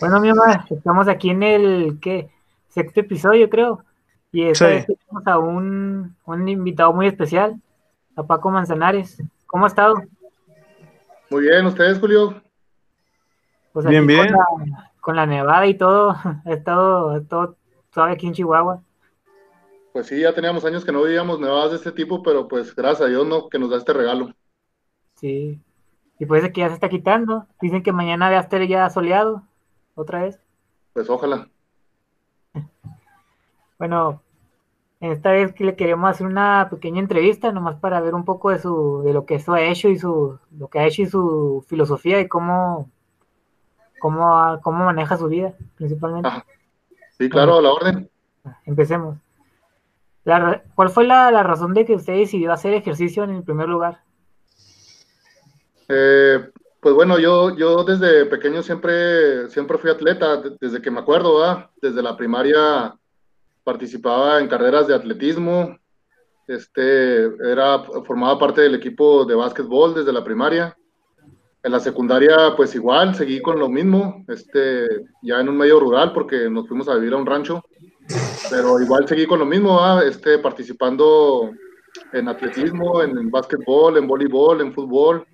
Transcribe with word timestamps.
Bueno, 0.00 0.20
mi 0.20 0.28
mamá, 0.32 0.66
estamos 0.70 1.08
aquí 1.08 1.30
en 1.30 1.42
el 1.42 1.98
¿qué? 2.00 2.30
sexto 2.68 3.00
episodio, 3.00 3.50
creo. 3.50 3.84
Y 4.32 4.44
esta 4.44 4.66
Sí. 4.66 4.72
vez 4.74 4.86
tenemos 4.86 5.26
a 5.26 5.38
un, 5.38 6.16
un 6.24 6.48
invitado 6.48 6.92
muy 6.92 7.06
especial, 7.06 7.60
a 8.16 8.22
Paco 8.22 8.50
Manzanares. 8.50 9.22
¿Cómo 9.46 9.64
ha 9.64 9.68
estado? 9.68 9.94
Muy 11.30 11.42
bien, 11.42 11.66
¿ustedes, 11.66 11.98
Julio? 11.98 12.40
Pues 13.72 13.86
Bien, 13.86 14.06
bien. 14.06 14.28
Con 14.28 14.36
la, 14.70 14.90
con 15.00 15.16
la 15.16 15.26
nevada 15.26 15.66
y 15.66 15.74
todo, 15.74 16.10
ha 16.44 16.50
estado, 16.52 17.16
estado 17.16 17.56
suave 17.92 18.12
aquí 18.12 18.26
en 18.26 18.32
Chihuahua. 18.34 18.80
Pues 19.92 20.06
sí, 20.06 20.20
ya 20.20 20.32
teníamos 20.32 20.64
años 20.64 20.84
que 20.84 20.92
no 20.92 21.02
veíamos 21.02 21.40
nevadas 21.40 21.70
de 21.72 21.76
este 21.76 21.92
tipo, 21.92 22.22
pero 22.22 22.46
pues 22.46 22.74
gracias 22.74 23.02
a 23.02 23.10
Dios, 23.10 23.26
¿no? 23.26 23.48
Que 23.48 23.58
nos 23.58 23.70
da 23.70 23.76
este 23.76 23.92
regalo. 23.92 24.32
Sí. 25.16 25.60
Y 26.20 26.26
pues 26.26 26.44
que 26.52 26.60
ya 26.60 26.68
se 26.68 26.74
está 26.74 26.88
quitando. 26.88 27.46
Dicen 27.60 27.82
que 27.82 27.92
mañana 27.92 28.30
va 28.30 28.36
a 28.36 28.40
estar 28.40 28.62
ya 28.62 28.88
soleado, 28.90 29.42
otra 30.00 30.22
vez. 30.22 30.40
Pues 30.92 31.08
ojalá. 31.08 31.48
Bueno, 33.78 34.22
esta 35.00 35.30
vez 35.30 35.52
que 35.54 35.64
le 35.64 35.76
queremos 35.76 36.10
hacer 36.10 36.26
una 36.26 36.68
pequeña 36.70 37.00
entrevista, 37.00 37.52
nomás 37.52 37.76
para 37.76 38.00
ver 38.00 38.14
un 38.14 38.24
poco 38.24 38.50
de 38.50 38.58
su, 38.58 39.02
de 39.02 39.12
lo 39.12 39.24
que 39.24 39.36
eso 39.36 39.54
ha 39.54 39.62
hecho 39.62 39.88
y 39.88 39.98
su, 39.98 40.38
lo 40.58 40.68
que 40.68 40.78
ha 40.78 40.86
hecho 40.86 41.02
y 41.02 41.06
su 41.06 41.64
filosofía 41.68 42.20
y 42.20 42.28
cómo, 42.28 42.90
cómo, 43.98 44.60
cómo 44.62 44.84
maneja 44.84 45.16
su 45.16 45.28
vida, 45.28 45.54
principalmente. 45.76 46.28
Ajá. 46.28 46.44
Sí, 47.16 47.28
claro, 47.28 47.58
a 47.58 47.62
la 47.62 47.72
orden. 47.72 48.10
Empecemos. 48.64 49.18
La 50.24 50.62
¿cuál 50.74 50.90
fue 50.90 51.04
la, 51.04 51.30
la 51.30 51.42
razón 51.42 51.72
de 51.72 51.86
que 51.86 51.94
usted 51.94 52.14
decidió 52.14 52.52
hacer 52.52 52.74
ejercicio 52.74 53.24
en 53.24 53.30
el 53.30 53.42
primer 53.42 53.68
lugar? 53.68 54.00
Eh, 55.88 56.50
pues 56.80 56.94
bueno, 56.94 57.18
yo, 57.18 57.54
yo 57.56 57.84
desde 57.84 58.24
pequeño 58.26 58.62
siempre, 58.62 59.48
siempre 59.50 59.78
fui 59.78 59.90
atleta, 59.90 60.38
de- 60.38 60.56
desde 60.60 60.80
que 60.80 60.90
me 60.90 61.00
acuerdo. 61.00 61.68
Desde 61.80 62.02
la 62.02 62.16
primaria 62.16 62.94
participaba 63.64 64.40
en 64.40 64.48
carreras 64.48 64.86
de 64.86 64.94
atletismo, 64.94 65.76
este, 66.46 67.24
era, 67.50 67.84
formaba 68.04 68.38
parte 68.38 68.62
del 68.62 68.74
equipo 68.74 69.24
de 69.24 69.34
básquetbol 69.34 69.94
desde 69.94 70.12
la 70.12 70.24
primaria. 70.24 70.76
En 71.62 71.72
la 71.72 71.80
secundaria, 71.80 72.54
pues 72.56 72.74
igual, 72.74 73.14
seguí 73.14 73.42
con 73.42 73.58
lo 73.58 73.68
mismo, 73.68 74.24
este, 74.28 74.86
ya 75.22 75.40
en 75.40 75.48
un 75.50 75.58
medio 75.58 75.78
rural 75.78 76.12
porque 76.14 76.48
nos 76.48 76.66
fuimos 76.66 76.88
a 76.88 76.94
vivir 76.94 77.12
a 77.12 77.18
un 77.18 77.26
rancho, 77.26 77.62
pero 78.50 78.80
igual 78.80 79.06
seguí 79.06 79.26
con 79.26 79.38
lo 79.40 79.44
mismo, 79.44 79.78
este, 80.00 80.38
participando 80.38 81.50
en 82.14 82.28
atletismo, 82.28 83.02
en, 83.02 83.10
en 83.18 83.30
básquetbol, 83.30 83.98
en 83.98 84.08
voleibol, 84.08 84.62
en 84.62 84.72
fútbol. 84.72 85.26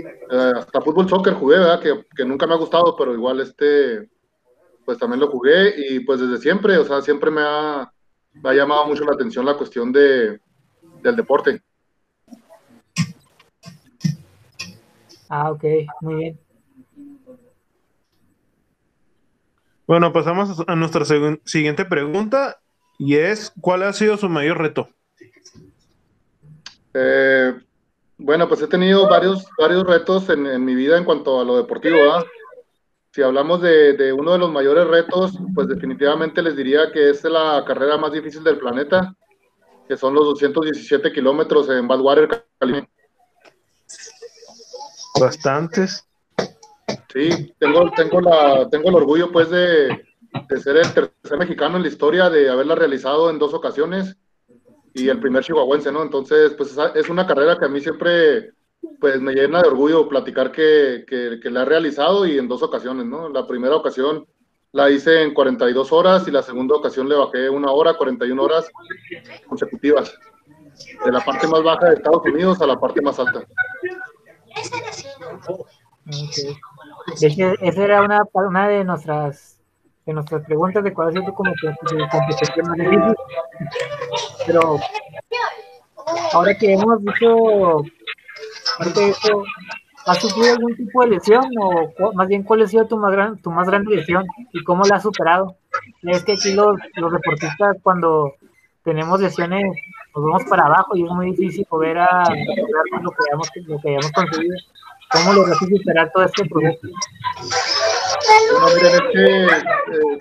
Eh, 0.00 0.52
hasta 0.56 0.80
fútbol 0.80 1.08
soccer 1.08 1.34
jugué, 1.34 1.58
¿verdad? 1.58 1.80
Que, 1.80 2.06
que 2.16 2.24
nunca 2.24 2.46
me 2.46 2.54
ha 2.54 2.58
gustado, 2.58 2.96
pero 2.96 3.12
igual 3.14 3.40
este, 3.40 4.08
pues 4.84 4.98
también 4.98 5.20
lo 5.20 5.28
jugué 5.28 5.74
y 5.76 6.00
pues 6.00 6.20
desde 6.20 6.38
siempre, 6.38 6.76
o 6.76 6.84
sea, 6.84 7.00
siempre 7.02 7.30
me 7.30 7.40
ha, 7.42 7.92
me 8.34 8.50
ha 8.50 8.54
llamado 8.54 8.86
mucho 8.86 9.04
la 9.04 9.12
atención 9.12 9.44
la 9.44 9.56
cuestión 9.56 9.92
de, 9.92 10.40
del 11.02 11.16
deporte. 11.16 11.62
Ah, 15.28 15.50
ok, 15.50 15.64
muy 16.00 16.14
bien. 16.14 16.40
Bueno, 19.86 20.12
pasamos 20.12 20.62
a 20.66 20.76
nuestra 20.76 21.04
siguiente 21.44 21.84
pregunta 21.84 22.58
y 22.98 23.16
es, 23.16 23.52
¿cuál 23.60 23.82
ha 23.82 23.92
sido 23.92 24.16
su 24.16 24.28
mayor 24.28 24.58
reto? 24.58 24.88
Eh, 26.94 27.54
bueno, 28.24 28.48
pues 28.48 28.62
he 28.62 28.66
tenido 28.66 29.06
varios, 29.06 29.46
varios 29.58 29.84
retos 29.86 30.30
en, 30.30 30.46
en 30.46 30.64
mi 30.64 30.74
vida 30.74 30.96
en 30.96 31.04
cuanto 31.04 31.42
a 31.42 31.44
lo 31.44 31.58
deportivo, 31.58 31.98
¿verdad? 31.98 32.24
Si 33.12 33.22
hablamos 33.22 33.60
de, 33.60 33.92
de 33.92 34.14
uno 34.14 34.32
de 34.32 34.38
los 34.38 34.50
mayores 34.50 34.86
retos, 34.86 35.34
pues 35.54 35.68
definitivamente 35.68 36.40
les 36.40 36.56
diría 36.56 36.90
que 36.90 37.10
es 37.10 37.22
la 37.24 37.62
carrera 37.66 37.98
más 37.98 38.12
difícil 38.12 38.42
del 38.42 38.58
planeta, 38.58 39.14
que 39.86 39.98
son 39.98 40.14
los 40.14 40.24
217 40.24 41.12
kilómetros 41.12 41.68
en 41.68 41.86
Badwater, 41.86 42.46
California. 42.58 42.90
Bastantes. 45.20 46.08
Sí, 47.12 47.54
tengo, 47.58 47.90
tengo, 47.94 48.22
la, 48.22 48.68
tengo 48.70 48.88
el 48.88 48.94
orgullo 48.94 49.30
pues 49.30 49.50
de, 49.50 50.02
de 50.48 50.60
ser 50.60 50.78
el 50.78 50.94
tercer 50.94 51.38
mexicano 51.38 51.76
en 51.76 51.82
la 51.82 51.88
historia, 51.88 52.30
de 52.30 52.48
haberla 52.48 52.74
realizado 52.74 53.28
en 53.28 53.38
dos 53.38 53.52
ocasiones 53.52 54.16
y 54.94 55.08
el 55.08 55.18
primer 55.18 55.44
chihuahuense, 55.44 55.90
¿no? 55.90 56.02
Entonces, 56.02 56.54
pues 56.54 56.76
es 56.94 57.08
una 57.08 57.26
carrera 57.26 57.58
que 57.58 57.64
a 57.64 57.68
mí 57.68 57.80
siempre 57.80 58.52
pues 59.00 59.20
me 59.20 59.32
llena 59.32 59.60
de 59.60 59.68
orgullo 59.68 60.08
platicar 60.08 60.52
que, 60.52 61.04
que, 61.08 61.50
la 61.50 61.62
he 61.62 61.64
realizado 61.64 62.26
y 62.26 62.38
en 62.38 62.48
dos 62.48 62.62
ocasiones, 62.62 63.06
¿no? 63.06 63.28
La 63.28 63.46
primera 63.46 63.74
ocasión 63.74 64.26
la 64.72 64.90
hice 64.90 65.22
en 65.22 65.34
42 65.34 65.92
horas 65.92 66.28
y 66.28 66.30
la 66.30 66.42
segunda 66.42 66.76
ocasión 66.76 67.08
le 67.08 67.16
bajé 67.16 67.48
una 67.48 67.70
hora, 67.70 67.94
41 67.94 68.42
horas 68.42 68.70
consecutivas, 69.48 70.16
de 71.04 71.12
la 71.12 71.24
parte 71.24 71.46
más 71.46 71.62
baja 71.62 71.88
de 71.88 71.94
Estados 71.94 72.22
Unidos 72.24 72.60
a 72.60 72.66
la 72.66 72.78
parte 72.78 73.00
más 73.00 73.18
alta. 73.18 73.44
Esa 77.20 77.84
era 77.84 78.02
una, 78.02 78.22
una 78.34 78.68
de 78.68 78.84
nuestras 78.84 79.53
de 80.06 80.12
nuestras 80.12 80.44
preguntas 80.44 80.84
de 80.84 80.92
cuál 80.92 81.08
ha 81.08 81.12
sido 81.12 81.24
tu 81.24 81.34
competición 81.34 82.68
más 82.68 82.78
difícil. 82.78 83.14
Pero 84.46 84.78
ahora 86.32 86.54
que 86.56 86.72
hemos 86.72 87.00
dicho 87.00 87.84
eso, 89.00 89.44
¿has 90.06 90.18
sufrido 90.18 90.54
algún 90.54 90.76
tipo 90.76 91.02
de 91.02 91.10
lesión 91.10 91.44
o 91.60 92.12
más 92.12 92.28
bien 92.28 92.42
cuál 92.42 92.62
ha 92.62 92.66
sido 92.66 92.86
tu 92.86 92.96
más 92.98 93.12
gran, 93.12 93.38
tu 93.38 93.50
más 93.50 93.66
grande 93.66 93.96
lesión 93.96 94.26
y 94.52 94.62
cómo 94.64 94.84
la 94.84 94.96
has 94.96 95.02
superado? 95.02 95.56
Es 96.02 96.24
que 96.24 96.32
aquí 96.32 96.52
los, 96.52 96.76
los 96.96 97.12
deportistas 97.12 97.76
cuando 97.82 98.34
tenemos 98.84 99.20
lesiones 99.20 99.64
nos 100.14 100.24
vamos 100.24 100.44
para 100.44 100.66
abajo 100.66 100.94
y 100.94 101.04
es 101.04 101.10
muy 101.10 101.30
difícil 101.32 101.64
poder 101.66 101.98
a, 101.98 102.24
lograr 102.28 103.02
lo 103.02 103.10
que 103.10 103.90
hayamos, 103.90 104.12
conseguido. 104.12 104.56
¿Cómo 105.10 105.32
lograste 105.32 105.66
superar 105.66 106.10
todo 106.12 106.24
este 106.24 106.44
proceso? 106.44 106.88
Bueno, 108.52 108.66
miren, 108.74 108.94
es 108.94 109.00
que 109.12 109.44
eh, 109.46 110.18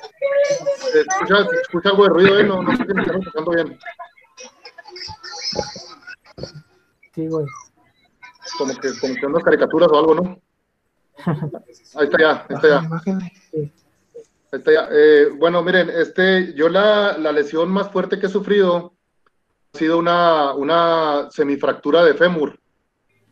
se 0.91 1.01
escucha, 1.01 1.47
escucha 1.61 1.89
algo 1.89 2.03
de 2.03 2.09
ruido, 2.09 2.39
¿eh? 2.39 2.43
No, 2.43 2.61
no 2.61 2.71
sé 2.75 2.85
si 2.85 2.93
me 2.93 3.01
están 3.01 3.21
escuchando 3.21 3.51
bien. 3.51 3.79
Sí, 7.13 7.27
güey. 7.27 7.45
Como 8.57 8.75
que, 8.75 8.89
como 8.99 9.15
que 9.15 9.25
unas 9.25 9.43
caricaturas 9.43 9.89
o 9.91 9.99
algo, 9.99 10.15
¿no? 10.15 10.41
Ahí 11.95 12.05
está 12.05 12.17
ya, 12.19 12.45
ahí 12.49 12.55
está 12.55 12.67
ya. 12.67 12.79
Ahí 13.53 13.71
está 14.51 14.71
ya. 14.71 14.87
Eh, 14.91 15.29
bueno, 15.37 15.63
miren, 15.63 15.89
este, 15.89 16.53
yo 16.55 16.69
la, 16.69 17.17
la 17.17 17.31
lesión 17.31 17.69
más 17.69 17.91
fuerte 17.91 18.19
que 18.19 18.25
he 18.25 18.29
sufrido 18.29 18.93
ha 19.73 19.77
sido 19.77 19.97
una, 19.97 20.53
una 20.53 21.29
semifractura 21.31 22.03
de 22.03 22.15
fémur. 22.15 22.59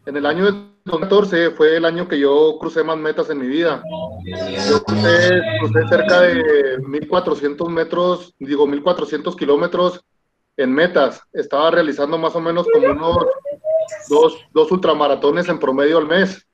En 0.05 0.15
el 0.15 0.25
año 0.25 0.45
del 0.45 0.70
2014 0.85 1.51
fue 1.51 1.77
el 1.77 1.85
año 1.85 2.07
que 2.07 2.19
yo 2.19 2.57
crucé 2.59 2.83
más 2.83 2.97
metas 2.97 3.29
en 3.29 3.39
mi 3.39 3.47
vida. 3.47 3.83
Yo 4.69 4.83
crucé, 4.83 5.41
crucé 5.59 5.87
cerca 5.87 6.21
de 6.21 6.79
1400 6.79 7.69
metros, 7.69 8.33
digo 8.39 8.65
1400 8.65 9.35
kilómetros 9.35 10.03
en 10.57 10.73
metas. 10.73 11.21
Estaba 11.33 11.71
realizando 11.71 12.17
más 12.17 12.35
o 12.35 12.41
menos 12.41 12.67
como 12.73 12.87
unos 12.87 13.25
dos, 14.09 14.37
dos 14.53 14.71
ultramaratones 14.71 15.47
en 15.49 15.59
promedio 15.59 15.97
al 15.97 16.07
mes. 16.07 16.47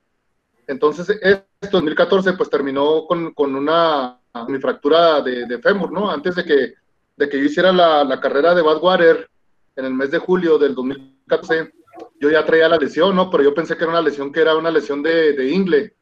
Entonces, 0.68 1.10
esto 1.10 1.46
en 1.62 1.72
2014 1.72 2.34
pues 2.34 2.50
terminó 2.50 3.06
con, 3.08 3.34
con 3.34 3.56
una 3.56 4.20
mi 4.48 4.60
fractura 4.60 5.22
de, 5.22 5.46
de 5.46 5.60
fémur, 5.60 5.92
¿no? 5.92 6.12
Antes 6.12 6.36
de 6.36 6.44
que, 6.44 6.74
de 7.16 7.30
que 7.30 7.40
yo 7.40 7.46
hiciera 7.46 7.72
la, 7.72 8.04
la 8.04 8.20
carrera 8.20 8.54
de 8.54 8.62
Badwater 8.62 9.30
en 9.76 9.86
el 9.86 9.94
mes 9.94 10.12
de 10.12 10.20
julio 10.20 10.58
del 10.58 10.76
2014, 10.76 11.72
yo 12.20 12.30
ya 12.32 12.46
traía 12.46 12.68
la 12.70 12.78
lesión, 12.78 13.16
¿no? 13.16 13.30
Pero 13.30 13.44
yo 13.44 13.54
pensé 13.54 13.76
que 13.76 13.84
era 13.84 13.92
una 13.92 14.02
lesión 14.02 14.32
que 14.32 14.42
era 14.42 14.56
una 14.56 14.72
lesión 14.72 15.04
de, 15.04 15.34
de 15.34 15.50
ingle. 15.50 15.94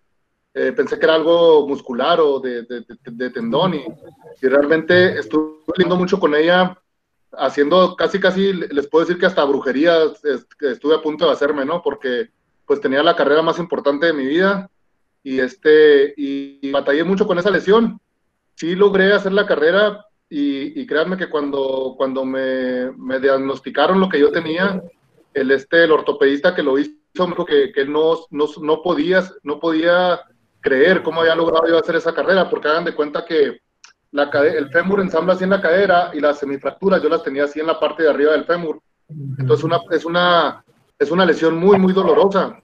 Eh, 0.53 0.71
pensé 0.71 0.97
que 0.97 1.05
era 1.05 1.15
algo 1.15 1.67
muscular 1.67 2.19
o 2.21 2.39
de, 2.39 2.63
de, 2.63 2.85
de- 3.03 3.29
tendón 3.29 3.73
y, 3.73 3.83
y 4.41 4.47
realmente 4.47 5.19
estuve 5.19 5.57
viendo 5.77 5.97
mucho 5.97 6.17
con 6.17 6.33
ella, 6.33 6.79
haciendo 7.33 7.95
casi, 7.97 8.21
casi, 8.21 8.53
les 8.53 8.87
puedo 8.87 9.03
decir 9.03 9.19
que 9.19 9.25
hasta 9.25 9.43
brujería 9.43 9.97
estuve 10.61 10.95
a 10.95 11.01
punto 11.01 11.25
de 11.25 11.33
hacerme, 11.33 11.65
¿no? 11.65 11.81
Porque 11.81 12.29
pues 12.65 12.79
tenía 12.79 13.03
la 13.03 13.17
carrera 13.17 13.41
más 13.41 13.59
importante 13.59 14.05
de 14.05 14.13
mi 14.13 14.25
vida 14.25 14.69
y, 15.21 15.39
este, 15.39 16.13
y, 16.15 16.59
y 16.61 16.71
batallé 16.71 17.03
mucho 17.03 17.27
con 17.27 17.37
esa 17.37 17.51
lesión. 17.51 17.99
Sí 18.55 18.75
logré 18.75 19.11
hacer 19.11 19.33
la 19.33 19.45
carrera 19.45 20.05
y, 20.29 20.79
y 20.81 20.87
créanme 20.87 21.17
que 21.17 21.29
cuando, 21.29 21.95
cuando 21.97 22.23
me, 22.23 22.91
me 22.93 23.19
diagnosticaron 23.19 23.99
lo 23.99 24.07
que 24.07 24.21
yo 24.21 24.31
tenía, 24.31 24.81
el, 25.35 25.51
este, 25.51 25.83
el 25.83 25.91
ortopedista 25.91 26.55
que 26.55 26.63
lo 26.63 26.79
hizo 26.79 26.95
me 27.19 27.27
dijo 27.27 27.45
que, 27.45 27.71
que 27.71 27.85
no, 27.85 28.17
no, 28.31 28.45
no, 28.61 28.81
podía, 28.81 29.23
no 29.43 29.59
podía 29.59 30.21
creer 30.61 31.03
cómo 31.03 31.21
había 31.21 31.35
logrado 31.35 31.67
yo 31.67 31.77
hacer 31.77 31.97
esa 31.97 32.13
carrera, 32.13 32.49
porque 32.49 32.69
hagan 32.69 32.85
de 32.85 32.95
cuenta 32.95 33.25
que 33.25 33.59
la 34.11 34.23
el 34.23 34.69
fémur 34.69 35.01
ensambla 35.01 35.33
así 35.33 35.43
en 35.43 35.49
la 35.49 35.61
cadera 35.61 36.11
y 36.13 36.21
las 36.21 36.39
semifracturas 36.39 37.01
yo 37.03 37.09
las 37.09 37.21
tenía 37.21 37.43
así 37.43 37.59
en 37.59 37.67
la 37.67 37.79
parte 37.79 38.03
de 38.03 38.09
arriba 38.09 38.31
del 38.31 38.45
fémur. 38.45 38.81
Entonces 39.37 39.63
una, 39.63 39.79
es, 39.91 40.05
una, 40.05 40.63
es 40.97 41.11
una 41.11 41.25
lesión 41.25 41.57
muy, 41.57 41.77
muy 41.77 41.91
dolorosa. 41.91 42.57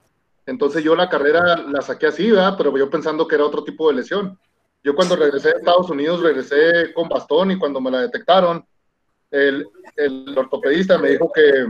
Entonces 0.46 0.82
yo 0.82 0.96
la 0.96 1.10
carrera 1.10 1.56
la 1.56 1.82
saqué 1.82 2.06
así, 2.06 2.30
¿verdad? 2.30 2.54
Pero 2.56 2.76
yo 2.76 2.88
pensando 2.88 3.28
que 3.28 3.34
era 3.34 3.44
otro 3.44 3.62
tipo 3.62 3.88
de 3.88 3.96
lesión. 3.96 4.38
Yo 4.82 4.94
cuando 4.94 5.14
regresé 5.14 5.50
a 5.50 5.58
Estados 5.58 5.90
Unidos 5.90 6.22
regresé 6.22 6.92
con 6.94 7.08
bastón 7.08 7.50
y 7.50 7.58
cuando 7.58 7.80
me 7.82 7.90
la 7.90 8.00
detectaron, 8.00 8.64
el, 9.30 9.68
el 9.96 10.36
ortopedista 10.36 10.98
me 10.98 11.10
dijo 11.10 11.30
que, 11.32 11.66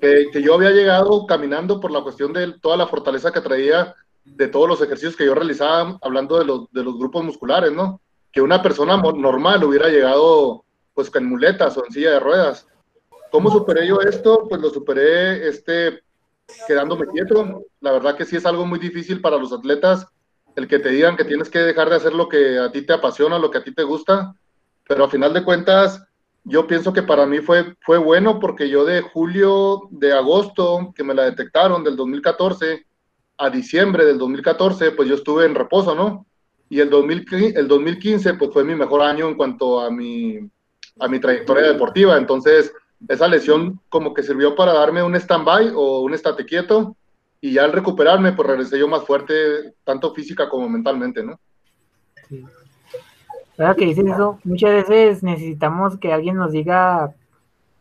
que, 0.00 0.42
yo 0.42 0.54
había 0.54 0.70
llegado 0.70 1.26
caminando 1.26 1.80
por 1.80 1.90
la 1.90 2.02
cuestión 2.02 2.32
de 2.32 2.52
toda 2.60 2.76
la 2.76 2.86
fortaleza 2.86 3.32
que 3.32 3.40
traía 3.40 3.94
de 4.24 4.48
todos 4.48 4.68
los 4.68 4.80
ejercicios 4.82 5.16
que 5.16 5.26
yo 5.26 5.34
realizaba, 5.34 5.98
hablando 6.02 6.38
de 6.38 6.44
los, 6.44 6.70
de 6.72 6.84
los 6.84 6.98
grupos 6.98 7.24
musculares, 7.24 7.72
¿no? 7.72 8.00
Que 8.32 8.40
una 8.40 8.62
persona 8.62 8.96
normal 8.96 9.64
hubiera 9.64 9.88
llegado 9.88 10.64
pues 10.94 11.10
con 11.10 11.24
muletas 11.24 11.76
o 11.76 11.84
en 11.84 11.92
silla 11.92 12.12
de 12.12 12.20
ruedas. 12.20 12.66
¿Cómo 13.30 13.50
superé 13.50 13.86
yo 13.86 14.00
esto? 14.00 14.46
Pues 14.48 14.60
lo 14.60 14.70
superé 14.70 15.48
este, 15.48 16.00
quedándome 16.66 17.06
quieto. 17.06 17.64
La 17.80 17.92
verdad 17.92 18.16
que 18.16 18.24
sí 18.24 18.36
es 18.36 18.46
algo 18.46 18.66
muy 18.66 18.78
difícil 18.78 19.20
para 19.20 19.38
los 19.38 19.52
atletas 19.52 20.06
el 20.56 20.68
que 20.68 20.78
te 20.78 20.90
digan 20.90 21.16
que 21.16 21.24
tienes 21.24 21.48
que 21.48 21.60
dejar 21.60 21.90
de 21.90 21.96
hacer 21.96 22.12
lo 22.12 22.28
que 22.28 22.58
a 22.58 22.70
ti 22.70 22.82
te 22.82 22.92
apasiona, 22.92 23.38
lo 23.38 23.50
que 23.50 23.58
a 23.58 23.64
ti 23.64 23.72
te 23.72 23.82
gusta, 23.82 24.34
pero 24.86 25.04
a 25.04 25.10
final 25.10 25.32
de 25.32 25.44
cuentas 25.44 26.02
yo 26.44 26.66
pienso 26.66 26.92
que 26.92 27.02
para 27.02 27.26
mí 27.26 27.38
fue, 27.38 27.74
fue 27.80 27.98
bueno 27.98 28.40
porque 28.40 28.68
yo 28.68 28.84
de 28.84 29.02
julio, 29.02 29.88
de 29.90 30.12
agosto, 30.12 30.92
que 30.94 31.04
me 31.04 31.14
la 31.14 31.24
detectaron 31.24 31.84
del 31.84 31.96
2014, 31.96 32.86
a 33.36 33.50
diciembre 33.50 34.04
del 34.04 34.18
2014, 34.18 34.92
pues 34.92 35.08
yo 35.08 35.14
estuve 35.14 35.46
en 35.46 35.54
reposo, 35.54 35.94
¿no? 35.94 36.26
Y 36.68 36.80
el, 36.80 36.90
2015, 36.90 37.58
el 37.58 37.68
2015, 37.68 38.34
pues 38.34 38.52
fue 38.52 38.64
mi 38.64 38.74
mejor 38.74 39.02
año 39.02 39.28
en 39.28 39.34
cuanto 39.34 39.80
a 39.80 39.90
mi, 39.90 40.38
a 40.98 41.08
mi 41.08 41.18
trayectoria 41.18 41.72
deportiva. 41.72 42.16
Entonces, 42.16 42.72
esa 43.08 43.26
lesión 43.28 43.80
como 43.88 44.14
que 44.14 44.22
sirvió 44.22 44.54
para 44.54 44.72
darme 44.72 45.02
un 45.02 45.16
stand-by 45.16 45.72
o 45.74 46.00
un 46.02 46.14
estate 46.14 46.44
quieto 46.44 46.96
y 47.40 47.54
ya 47.54 47.64
al 47.64 47.72
recuperarme, 47.72 48.32
pues 48.32 48.46
regresé 48.46 48.78
yo 48.78 48.86
más 48.86 49.04
fuerte, 49.04 49.74
tanto 49.84 50.14
física 50.14 50.48
como 50.48 50.68
mentalmente, 50.68 51.24
¿no? 51.24 51.40
Sí. 52.28 52.44
Ahora 53.60 53.74
que 53.74 53.84
dices 53.84 54.06
eso, 54.06 54.38
muchas 54.42 54.70
veces 54.88 55.22
necesitamos 55.22 55.98
que 55.98 56.14
alguien 56.14 56.36
nos 56.36 56.50
diga, 56.50 57.12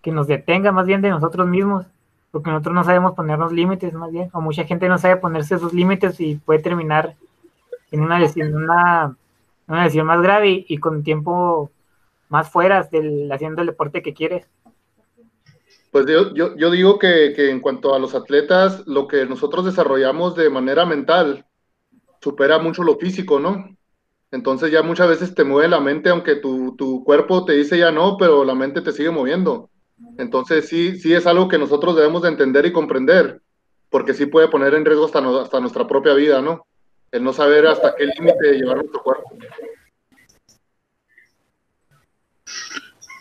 que 0.01 0.11
nos 0.11 0.27
detenga 0.27 0.73
más 0.73 0.85
bien 0.85 1.01
de 1.01 1.09
nosotros 1.09 1.47
mismos, 1.47 1.85
porque 2.31 2.51
nosotros 2.51 2.75
no 2.75 2.83
sabemos 2.83 3.13
ponernos 3.13 3.53
límites 3.53 3.93
más 3.93 4.11
bien, 4.11 4.29
o 4.33 4.41
mucha 4.41 4.65
gente 4.65 4.89
no 4.89 4.97
sabe 4.97 5.15
ponerse 5.15 5.55
esos 5.55 5.73
límites 5.73 6.19
y 6.19 6.35
puede 6.35 6.59
terminar 6.59 7.15
en 7.91 8.01
una 8.01 8.19
lesión, 8.19 8.53
una, 8.53 9.15
una 9.67 10.03
más 10.03 10.21
grave 10.21 10.65
y, 10.67 10.77
con 10.79 11.01
tiempo 11.01 11.71
más 12.27 12.49
fuera 12.49 12.83
del, 12.83 13.31
haciendo 13.31 13.61
el 13.61 13.67
deporte 13.67 14.01
que 14.01 14.13
quieres. 14.13 14.47
Pues 15.91 16.05
yo, 16.07 16.33
yo, 16.33 16.71
digo 16.71 16.99
que, 16.99 17.49
en 17.49 17.61
cuanto 17.61 17.95
a 17.95 17.99
los 17.99 18.15
atletas, 18.15 18.85
lo 18.85 19.07
que 19.07 19.25
nosotros 19.25 19.63
desarrollamos 19.63 20.35
de 20.35 20.49
manera 20.49 20.85
mental 20.85 21.45
supera 22.21 22.59
mucho 22.59 22.83
lo 22.83 22.97
físico, 22.97 23.39
¿no? 23.39 23.78
Entonces 24.31 24.71
ya 24.71 24.83
muchas 24.83 25.09
veces 25.09 25.33
te 25.33 25.43
mueve 25.43 25.69
la 25.69 25.79
mente, 25.79 26.09
aunque 26.09 26.35
tu, 26.35 26.75
tu, 26.75 27.03
cuerpo 27.03 27.45
te 27.45 27.53
dice 27.53 27.77
ya 27.77 27.91
no, 27.91 28.17
pero 28.17 28.45
la 28.45 28.53
mente 28.53 28.81
te 28.81 28.91
sigue 28.91 29.09
moviendo. 29.09 29.69
Entonces 30.17 30.67
sí, 30.67 30.99
sí 30.99 31.13
es 31.13 31.25
algo 31.25 31.47
que 31.47 31.57
nosotros 31.57 31.95
debemos 31.95 32.21
de 32.21 32.29
entender 32.29 32.65
y 32.65 32.71
comprender, 32.71 33.41
porque 33.89 34.13
sí 34.13 34.27
puede 34.27 34.47
poner 34.47 34.75
en 34.75 34.85
riesgo 34.85 35.05
hasta, 35.05 35.19
hasta 35.41 35.59
nuestra 35.59 35.87
propia 35.87 36.13
vida, 36.13 36.41
¿no? 36.41 36.65
El 37.11 37.23
no 37.23 37.33
saber 37.33 37.65
hasta 37.65 37.95
qué 37.95 38.05
límite 38.05 38.53
llevar 38.53 38.77
nuestro 38.77 39.01
cuerpo. 39.01 39.31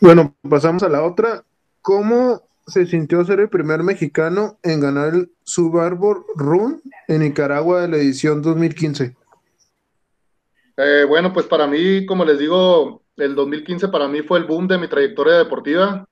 Bueno, 0.00 0.36
pasamos 0.48 0.82
a 0.82 0.88
la 0.88 1.02
otra. 1.02 1.42
¿Cómo 1.80 2.42
se 2.66 2.86
sintió 2.86 3.24
ser 3.24 3.40
el 3.40 3.48
primer 3.48 3.82
mexicano 3.82 4.58
en 4.62 4.80
ganar 4.80 5.14
el 5.14 5.32
Subarbor 5.42 6.26
Run 6.36 6.82
en 7.08 7.20
Nicaragua 7.20 7.80
de 7.80 7.88
la 7.88 7.96
edición 7.96 8.42
2015? 8.42 9.16
Eh, 10.80 11.04
bueno, 11.08 11.32
pues 11.32 11.46
para 11.46 11.66
mí, 11.66 12.06
como 12.06 12.24
les 12.24 12.38
digo, 12.38 13.02
el 13.16 13.34
2015 13.34 13.88
para 13.88 14.06
mí 14.06 14.22
fue 14.22 14.38
el 14.38 14.44
boom 14.44 14.68
de 14.68 14.78
mi 14.78 14.86
trayectoria 14.86 15.34
deportiva. 15.34 16.06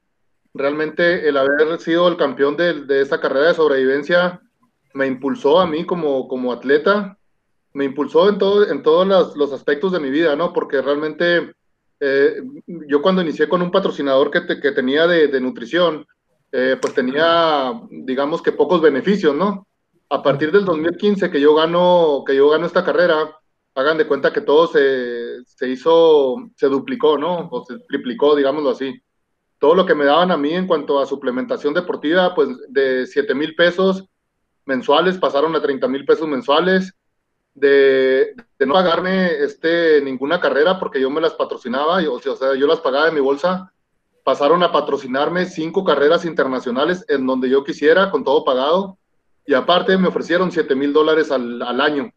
Realmente 0.52 1.28
el 1.28 1.36
haber 1.36 1.78
sido 1.78 2.08
el 2.08 2.16
campeón 2.16 2.56
de, 2.56 2.84
de 2.84 3.00
esta 3.00 3.20
carrera 3.20 3.48
de 3.48 3.54
sobrevivencia 3.54 4.40
me 4.92 5.06
impulsó 5.06 5.60
a 5.60 5.66
mí 5.66 5.86
como, 5.86 6.26
como 6.26 6.52
atleta, 6.52 7.16
me 7.74 7.84
impulsó 7.84 8.28
en, 8.28 8.38
todo, 8.38 8.68
en 8.68 8.82
todos 8.82 9.06
los, 9.06 9.36
los 9.36 9.52
aspectos 9.52 9.92
de 9.92 10.00
mi 10.00 10.10
vida, 10.10 10.34
¿no? 10.34 10.52
Porque 10.52 10.82
realmente 10.82 11.52
eh, 12.00 12.42
yo 12.66 13.02
cuando 13.02 13.22
inicié 13.22 13.48
con 13.48 13.62
un 13.62 13.70
patrocinador 13.70 14.32
que, 14.32 14.60
que 14.60 14.72
tenía 14.72 15.06
de, 15.06 15.28
de 15.28 15.40
nutrición, 15.40 16.04
eh, 16.50 16.76
pues 16.80 16.92
tenía, 16.92 17.72
digamos 17.90 18.42
que 18.42 18.50
pocos 18.50 18.80
beneficios, 18.80 19.36
¿no? 19.36 19.68
A 20.08 20.22
partir 20.24 20.50
del 20.50 20.64
2015 20.64 21.30
que 21.30 21.40
yo 21.40 21.54
gano, 21.54 22.24
que 22.26 22.34
yo 22.34 22.48
gano 22.48 22.66
esta 22.66 22.84
carrera, 22.84 23.38
hagan 23.76 23.98
de 23.98 24.06
cuenta 24.06 24.32
que 24.32 24.40
todo 24.40 24.66
se, 24.66 25.44
se 25.44 25.68
hizo, 25.68 26.36
se 26.56 26.66
duplicó, 26.66 27.18
¿no? 27.18 27.48
O 27.50 27.64
se 27.64 27.78
triplicó, 27.86 28.34
digámoslo 28.34 28.70
así. 28.70 29.00
Todo 29.58 29.74
lo 29.74 29.86
que 29.86 29.94
me 29.94 30.06
daban 30.06 30.30
a 30.30 30.36
mí 30.36 30.52
en 30.54 30.66
cuanto 30.66 30.98
a 30.98 31.06
suplementación 31.06 31.74
deportiva, 31.74 32.34
pues 32.34 32.48
de 32.68 33.06
7 33.06 33.34
mil 33.34 33.54
pesos 33.54 34.04
mensuales 34.64 35.18
pasaron 35.18 35.54
a 35.54 35.60
30 35.60 35.88
mil 35.88 36.06
pesos 36.06 36.26
mensuales. 36.26 36.94
De, 37.54 38.34
de, 38.58 38.66
no 38.66 38.74
pagarme 38.74 39.30
este, 39.42 40.02
ninguna 40.02 40.40
carrera 40.40 40.78
porque 40.78 41.00
yo 41.00 41.10
me 41.10 41.22
las 41.22 41.34
patrocinaba, 41.34 41.98
o 42.10 42.18
sea, 42.18 42.54
yo 42.54 42.66
las 42.66 42.80
pagaba 42.80 43.06
de 43.06 43.12
mi 43.12 43.20
bolsa, 43.20 43.72
pasaron 44.24 44.62
a 44.62 44.72
patrocinarme 44.72 45.46
cinco 45.46 45.82
carreras 45.82 46.26
internacionales 46.26 47.04
en 47.08 47.26
donde 47.26 47.48
yo 47.48 47.64
quisiera, 47.64 48.10
con 48.10 48.24
todo 48.24 48.44
pagado, 48.44 48.98
y 49.46 49.54
aparte 49.54 49.96
me 49.96 50.08
ofrecieron 50.08 50.50
7 50.50 50.74
mil 50.74 50.92
dólares 50.92 51.30
al, 51.30 51.62
al 51.62 51.80
año. 51.80 52.10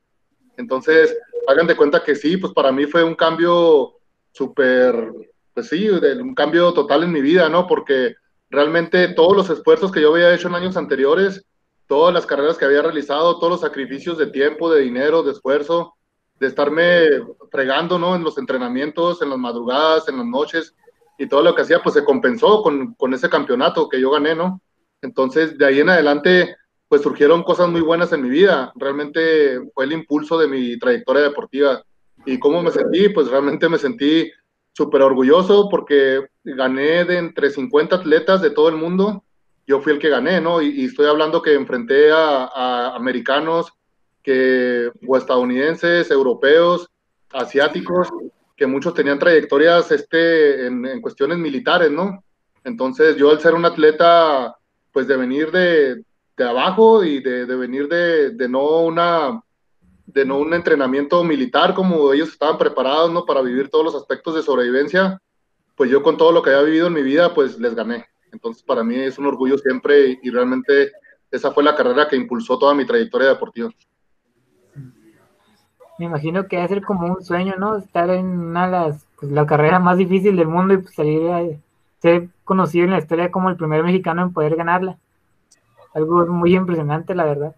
Entonces, 0.60 1.18
hagan 1.48 1.68
de 1.68 1.76
cuenta 1.78 2.04
que 2.04 2.16
sí, 2.16 2.36
pues 2.36 2.52
para 2.52 2.74
mí 2.74 2.86
fue 2.86 3.02
un 3.02 3.16
cambio 3.16 3.94
súper, 4.34 5.10
pues 5.54 5.70
sí, 5.70 5.90
un 5.90 6.36
cambio 6.36 6.74
total 6.74 7.04
en 7.04 7.14
mi 7.14 7.22
vida, 7.22 7.48
¿no? 7.48 7.66
Porque 7.66 8.16
realmente 8.50 9.08
todos 9.14 9.38
los 9.38 9.50
esfuerzos 9.50 9.90
que 9.90 10.02
yo 10.02 10.14
había 10.14 10.34
hecho 10.34 10.50
en 10.50 10.56
años 10.56 10.76
anteriores, 10.76 11.46
todas 11.88 12.14
las 12.14 12.26
carreras 12.26 12.58
que 12.58 12.66
había 12.66 12.82
realizado, 12.82 13.40
todos 13.40 13.52
los 13.52 13.62
sacrificios 13.62 14.18
de 14.18 14.28
tiempo, 14.28 14.70
de 14.70 14.82
dinero, 14.82 15.24
de 15.24 15.32
esfuerzo, 15.32 15.96
de 16.42 16.48
estarme 16.48 17.08
fregando, 17.50 17.98
¿no? 17.98 18.18
En 18.18 18.24
los 18.26 18.38
entrenamientos, 18.38 19.22
en 19.22 19.30
las 19.30 19.40
madrugadas, 19.40 20.10
en 20.10 20.18
las 20.18 20.26
noches, 20.26 20.76
y 21.18 21.28
todo 21.28 21.42
lo 21.42 21.56
que 21.56 21.62
hacía, 21.62 21.82
pues 21.82 21.96
se 21.96 22.04
compensó 22.04 22.62
con, 22.64 22.96
con 22.96 23.14
ese 23.14 23.30
campeonato 23.30 23.88
que 23.88 24.02
yo 24.02 24.12
gané, 24.12 24.36
¿no? 24.36 24.62
Entonces, 25.02 25.58
de 25.58 25.66
ahí 25.66 25.80
en 25.80 25.90
adelante, 25.90 26.58
pues 26.90 27.04
surgieron 27.04 27.44
cosas 27.44 27.70
muy 27.70 27.82
buenas 27.82 28.12
en 28.12 28.24
mi 28.24 28.30
vida. 28.30 28.74
Realmente 28.76 29.62
fue 29.74 29.86
el 29.86 29.94
impulso 29.94 30.40
de 30.40 30.48
mi 30.48 30.78
trayectoria 30.80 31.22
deportiva. 31.22 31.84
¿Y 32.26 32.40
cómo 32.40 32.64
me 32.64 32.72
sentí? 32.72 33.10
Pues 33.10 33.30
realmente 33.30 33.70
me 33.70 33.78
sentí 33.78 34.30
súper 34.74 35.04
orgulloso 35.04 35.70
porque 35.70 36.26
gané 36.44 37.06
de 37.06 37.20
entre 37.20 37.52
50 37.52 37.96
atletas 37.96 38.42
de 38.42 38.50
todo 38.50 38.70
el 38.70 38.76
mundo. 38.76 39.24
Yo 39.68 39.80
fui 39.82 39.94
el 39.94 40.00
que 40.00 40.10
gané, 40.10 40.42
¿no? 40.42 40.64
Y, 40.64 40.86
estoy 40.86 41.06
hablando 41.06 41.44
que 41.44 41.54
enfrenté 41.54 42.12
a, 42.12 42.96
americanos, 42.96 43.72
que, 44.24 44.92
o 45.08 45.16
estadounidenses, 45.16 46.10
europeos, 46.10 46.90
asiáticos, 47.32 48.10
que 48.58 48.66
muchos 48.66 48.96
tenían 48.96 49.20
trayectorias 49.20 49.92
este, 49.92 50.66
en, 50.66 50.88
en 50.88 51.02
cuestiones 51.02 51.38
militares, 51.38 51.92
¿no? 51.92 52.24
Entonces 52.64 53.16
yo 53.16 53.30
al 53.30 53.40
ser 53.40 53.54
un 53.54 53.66
atleta, 53.66 54.58
pues 54.92 55.08
de 55.08 55.18
venir 55.18 55.52
de, 55.52 56.04
de 56.40 56.50
abajo 56.50 57.04
y 57.04 57.20
de, 57.20 57.46
venir 57.46 57.90
de, 57.90 58.48
no 58.48 58.80
una 58.80 59.44
de 60.06 60.26
no 60.26 60.40
un 60.40 60.54
entrenamiento 60.54 61.24
militar 61.24 61.74
como 61.74 62.14
ellos 62.14 62.30
estaban 62.30 62.58
preparados 62.58 63.12
¿no? 63.12 63.26
para 63.26 63.42
vivir 63.42 63.70
todos 63.70 63.86
los 63.86 63.96
aspectos 63.96 64.34
de 64.34 64.42
sobrevivencia, 64.42 65.22
pues 65.76 65.92
yo 65.92 66.02
con 66.02 66.18
todo 66.18 66.32
lo 66.32 66.42
que 66.42 66.50
había 66.50 66.64
vivido 66.64 66.88
en 66.88 66.94
mi 66.94 67.04
vida, 67.04 67.34
pues 67.36 67.60
les 67.60 67.76
gané. 67.76 68.06
Entonces 68.32 68.64
para 68.64 68.84
mí 68.84 68.96
es 68.96 69.20
un 69.20 69.28
orgullo 69.28 69.58
siempre 69.58 70.18
y, 70.24 70.30
realmente 70.32 70.94
esa 71.30 71.52
fue 71.52 71.64
la 71.64 71.76
carrera 71.76 72.08
que 72.08 72.16
impulsó 72.16 72.58
toda 72.58 72.74
mi 72.74 72.86
trayectoria 72.86 73.28
deportiva. 73.28 73.70
Me 76.00 76.06
imagino 76.06 76.48
que 76.48 76.58
a 76.58 76.68
ser 76.68 76.82
como 76.82 77.06
un 77.06 77.22
sueño, 77.22 77.56
¿no? 77.58 77.76
Estar 77.76 78.10
en 78.10 78.26
una 78.26 78.66
de 78.66 78.72
las, 78.72 79.06
pues, 79.20 79.32
la 79.32 79.46
carrera 79.46 79.80
más 79.80 79.98
difícil 79.98 80.38
del 80.38 80.48
mundo 80.48 80.74
y 80.74 80.78
pues, 80.78 80.96
salir 80.96 81.30
a 81.30 81.44
ser 82.02 82.30
conocido 82.46 82.86
en 82.86 82.92
la 82.92 83.00
historia 83.00 83.30
como 83.30 83.50
el 83.50 83.58
primer 83.58 83.84
mexicano 83.84 84.22
en 84.22 84.32
poder 84.32 84.56
ganarla 84.56 84.98
algo 85.94 86.26
muy 86.28 86.56
impresionante, 86.56 87.16
la 87.16 87.26
verdad. 87.26 87.56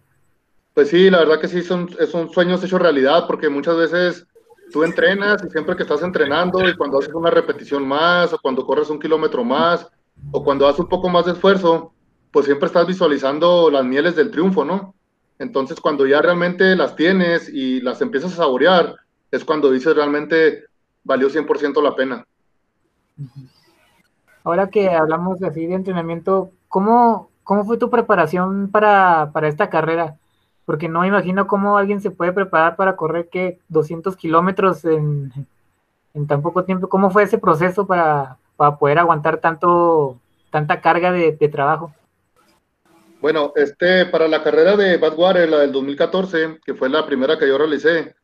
Pues 0.74 0.88
sí, 0.88 1.10
la 1.10 1.18
verdad 1.18 1.40
que 1.40 1.48
sí, 1.48 1.62
son, 1.62 1.88
son 2.10 2.30
sueños 2.30 2.64
hechos 2.64 2.80
realidad, 2.80 3.26
porque 3.26 3.48
muchas 3.48 3.76
veces 3.76 4.26
tú 4.72 4.84
entrenas 4.84 5.44
y 5.44 5.50
siempre 5.50 5.76
que 5.76 5.82
estás 5.82 6.02
entrenando 6.02 6.66
y 6.66 6.74
cuando 6.76 6.98
haces 6.98 7.12
una 7.12 7.30
repetición 7.30 7.86
más 7.86 8.32
o 8.32 8.38
cuando 8.40 8.64
corres 8.64 8.88
un 8.88 8.98
kilómetro 8.98 9.44
más 9.44 9.86
o 10.30 10.42
cuando 10.42 10.66
haces 10.66 10.80
un 10.80 10.88
poco 10.88 11.08
más 11.08 11.26
de 11.26 11.32
esfuerzo, 11.32 11.92
pues 12.30 12.46
siempre 12.46 12.66
estás 12.66 12.86
visualizando 12.86 13.70
las 13.70 13.84
mieles 13.84 14.16
del 14.16 14.30
triunfo, 14.30 14.64
¿no? 14.64 14.94
Entonces 15.38 15.80
cuando 15.80 16.06
ya 16.06 16.22
realmente 16.22 16.74
las 16.74 16.96
tienes 16.96 17.48
y 17.48 17.80
las 17.80 18.00
empiezas 18.00 18.32
a 18.32 18.36
saborear, 18.36 18.94
es 19.30 19.44
cuando 19.44 19.70
dices 19.70 19.94
realmente 19.94 20.64
valió 21.04 21.28
100% 21.28 21.82
la 21.82 21.94
pena. 21.94 22.26
Ahora 24.44 24.70
que 24.70 24.88
hablamos 24.88 25.42
así 25.42 25.66
de 25.66 25.74
entrenamiento, 25.74 26.52
¿cómo, 26.68 27.31
¿Cómo 27.52 27.66
fue 27.66 27.76
tu 27.76 27.90
preparación 27.90 28.70
para, 28.70 29.30
esta 29.42 29.68
carrera? 29.68 30.16
porque 30.64 30.88
no 30.88 31.00
me 31.00 31.08
imagino 31.08 31.46
cómo 31.46 31.76
alguien 31.76 32.00
se 32.00 32.10
puede 32.10 32.32
preparar 32.32 32.76
para 32.76 32.96
correr 32.96 33.28
que 33.28 33.58
200 33.68 34.16
kilómetros 34.16 34.86
en, 34.86 35.30
en, 36.14 36.26
tan 36.26 36.40
poco 36.40 36.64
tiempo. 36.64 36.88
¿Cómo 36.88 37.10
fue 37.10 37.24
ese 37.24 37.36
proceso 37.36 37.86
para, 37.86 38.38
para 38.56 38.78
poder 38.78 38.98
aguantar 38.98 39.36
tanto, 39.36 40.18
tanta 40.50 40.80
carga 40.80 41.12
de, 41.12 41.32
trabajo? 41.50 41.92
Bueno, 43.20 43.52
este, 43.54 44.06
para 44.06 44.28
la 44.28 44.42
carrera 44.42 44.74
de 44.74 44.96
Badwater, 44.96 45.50
la 45.50 45.58
del 45.58 45.72
2014, 45.72 46.58
que 46.64 46.72
fue 46.72 46.88
la 46.88 47.04
primera 47.04 47.38
que 47.38 47.48
yo 47.48 47.58
realicé, 47.58 48.14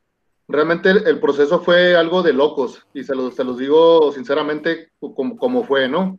realmente 0.48 0.88
el, 0.88 1.06
el 1.06 1.20
proceso 1.20 1.60
fue 1.60 1.94
algo 1.96 2.22
de 2.22 2.32
locos 2.32 2.82
y 2.94 3.04
se 3.04 3.14
los, 3.14 3.34
se 3.34 3.44
los 3.44 3.58
digo 3.58 4.10
sinceramente 4.10 4.88
como, 4.98 5.36
como 5.36 5.64
fue, 5.64 5.86
¿no? 5.86 6.18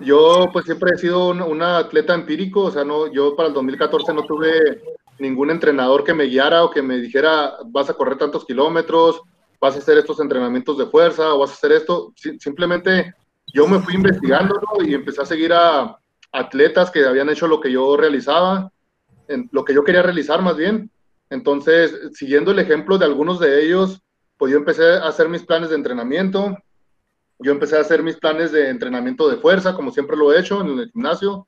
Yo 0.00 0.48
pues 0.52 0.64
siempre 0.64 0.92
he 0.94 0.98
sido 0.98 1.28
un, 1.28 1.62
atleta 1.62 2.14
empírico, 2.14 2.64
o 2.64 2.70
sea, 2.70 2.84
no, 2.84 3.12
yo 3.12 3.34
para 3.34 3.48
el 3.48 3.54
2014 3.54 4.14
no 4.14 4.24
tuve 4.24 4.80
ningún 5.18 5.50
entrenador 5.50 6.04
que 6.04 6.14
me 6.14 6.24
guiara 6.24 6.64
o 6.64 6.70
que 6.70 6.82
me 6.82 6.98
dijera, 6.98 7.56
vas 7.66 7.90
a 7.90 7.94
correr 7.94 8.16
tantos 8.16 8.44
kilómetros, 8.44 9.20
vas 9.60 9.74
a 9.74 9.78
hacer 9.78 9.98
estos 9.98 10.20
entrenamientos 10.20 10.78
de 10.78 10.86
fuerza 10.86 11.34
o 11.34 11.40
vas 11.40 11.50
a 11.50 11.54
hacer 11.54 11.72
esto. 11.72 12.12
Simplemente 12.38 13.12
yo 13.52 13.66
me 13.66 13.80
fui 13.80 13.94
investigando 13.94 14.60
y 14.84 14.94
empecé 14.94 15.22
a 15.22 15.26
seguir 15.26 15.52
a 15.52 15.98
atletas 16.32 16.90
que 16.90 17.04
habían 17.04 17.30
hecho 17.30 17.48
lo 17.48 17.60
que 17.60 17.72
yo 17.72 17.96
realizaba, 17.96 18.70
lo 19.50 19.64
que 19.64 19.74
yo 19.74 19.82
quería 19.82 20.02
realizar 20.02 20.42
más 20.42 20.56
bien. 20.56 20.90
Entonces, 21.30 21.92
siguiendo 22.14 22.52
el 22.52 22.58
ejemplo 22.58 22.98
de 22.98 23.04
algunos 23.04 23.40
de 23.40 23.62
ellos, 23.64 24.00
pues 24.36 24.52
yo 24.52 24.58
empecé 24.58 24.84
a 24.84 25.08
hacer 25.08 25.28
mis 25.28 25.42
planes 25.42 25.70
de 25.70 25.76
entrenamiento, 25.76 26.56
yo 27.38 27.52
empecé 27.52 27.76
a 27.76 27.82
hacer 27.82 28.02
mis 28.02 28.16
planes 28.16 28.52
de 28.52 28.68
entrenamiento 28.68 29.28
de 29.28 29.36
fuerza, 29.36 29.74
como 29.74 29.90
siempre 29.90 30.16
lo 30.16 30.32
he 30.32 30.40
hecho 30.40 30.60
en 30.60 30.78
el 30.78 30.90
gimnasio, 30.90 31.46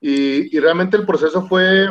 y, 0.00 0.56
y 0.56 0.60
realmente 0.60 0.96
el 0.96 1.06
proceso 1.06 1.46
fue 1.46 1.88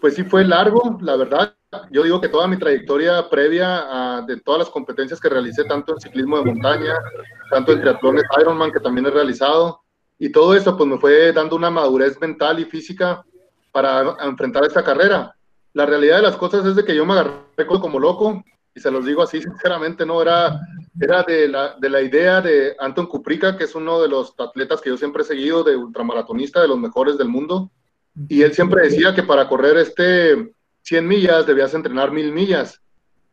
pues 0.00 0.14
sí 0.14 0.24
fue 0.24 0.44
largo, 0.44 0.98
la 1.00 1.16
verdad. 1.16 1.54
Yo 1.90 2.02
digo 2.02 2.20
que 2.20 2.28
toda 2.28 2.46
mi 2.46 2.58
trayectoria 2.58 3.28
previa 3.28 4.16
a, 4.18 4.22
de 4.22 4.40
todas 4.40 4.60
las 4.60 4.70
competencias 4.70 5.20
que 5.20 5.28
realicé, 5.28 5.64
tanto 5.64 5.92
en 5.92 6.00
ciclismo 6.00 6.38
de 6.38 6.44
montaña, 6.44 6.94
tanto 7.50 7.72
en 7.72 7.80
triatlones 7.80 8.24
Ironman, 8.40 8.72
que 8.72 8.80
también 8.80 9.06
he 9.06 9.10
realizado, 9.10 9.82
y 10.18 10.30
todo 10.30 10.54
eso 10.54 10.76
pues 10.76 10.88
me 10.88 10.98
fue 10.98 11.32
dando 11.32 11.56
una 11.56 11.70
madurez 11.70 12.18
mental 12.20 12.58
y 12.60 12.64
física 12.64 13.24
para 13.70 14.16
enfrentar 14.22 14.64
esta 14.64 14.82
carrera. 14.82 15.34
La 15.74 15.84
realidad 15.84 16.16
de 16.16 16.22
las 16.22 16.36
cosas 16.36 16.64
es 16.64 16.74
de 16.74 16.84
que 16.84 16.94
yo 16.94 17.04
me 17.04 17.12
agarré 17.12 17.66
como 17.66 17.98
loco, 17.98 18.42
y 18.74 18.80
se 18.80 18.90
los 18.90 19.04
digo 19.04 19.22
así 19.22 19.42
sinceramente, 19.42 20.06
no 20.06 20.22
era, 20.22 20.58
era 21.00 21.22
de, 21.22 21.48
la, 21.48 21.76
de 21.78 21.90
la 21.90 22.02
idea 22.02 22.40
de 22.40 22.74
Anton 22.78 23.06
Kuprika, 23.06 23.56
que 23.56 23.64
es 23.64 23.74
uno 23.74 24.00
de 24.00 24.08
los 24.08 24.34
atletas 24.38 24.80
que 24.80 24.90
yo 24.90 24.96
siempre 24.96 25.22
he 25.22 25.26
seguido, 25.26 25.62
de 25.62 25.76
ultramaratonista, 25.76 26.60
de 26.60 26.68
los 26.68 26.78
mejores 26.78 27.18
del 27.18 27.28
mundo 27.28 27.70
y 28.26 28.42
él 28.42 28.52
siempre 28.54 28.82
decía 28.82 29.14
que 29.14 29.22
para 29.22 29.48
correr 29.48 29.76
este 29.76 30.52
100 30.82 31.06
millas 31.06 31.46
debías 31.46 31.74
entrenar 31.74 32.10
mil 32.10 32.32
millas. 32.32 32.80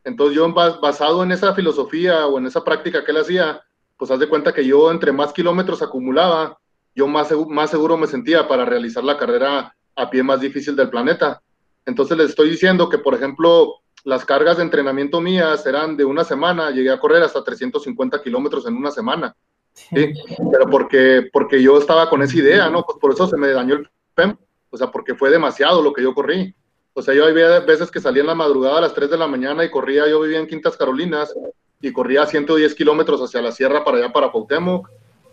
Entonces 0.04 0.36
yo 0.36 0.52
basado 0.52 1.24
en 1.24 1.32
esa 1.32 1.54
filosofía 1.54 2.26
o 2.26 2.38
en 2.38 2.46
esa 2.46 2.62
práctica 2.62 3.04
que 3.04 3.10
él 3.10 3.16
hacía, 3.16 3.60
pues 3.96 4.10
haz 4.10 4.20
de 4.20 4.28
cuenta 4.28 4.52
que 4.52 4.64
yo 4.64 4.90
entre 4.92 5.10
más 5.10 5.32
kilómetros 5.32 5.82
acumulaba, 5.82 6.58
yo 6.94 7.08
más, 7.08 7.32
más 7.48 7.70
seguro 7.70 7.96
me 7.96 8.06
sentía 8.06 8.46
para 8.46 8.64
realizar 8.64 9.02
la 9.02 9.16
carrera 9.16 9.74
a 9.96 10.10
pie 10.10 10.22
más 10.22 10.40
difícil 10.40 10.76
del 10.76 10.90
planeta. 10.90 11.42
Entonces 11.84 12.16
les 12.16 12.30
estoy 12.30 12.50
diciendo 12.50 12.88
que, 12.88 12.98
por 12.98 13.14
ejemplo, 13.14 13.80
las 14.06 14.24
cargas 14.24 14.56
de 14.56 14.62
entrenamiento 14.62 15.20
mías 15.20 15.66
eran 15.66 15.96
de 15.96 16.04
una 16.04 16.22
semana, 16.22 16.70
llegué 16.70 16.90
a 16.90 17.00
correr 17.00 17.24
hasta 17.24 17.42
350 17.42 18.22
kilómetros 18.22 18.64
en 18.66 18.76
una 18.76 18.92
semana. 18.92 19.34
¿sí? 19.72 20.14
Pero 20.52 20.70
porque, 20.70 21.28
porque 21.32 21.60
yo 21.60 21.76
estaba 21.76 22.08
con 22.08 22.22
esa 22.22 22.36
idea, 22.36 22.70
¿no? 22.70 22.84
Pues 22.84 22.98
por 22.98 23.12
eso 23.12 23.26
se 23.26 23.36
me 23.36 23.48
dañó 23.48 23.74
el 23.74 23.90
PEM 24.14 24.36
o 24.70 24.76
sea, 24.76 24.90
porque 24.90 25.14
fue 25.14 25.30
demasiado 25.30 25.82
lo 25.82 25.92
que 25.92 26.02
yo 26.02 26.14
corrí. 26.14 26.54
O 26.92 27.02
sea, 27.02 27.14
yo 27.14 27.26
había 27.26 27.60
veces 27.60 27.90
que 27.90 28.00
salía 28.00 28.20
en 28.20 28.28
la 28.28 28.34
madrugada 28.34 28.78
a 28.78 28.82
las 28.82 28.94
3 28.94 29.10
de 29.10 29.18
la 29.18 29.26
mañana 29.26 29.64
y 29.64 29.70
corría, 29.70 30.08
yo 30.08 30.20
vivía 30.20 30.38
en 30.38 30.46
Quintas 30.46 30.76
Carolinas 30.76 31.34
y 31.80 31.92
corría 31.92 32.26
110 32.26 32.74
kilómetros 32.74 33.20
hacia 33.22 33.42
la 33.42 33.52
sierra 33.52 33.84
para 33.84 33.98
allá, 33.98 34.12
para 34.12 34.30
Cuauhtémoc, 34.30 34.88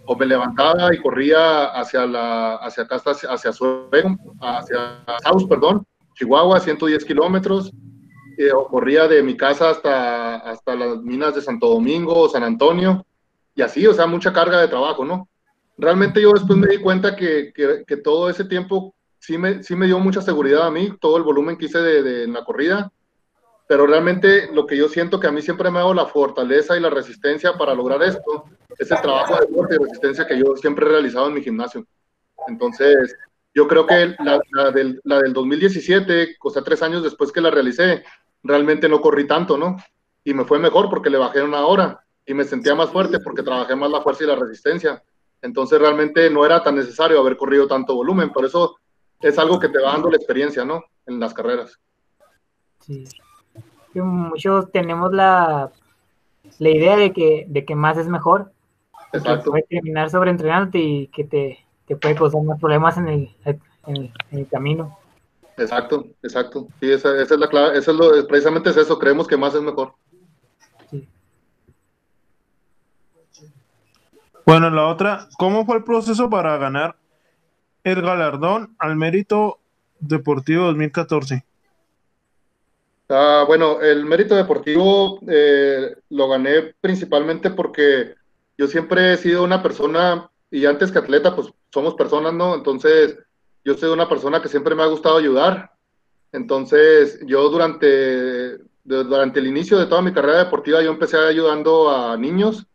o 0.05 0.15
me 0.15 0.25
levantaba 0.25 0.93
y 0.93 0.99
corría 0.99 1.65
hacia 1.67 2.05
la, 2.05 2.55
hacia 2.55 2.83
acá, 2.83 3.01
hacia, 3.05 3.29
hacia 3.29 3.51
hacia 4.41 5.05
South, 5.23 5.47
perdón, 5.47 5.85
Chihuahua, 6.15 6.59
110 6.59 7.05
kilómetros, 7.05 7.71
eh, 8.37 8.51
corría 8.69 9.07
de 9.07 9.23
mi 9.23 9.37
casa 9.37 9.69
hasta, 9.69 10.37
hasta 10.37 10.75
las 10.75 11.01
minas 11.01 11.35
de 11.35 11.41
Santo 11.41 11.67
Domingo 11.69 12.17
o 12.17 12.29
San 12.29 12.43
Antonio, 12.43 13.05
y 13.55 13.61
así, 13.61 13.85
o 13.85 13.93
sea, 13.93 14.07
mucha 14.07 14.33
carga 14.33 14.61
de 14.61 14.67
trabajo, 14.67 15.05
¿no? 15.05 15.29
Realmente 15.77 16.21
yo 16.21 16.31
después 16.33 16.57
me 16.57 16.67
di 16.67 16.77
cuenta 16.77 17.15
que, 17.15 17.51
que, 17.53 17.83
que 17.85 17.97
todo 17.97 18.29
ese 18.29 18.45
tiempo 18.45 18.95
sí 19.19 19.37
me, 19.37 19.63
sí 19.63 19.75
me 19.75 19.85
dio 19.85 19.99
mucha 19.99 20.21
seguridad 20.21 20.67
a 20.67 20.71
mí, 20.71 20.91
todo 20.99 21.17
el 21.17 21.23
volumen 21.23 21.57
que 21.57 21.65
hice 21.65 21.79
de, 21.79 22.03
de, 22.03 22.23
en 22.23 22.33
la 22.33 22.43
corrida, 22.43 22.91
pero 23.67 23.87
realmente 23.87 24.51
lo 24.53 24.67
que 24.67 24.77
yo 24.77 24.89
siento 24.89 25.19
que 25.19 25.27
a 25.27 25.31
mí 25.31 25.41
siempre 25.41 25.71
me 25.71 25.77
ha 25.77 25.81
dado 25.81 25.93
la 25.93 26.05
fortaleza 26.05 26.75
y 26.75 26.81
la 26.81 26.89
resistencia 26.89 27.53
para 27.53 27.73
lograr 27.73 28.03
esto 28.03 28.45
es 28.77 28.91
el 28.91 29.01
trabajo 29.01 29.39
de 29.39 29.47
fuerza 29.47 29.75
y 29.75 29.77
resistencia 29.77 30.27
que 30.27 30.37
yo 30.37 30.55
siempre 30.57 30.85
he 30.85 30.89
realizado 30.89 31.27
en 31.27 31.35
mi 31.35 31.41
gimnasio. 31.41 31.85
Entonces, 32.47 33.15
yo 33.53 33.67
creo 33.67 33.85
que 33.85 34.15
la, 34.19 34.41
la, 34.51 34.71
del, 34.71 34.99
la 35.03 35.21
del 35.21 35.33
2017, 35.33 36.37
o 36.41 36.49
sea, 36.49 36.63
tres 36.63 36.81
años 36.81 37.03
después 37.03 37.31
que 37.31 37.41
la 37.41 37.51
realicé, 37.51 38.03
realmente 38.43 38.89
no 38.89 39.01
corrí 39.01 39.25
tanto, 39.25 39.57
¿no? 39.57 39.77
Y 40.23 40.33
me 40.33 40.45
fue 40.45 40.59
mejor 40.59 40.89
porque 40.89 41.09
le 41.09 41.17
bajé 41.17 41.41
una 41.41 41.65
hora 41.65 42.03
y 42.25 42.33
me 42.33 42.43
sentía 42.43 42.75
más 42.75 42.89
fuerte 42.89 43.19
porque 43.19 43.43
trabajé 43.43 43.75
más 43.75 43.89
la 43.89 44.01
fuerza 44.01 44.23
y 44.23 44.27
la 44.27 44.35
resistencia. 44.35 45.01
Entonces 45.41 45.79
realmente 45.79 46.29
no 46.29 46.45
era 46.45 46.63
tan 46.63 46.75
necesario 46.75 47.19
haber 47.19 47.35
corrido 47.35 47.67
tanto 47.67 47.95
volumen. 47.95 48.31
Por 48.31 48.45
eso 48.45 48.77
es 49.19 49.37
algo 49.37 49.59
que 49.59 49.69
te 49.69 49.79
va 49.79 49.91
dando 49.91 50.09
la 50.09 50.17
experiencia, 50.17 50.63
¿no? 50.63 50.83
En 51.05 51.19
las 51.19 51.33
carreras. 51.33 51.79
Sí. 52.79 53.05
Muchos 53.93 54.71
tenemos 54.71 55.13
la, 55.13 55.71
la 56.59 56.69
idea 56.69 56.97
de 56.97 57.11
que, 57.11 57.45
de 57.47 57.65
que 57.65 57.75
más 57.75 57.97
es 57.97 58.07
mejor. 58.07 58.51
Exacto. 59.11 59.45
Que 59.45 59.49
puede 59.51 59.63
terminar 59.63 60.09
sobreentrenándote 60.09 60.79
y 60.79 61.07
que 61.07 61.25
te, 61.25 61.59
te, 61.85 61.95
puede 61.95 62.15
causar 62.15 62.41
más 62.43 62.59
problemas 62.59 62.97
en 62.97 63.07
el, 63.09 63.35
en, 63.45 64.13
en 64.31 64.39
el 64.39 64.47
camino. 64.47 64.97
Exacto, 65.57 66.07
exacto. 66.21 66.67
Sí, 66.79 66.91
esa, 66.91 67.21
esa 67.21 67.33
es 67.35 67.39
la 67.39 67.47
clave, 67.47 67.77
eso 67.77 67.91
es 67.91 67.97
lo, 67.97 68.27
precisamente 68.27 68.69
es 68.69 68.77
eso, 68.77 68.97
creemos 68.97 69.27
que 69.27 69.37
más 69.37 69.53
es 69.53 69.61
mejor. 69.61 69.93
Sí. 70.89 71.07
Bueno, 74.45 74.69
la 74.69 74.87
otra, 74.87 75.27
¿cómo 75.37 75.65
fue 75.65 75.77
el 75.77 75.83
proceso 75.83 76.29
para 76.29 76.57
ganar 76.57 76.95
el 77.83 78.01
galardón 78.01 78.75
al 78.79 78.95
mérito 78.95 79.59
deportivo 79.99 80.65
2014? 80.65 81.45
Ah, 83.09 83.43
bueno, 83.45 83.81
el 83.81 84.05
mérito 84.05 84.35
deportivo 84.35 85.19
eh, 85.27 85.95
lo 86.09 86.29
gané 86.29 86.73
principalmente 86.81 87.51
porque 87.51 88.15
yo 88.57 88.67
siempre 88.67 89.13
he 89.13 89.17
sido 89.17 89.43
una 89.43 89.61
persona, 89.61 90.29
y 90.49 90.65
antes 90.65 90.91
que 90.91 90.99
atleta, 90.99 91.35
pues 91.35 91.49
somos 91.71 91.95
personas, 91.95 92.33
¿no? 92.33 92.55
Entonces, 92.55 93.17
yo 93.63 93.75
soy 93.75 93.89
una 93.91 94.09
persona 94.09 94.41
que 94.41 94.49
siempre 94.49 94.75
me 94.75 94.83
ha 94.83 94.87
gustado 94.87 95.17
ayudar. 95.17 95.71
Entonces, 96.31 97.19
yo 97.25 97.49
durante, 97.49 98.57
durante 98.83 99.39
el 99.39 99.47
inicio 99.47 99.77
de 99.77 99.85
toda 99.85 100.01
mi 100.01 100.13
carrera 100.13 100.45
deportiva, 100.45 100.81
yo 100.81 100.91
empecé 100.91 101.17
ayudando 101.17 101.89
a 101.89 102.17
niños 102.17 102.67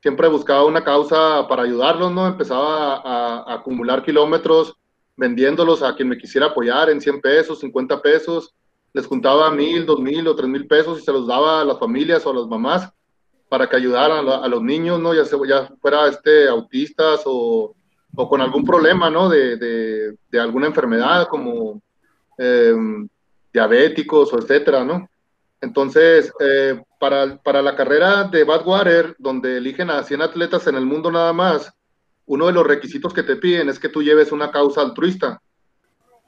siempre 0.00 0.28
buscaba 0.28 0.64
una 0.64 0.84
causa 0.84 1.46
para 1.48 1.64
ayudarlos, 1.64 2.12
¿no? 2.12 2.26
Empezaba 2.26 2.96
a, 2.96 3.38
a, 3.38 3.54
acumular 3.54 4.04
kilómetros 4.04 4.76
vendiéndolos 5.16 5.82
a 5.82 5.94
quien 5.94 6.08
me 6.08 6.18
quisiera 6.18 6.46
apoyar 6.46 6.90
en 6.90 7.00
100 7.00 7.20
pesos, 7.20 7.60
50 7.60 8.02
pesos, 8.02 8.54
les 8.92 9.06
juntaba 9.06 9.50
mil, 9.50 9.86
dos 9.86 10.00
mil 10.00 10.26
o 10.28 10.36
tres 10.36 10.48
mil 10.48 10.66
pesos 10.66 10.98
y 11.00 11.02
se 11.02 11.12
los 11.12 11.26
daba 11.26 11.60
a 11.60 11.64
las 11.64 11.78
familias 11.78 12.26
o 12.26 12.30
a 12.30 12.34
las 12.34 12.46
mamás 12.46 12.92
para 13.48 13.68
que 13.68 13.76
ayudaran 13.76 14.28
a, 14.28 14.48
los 14.48 14.62
niños, 14.62 15.00
¿no? 15.00 15.14
Ya, 15.14 15.24
se, 15.24 15.36
ya 15.48 15.68
fuera 15.80 16.08
este, 16.08 16.48
autistas 16.48 17.22
o, 17.24 17.74
o 18.16 18.28
con 18.28 18.40
algún 18.40 18.64
problema, 18.64 19.10
¿no? 19.10 19.28
De, 19.28 19.56
de, 19.56 20.16
de 20.30 20.40
alguna 20.40 20.66
enfermedad 20.66 21.28
como 21.28 21.82
eh, 22.38 22.74
diabéticos 23.52 24.32
o 24.32 24.38
etcétera, 24.38 24.84
¿no? 24.84 25.08
Entonces, 25.60 26.32
eh, 26.40 26.82
para, 26.98 27.36
para, 27.38 27.62
la 27.62 27.76
carrera 27.76 28.24
de 28.24 28.44
Badwater, 28.44 29.16
donde 29.18 29.58
eligen 29.58 29.90
a 29.90 30.02
100 30.02 30.22
atletas 30.22 30.66
en 30.66 30.76
el 30.76 30.84
mundo 30.84 31.10
nada 31.10 31.32
más, 31.32 31.72
uno 32.26 32.46
de 32.46 32.52
los 32.52 32.66
requisitos 32.66 33.14
que 33.14 33.22
te 33.22 33.36
piden 33.36 33.68
es 33.68 33.78
que 33.78 33.88
tú 33.88 34.02
lleves 34.02 34.32
una 34.32 34.50
causa 34.50 34.80
altruista. 34.80 35.40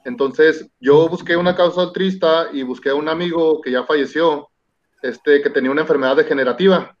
Entonces, 0.05 0.69
yo 0.79 1.09
busqué 1.09 1.35
una 1.35 1.55
causa 1.55 1.81
altruista 1.81 2.49
y 2.53 2.63
busqué 2.63 2.89
a 2.89 2.95
un 2.95 3.09
amigo 3.09 3.61
que 3.61 3.71
ya 3.71 3.83
falleció, 3.83 4.49
este, 5.01 5.41
que 5.41 5.49
tenía 5.49 5.71
una 5.71 5.81
enfermedad 5.81 6.15
degenerativa. 6.15 6.95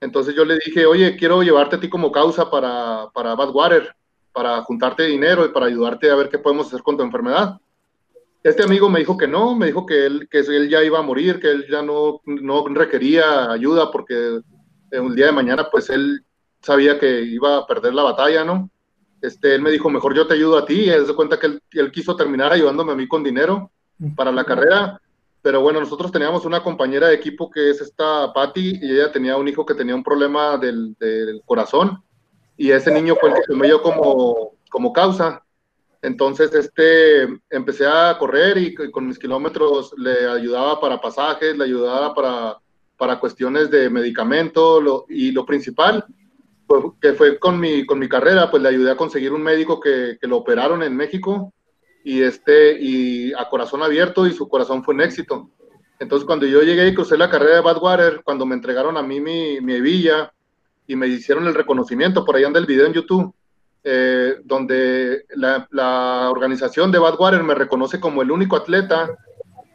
Entonces 0.00 0.34
yo 0.34 0.44
le 0.44 0.58
dije, 0.64 0.84
oye, 0.84 1.16
quiero 1.16 1.42
llevarte 1.42 1.76
a 1.76 1.80
ti 1.80 1.88
como 1.88 2.12
causa 2.12 2.50
para, 2.50 3.08
para 3.14 3.34
Badwater, 3.34 3.94
para 4.34 4.60
juntarte 4.62 5.04
dinero 5.04 5.46
y 5.46 5.50
para 5.50 5.66
ayudarte 5.66 6.10
a 6.10 6.16
ver 6.16 6.28
qué 6.28 6.38
podemos 6.38 6.66
hacer 6.66 6.82
con 6.82 6.96
tu 6.96 7.04
enfermedad. 7.04 7.58
Este 8.42 8.64
amigo 8.64 8.90
me 8.90 8.98
dijo 8.98 9.16
que 9.16 9.28
no, 9.28 9.54
me 9.54 9.66
dijo 9.66 9.86
que 9.86 10.04
él, 10.04 10.28
que 10.30 10.40
él 10.40 10.68
ya 10.68 10.82
iba 10.82 10.98
a 10.98 11.02
morir, 11.02 11.40
que 11.40 11.50
él 11.50 11.66
ya 11.70 11.80
no, 11.80 12.20
no 12.26 12.66
requería 12.66 13.50
ayuda 13.50 13.90
porque 13.90 14.40
un 14.92 15.14
día 15.14 15.26
de 15.26 15.32
mañana 15.32 15.68
pues 15.70 15.88
él 15.88 16.22
sabía 16.60 16.98
que 16.98 17.22
iba 17.22 17.58
a 17.58 17.66
perder 17.66 17.94
la 17.94 18.02
batalla, 18.02 18.44
¿no? 18.44 18.68
Este, 19.22 19.54
él 19.54 19.62
me 19.62 19.70
dijo, 19.70 19.88
mejor 19.88 20.14
yo 20.14 20.26
te 20.26 20.34
ayudo 20.34 20.58
a 20.58 20.66
ti, 20.66 20.82
y 20.82 20.90
él 20.90 21.06
se 21.06 21.14
cuenta 21.14 21.38
que 21.38 21.46
él, 21.46 21.62
él, 21.72 21.90
quiso 21.90 22.14
terminar 22.14 22.52
ayudándome 22.52 22.92
a 22.92 22.96
mí 22.96 23.08
con 23.08 23.24
dinero, 23.24 23.70
para 24.16 24.32
la 24.32 24.44
carrera, 24.44 25.00
pero 25.40 25.60
bueno, 25.60 25.80
nosotros 25.80 26.10
teníamos 26.10 26.44
una 26.44 26.62
compañera 26.62 27.08
de 27.08 27.14
equipo 27.14 27.50
que 27.50 27.70
es 27.70 27.80
esta 27.80 28.32
Patty 28.32 28.80
y 28.82 28.92
ella 28.92 29.12
tenía 29.12 29.36
un 29.36 29.46
hijo 29.46 29.64
que 29.64 29.74
tenía 29.74 29.94
un 29.94 30.02
problema 30.02 30.58
del, 30.58 30.94
del 30.98 31.42
corazón 31.44 32.02
y 32.56 32.70
ese 32.70 32.90
niño 32.90 33.16
fue 33.16 33.30
el 33.30 33.34
que 33.36 33.42
tomé 33.48 33.70
como, 33.82 34.52
como 34.70 34.92
causa. 34.92 35.42
Entonces, 36.02 36.52
este, 36.54 37.22
empecé 37.50 37.86
a 37.86 38.16
correr 38.18 38.58
y, 38.58 38.74
con 38.74 39.06
mis 39.06 39.18
kilómetros 39.18 39.94
le 39.96 40.28
ayudaba 40.28 40.80
para 40.80 41.00
pasajes, 41.00 41.56
le 41.56 41.64
ayudaba 41.64 42.14
para, 42.14 42.58
para 42.96 43.18
cuestiones 43.18 43.70
de 43.70 43.88
medicamento 43.88 45.06
y 45.08 45.32
lo 45.32 45.46
principal, 45.46 46.04
pues, 46.66 46.84
que 47.00 47.14
fue 47.14 47.38
con 47.38 47.58
mi, 47.58 47.86
con 47.86 47.98
mi 47.98 48.08
carrera, 48.08 48.50
pues 48.50 48.62
le 48.62 48.68
ayudé 48.68 48.90
a 48.90 48.96
conseguir 48.96 49.32
un 49.32 49.42
médico 49.42 49.80
que, 49.80 50.18
que, 50.20 50.28
lo 50.28 50.36
operaron 50.36 50.82
en 50.82 50.94
México 50.94 51.52
y, 52.04 52.20
este, 52.20 52.78
y 52.78 53.32
a 53.32 53.48
corazón 53.48 53.82
abierto 53.82 54.26
y 54.26 54.34
su 54.34 54.46
corazón 54.46 54.84
fue 54.84 54.94
un 54.94 55.00
éxito. 55.00 55.50
Entonces, 55.98 56.26
cuando 56.26 56.44
yo 56.44 56.62
llegué 56.62 56.86
y 56.88 56.94
crucé 56.94 57.16
la 57.16 57.30
carrera 57.30 57.56
de 57.56 57.62
Badwater, 57.62 58.20
cuando 58.22 58.44
me 58.44 58.54
entregaron 58.54 58.98
a 58.98 59.02
mí 59.02 59.20
mi, 59.22 59.60
mi 59.62 59.74
hebilla 59.74 60.33
y 60.86 60.96
me 60.96 61.06
hicieron 61.06 61.46
el 61.46 61.54
reconocimiento, 61.54 62.24
por 62.24 62.36
ahí 62.36 62.44
anda 62.44 62.60
el 62.60 62.66
video 62.66 62.86
en 62.86 62.92
YouTube, 62.92 63.34
eh, 63.82 64.36
donde 64.44 65.24
la, 65.36 65.66
la, 65.70 66.30
organización 66.30 66.90
de 66.90 66.98
Badwater 66.98 67.42
me 67.42 67.54
reconoce 67.54 68.00
como 68.00 68.22
el 68.22 68.30
único 68.30 68.56
atleta 68.56 69.10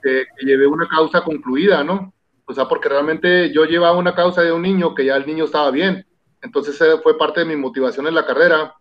que, 0.02 0.26
que 0.36 0.46
llevé 0.46 0.66
una 0.66 0.88
causa 0.88 1.22
concluida, 1.22 1.84
¿no? 1.84 2.14
O 2.46 2.54
sea, 2.54 2.68
porque 2.68 2.90
realmente 2.90 3.54
yo 3.54 3.66
llevaba 3.66 3.96
una 3.96 4.16
causa 4.16 4.42
de 4.42 4.52
un 4.52 4.64
niño 4.64 4.96
que 4.96 5.06
ya 5.06 5.16
el 5.16 5.28
niño 5.28 5.46
estaba 5.46 5.70
bien. 5.70 6.08
Entonces 6.42 6.80
fue 7.04 7.16
parte 7.16 7.42
de 7.42 7.46
mi 7.46 7.56
motivación 7.56 8.08
en 8.08 8.16
la 8.16 8.26
carrera. 8.26 8.74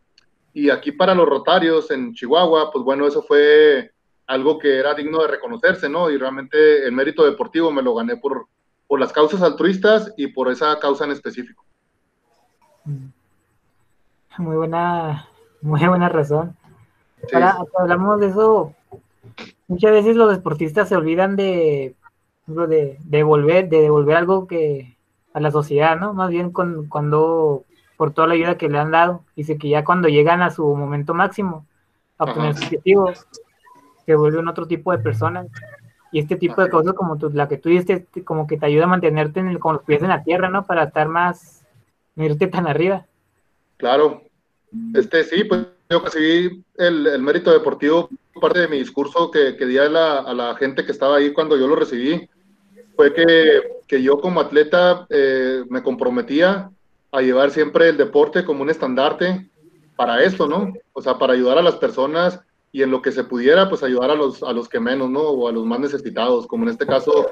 Y 0.55 0.71
aquí 0.71 0.93
para 0.93 1.15
los 1.15 1.29
Rotarios 1.29 1.91
en 1.91 2.15
Chihuahua, 2.15 2.71
pues 2.73 2.83
bueno, 2.83 3.07
eso 3.07 3.23
fue 3.23 3.91
algo 4.27 4.59
que 4.59 4.79
era 4.79 4.95
digno 4.95 5.21
de 5.21 5.29
reconocerse, 5.29 5.87
¿no? 5.89 6.11
Y 6.11 6.17
realmente 6.17 6.87
el 6.87 6.93
mérito 6.93 7.25
deportivo 7.25 7.71
me 7.71 7.83
lo 7.83 7.95
gané 7.95 8.17
por, 8.17 8.47
por 8.87 8.99
las 8.99 9.13
causas 9.13 9.43
altruistas 9.43 10.15
y 10.17 10.29
por 10.29 10.51
esa 10.51 10.79
causa 10.79 11.05
en 11.05 11.11
específico. 11.11 11.68
Muy 14.39 14.57
buena, 14.57 15.29
muy 15.63 15.87
buena 15.87 16.09
razón. 16.09 16.57
Sí. 17.27 17.35
Ahora, 17.35 17.59
hablamos 17.79 18.21
de 18.21 18.29
eso, 18.29 18.75
muchas 19.67 19.93
veces 19.93 20.17
los 20.17 20.31
deportistas 20.31 20.89
se 20.89 20.97
olvidan 20.97 21.37
de, 21.37 21.95
de, 22.47 22.99
devolver, 23.05 23.69
de 23.69 23.83
devolver 23.83 24.17
algo 24.17 24.47
que 24.47 24.97
a 25.35 25.41
la 25.41 25.51
sociedad, 25.51 25.99
¿no? 25.99 26.15
Más 26.15 26.31
bien 26.31 26.51
con, 26.51 26.89
cuando, 26.89 27.65
por 27.97 28.13
toda 28.13 28.29
la 28.29 28.35
ayuda 28.35 28.57
que 28.57 28.69
le 28.69 28.79
han 28.79 28.91
dado, 28.91 29.23
dice 29.37 29.59
que 29.59 29.69
ya 29.69 29.85
cuando 29.85 30.09
llegan 30.09 30.43
a 30.43 30.51
su 30.51 30.65
momento 30.75 31.15
máximo, 31.15 31.67
a 32.19 32.25
obtener 32.25 32.57
su 32.57 32.65
objetivo, 32.65 33.13
se 34.07 34.15
vuelven 34.15 34.49
otro 34.49 34.67
tipo 34.67 34.93
de 34.93 34.99
personas. 34.99 35.47
Y 36.11 36.21
este 36.21 36.37
tipo 36.37 36.63
de 36.63 36.71
cosas 36.71 36.95
como 36.95 37.19
tú, 37.19 37.31
la 37.31 37.49
que 37.49 37.59
tú 37.59 37.69
dices, 37.69 38.05
como 38.25 38.47
que 38.47 38.57
te 38.57 38.67
ayuda 38.67 38.85
a 38.85 38.89
mantenerte 38.89 39.41
en 39.41 39.49
el, 39.49 39.59
con 39.59 39.75
los 39.75 39.85
pies 39.85 40.03
en 40.03 40.09
la 40.09 40.23
tierra, 40.23 40.49
¿no? 40.49 40.65
Para 40.65 40.85
estar 40.85 41.09
más, 41.09 41.58
irte 42.25 42.47
tan 42.47 42.67
arriba. 42.67 43.07
Claro, 43.77 44.23
este, 44.95 45.25
sí, 45.25 45.45
pues 45.45 45.67
yo 45.89 46.01
recibí 46.01 46.65
el, 46.77 47.07
el 47.07 47.23
mérito 47.23 47.53
deportivo, 47.53 48.09
parte 48.41 48.61
de 48.61 48.69
mi 48.69 48.79
discurso 48.79 49.31
que, 49.31 49.57
que 49.57 49.67
di 49.67 49.79
a 49.79 49.89
la, 49.89 50.19
a 50.19 50.35
la, 50.35 50.55
gente 50.57 50.85
que 50.85 50.93
estaba 50.93 51.17
ahí 51.17 51.33
cuando 51.33 51.57
yo 51.57 51.67
lo 51.67 51.77
recibí, 51.77 52.29
fue 52.97 53.13
que, 53.13 53.63
que 53.87 54.03
yo 54.03 54.21
como 54.21 54.41
atleta 54.41 55.07
eh, 55.11 55.65
me 55.69 55.83
comprometía 55.83 56.71
a 57.11 57.21
llevar 57.21 57.51
siempre 57.51 57.89
el 57.89 57.97
deporte 57.97 58.45
como 58.45 58.63
un 58.63 58.71
estandarte 58.71 59.49
para 59.97 60.23
esto, 60.23 60.47
¿no? 60.47 60.73
O 60.93 61.03
sea, 61.03 61.19
para 61.19 61.33
ayudar 61.33 61.59
a 61.59 61.63
las 61.63 61.77
personas 61.77 62.41
y 62.71 62.83
en 62.83 62.91
lo 62.91 63.03
que 63.03 63.13
se 63.13 63.25
pudiera, 63.25 63.69
pues 63.69 63.83
ayudar 63.83 64.11
a 64.11 64.15
los, 64.15 64.43
a 64.43 64.53
los 64.53 64.69
que 64.69 64.79
menos, 64.79 65.11
¿no? 65.11 65.21
O 65.21 65.49
a 65.49 65.53
los 65.53 65.65
más 65.65 65.81
necesitados, 65.81 66.47
como 66.47 66.65
en 66.65 66.71
este 66.71 66.87
caso, 66.87 67.29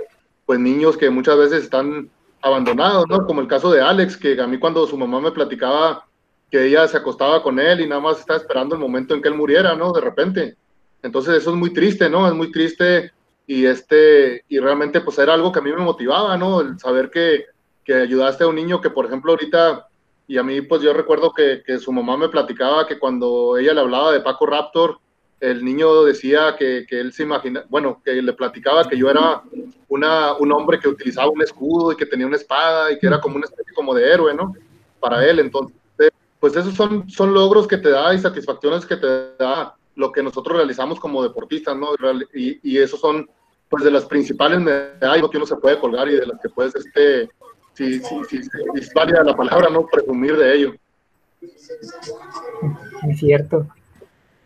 pues 0.46 0.58
niños 0.58 0.96
que 0.96 1.10
muchas 1.10 1.36
veces 1.36 1.64
están 1.64 2.10
abandonados, 2.42 3.06
¿no? 3.08 3.26
Como 3.26 3.40
el 3.40 3.48
caso 3.48 3.70
de 3.70 3.80
Alex, 3.80 4.16
que 4.16 4.40
a 4.40 4.46
mí 4.46 4.58
cuando 4.58 4.86
su 4.86 4.96
mamá 4.96 5.20
me 5.20 5.32
platicaba 5.32 6.04
que 6.50 6.66
ella 6.66 6.86
se 6.86 6.96
acostaba 6.96 7.42
con 7.42 7.58
él 7.58 7.80
y 7.80 7.88
nada 7.88 8.00
más 8.00 8.20
estaba 8.20 8.38
esperando 8.38 8.74
el 8.74 8.80
momento 8.80 9.14
en 9.14 9.22
que 9.22 9.28
él 9.28 9.34
muriera, 9.34 9.74
¿no? 9.74 9.92
De 9.92 10.00
repente. 10.00 10.56
Entonces 11.02 11.36
eso 11.36 11.50
es 11.50 11.56
muy 11.56 11.72
triste, 11.72 12.08
¿no? 12.08 12.26
Es 12.26 12.34
muy 12.34 12.50
triste 12.50 13.12
y 13.46 13.64
este, 13.66 14.44
y 14.48 14.58
realmente 14.58 15.00
pues 15.00 15.18
era 15.18 15.34
algo 15.34 15.52
que 15.52 15.60
a 15.60 15.62
mí 15.62 15.70
me 15.70 15.82
motivaba, 15.82 16.36
¿no? 16.36 16.60
El 16.60 16.78
saber 16.78 17.10
que, 17.10 17.46
que 17.84 17.94
ayudaste 17.94 18.44
a 18.44 18.48
un 18.48 18.56
niño 18.56 18.80
que, 18.80 18.90
por 18.90 19.06
ejemplo, 19.06 19.32
ahorita, 19.32 19.88
y 20.26 20.38
a 20.38 20.42
mí 20.42 20.60
pues 20.62 20.82
yo 20.82 20.92
recuerdo 20.92 21.32
que, 21.32 21.62
que 21.64 21.78
su 21.78 21.92
mamá 21.92 22.16
me 22.16 22.28
platicaba 22.28 22.86
que 22.86 22.98
cuando 22.98 23.56
ella 23.56 23.74
le 23.74 23.80
hablaba 23.80 24.12
de 24.12 24.20
Paco 24.20 24.46
Raptor, 24.46 24.98
el 25.40 25.64
niño 25.64 26.04
decía 26.04 26.56
que, 26.58 26.86
que 26.88 27.00
él 27.00 27.12
se 27.12 27.24
imagina, 27.24 27.64
bueno, 27.68 28.00
que 28.04 28.12
le 28.22 28.32
platicaba 28.32 28.88
que 28.88 28.96
yo 28.96 29.10
era 29.10 29.42
una, 29.88 30.34
un 30.34 30.52
hombre 30.52 30.80
que 30.80 30.88
utilizaba 30.88 31.30
un 31.30 31.42
escudo 31.42 31.92
y 31.92 31.96
que 31.96 32.06
tenía 32.06 32.26
una 32.26 32.36
espada 32.36 32.90
y 32.92 32.98
que 32.98 33.06
era 33.06 33.20
como 33.20 33.36
una 33.36 33.46
especie 33.46 33.74
como 33.74 33.94
de 33.94 34.10
héroe, 34.10 34.34
¿no? 34.34 34.54
Para 34.98 35.24
él, 35.26 35.38
entonces 35.38 35.76
pues 36.40 36.54
esos 36.56 36.74
son, 36.74 37.08
son 37.08 37.32
logros 37.32 37.66
que 37.66 37.78
te 37.78 37.90
da 37.90 38.14
y 38.14 38.18
satisfacciones 38.18 38.84
que 38.86 38.96
te 38.96 39.34
da 39.38 39.74
lo 39.94 40.12
que 40.12 40.22
nosotros 40.22 40.56
realizamos 40.56 41.00
como 41.00 41.22
deportistas, 41.22 41.76
¿no? 41.76 41.88
Y, 42.34 42.60
y 42.62 42.78
esos 42.78 43.00
son, 43.00 43.28
pues, 43.68 43.82
de 43.82 43.90
las 43.90 44.04
principales 44.04 44.60
medallas 44.60 45.30
que 45.30 45.38
uno 45.38 45.46
se 45.46 45.56
puede 45.56 45.78
colgar 45.78 46.08
y 46.08 46.16
de 46.16 46.26
las 46.26 46.40
que 46.40 46.50
puedes, 46.50 46.74
este, 46.76 47.30
si, 47.72 48.00
si, 48.00 48.24
si, 48.28 48.42
si 48.42 48.50
es 48.74 48.92
válida 48.92 49.24
la 49.24 49.34
palabra, 49.34 49.70
¿no? 49.70 49.86
Presumir 49.86 50.36
de 50.36 50.54
ello. 50.54 50.74
Es 51.40 53.18
cierto. 53.18 53.66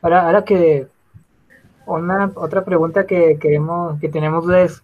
Ahora, 0.02 0.26
ahora 0.26 0.44
que 0.44 0.88
una 1.86 2.32
otra 2.34 2.64
pregunta 2.64 3.06
que 3.06 3.38
queremos, 3.38 4.00
que 4.00 4.08
tenemos 4.08 4.48
es, 4.50 4.82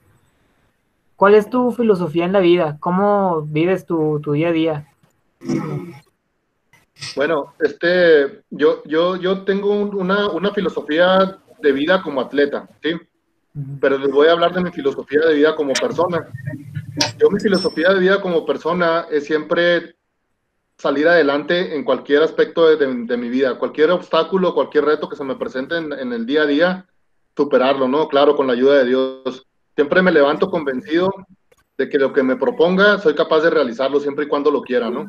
¿cuál 1.16 1.34
es 1.34 1.48
tu 1.48 1.72
filosofía 1.72 2.24
en 2.24 2.32
la 2.32 2.40
vida? 2.40 2.76
¿Cómo 2.80 3.42
vives 3.42 3.86
tu, 3.86 4.20
tu 4.20 4.32
día 4.32 4.48
a 4.48 4.52
día? 4.52 4.86
Bueno, 7.14 7.54
este, 7.60 8.42
yo, 8.50 8.82
yo, 8.84 9.16
yo 9.16 9.44
tengo 9.44 9.72
una, 9.72 10.28
una 10.30 10.50
filosofía 10.52 11.38
de 11.60 11.72
vida 11.72 12.02
como 12.02 12.20
atleta, 12.20 12.68
¿sí? 12.82 12.92
Pero 13.80 13.98
les 13.98 14.10
voy 14.10 14.28
a 14.28 14.32
hablar 14.32 14.52
de 14.52 14.62
mi 14.62 14.70
filosofía 14.70 15.20
de 15.20 15.34
vida 15.34 15.54
como 15.56 15.72
persona. 15.72 16.28
Yo 17.18 17.30
mi 17.30 17.40
filosofía 17.40 17.92
de 17.92 18.00
vida 18.00 18.20
como 18.20 18.44
persona 18.44 19.06
es 19.10 19.24
siempre 19.24 19.95
salir 20.78 21.08
adelante 21.08 21.74
en 21.74 21.84
cualquier 21.84 22.22
aspecto 22.22 22.68
de, 22.68 22.76
de, 22.76 23.16
mi 23.16 23.28
vida, 23.28 23.58
cualquier 23.58 23.90
obstáculo, 23.90 24.54
cualquier 24.54 24.84
reto 24.84 25.08
que 25.08 25.16
se 25.16 25.24
me 25.24 25.36
presente 25.36 25.76
en, 25.76 25.92
en, 25.92 26.12
el 26.12 26.26
día 26.26 26.42
a 26.42 26.46
día, 26.46 26.86
superarlo, 27.36 27.88
¿no? 27.88 28.08
Claro, 28.08 28.36
con 28.36 28.46
la 28.46 28.52
ayuda 28.52 28.78
de 28.78 28.84
Dios. 28.86 29.46
Siempre 29.74 30.02
me 30.02 30.12
levanto 30.12 30.50
convencido 30.50 31.10
de 31.78 31.88
que 31.88 31.98
lo 31.98 32.12
que 32.12 32.22
me 32.22 32.36
proponga 32.36 32.98
soy 32.98 33.14
capaz 33.14 33.40
de 33.40 33.50
realizarlo 33.50 34.00
siempre 34.00 34.24
y 34.24 34.28
cuando 34.28 34.50
lo 34.50 34.62
quiera, 34.62 34.90
¿no? 34.90 35.06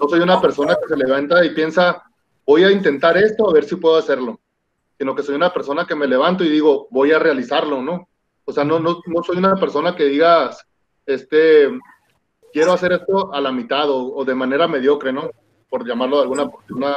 No 0.00 0.08
soy 0.08 0.20
una 0.20 0.40
persona 0.40 0.76
que 0.80 0.88
se 0.88 0.96
levanta 0.96 1.44
y 1.44 1.50
piensa, 1.50 2.02
voy 2.46 2.64
a 2.64 2.70
intentar 2.70 3.16
esto 3.16 3.48
a 3.48 3.52
ver 3.52 3.64
si 3.64 3.76
puedo 3.76 3.96
hacerlo, 3.96 4.40
sino 4.96 5.14
que 5.14 5.22
soy 5.22 5.34
una 5.34 5.52
persona 5.52 5.86
que 5.86 5.94
me 5.94 6.06
levanto 6.06 6.44
y 6.44 6.48
digo, 6.48 6.86
voy 6.90 7.12
a 7.12 7.18
realizarlo, 7.18 7.82
¿no? 7.82 8.08
O 8.44 8.52
sea, 8.52 8.64
no, 8.64 8.78
no, 8.78 9.00
no 9.06 9.22
soy 9.22 9.36
una 9.36 9.56
persona 9.56 9.94
que 9.94 10.04
diga, 10.04 10.50
este, 11.04 11.68
quiero 12.52 12.72
hacer 12.72 12.92
esto 12.92 13.32
a 13.32 13.40
la 13.40 13.52
mitad 13.52 13.90
o, 13.90 14.14
o 14.14 14.24
de 14.24 14.34
manera 14.34 14.68
mediocre, 14.68 15.12
¿no? 15.12 15.30
Por 15.68 15.86
llamarlo 15.86 16.16
de 16.16 16.22
alguna 16.22 16.50
una, 16.70 16.94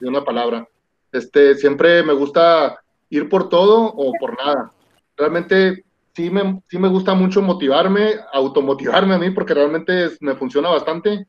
de 0.00 0.08
una 0.08 0.24
palabra. 0.24 0.68
Este, 1.10 1.54
siempre 1.54 2.02
me 2.02 2.12
gusta 2.12 2.78
ir 3.10 3.28
por 3.28 3.48
todo 3.48 3.84
o 3.84 4.12
por 4.18 4.36
nada. 4.38 4.72
Realmente 5.16 5.84
sí 6.14 6.30
me, 6.30 6.62
sí 6.68 6.78
me 6.78 6.88
gusta 6.88 7.14
mucho 7.14 7.42
motivarme, 7.42 8.16
automotivarme 8.32 9.14
a 9.14 9.18
mí, 9.18 9.30
porque 9.30 9.54
realmente 9.54 10.06
es, 10.06 10.22
me 10.22 10.34
funciona 10.34 10.68
bastante 10.70 11.26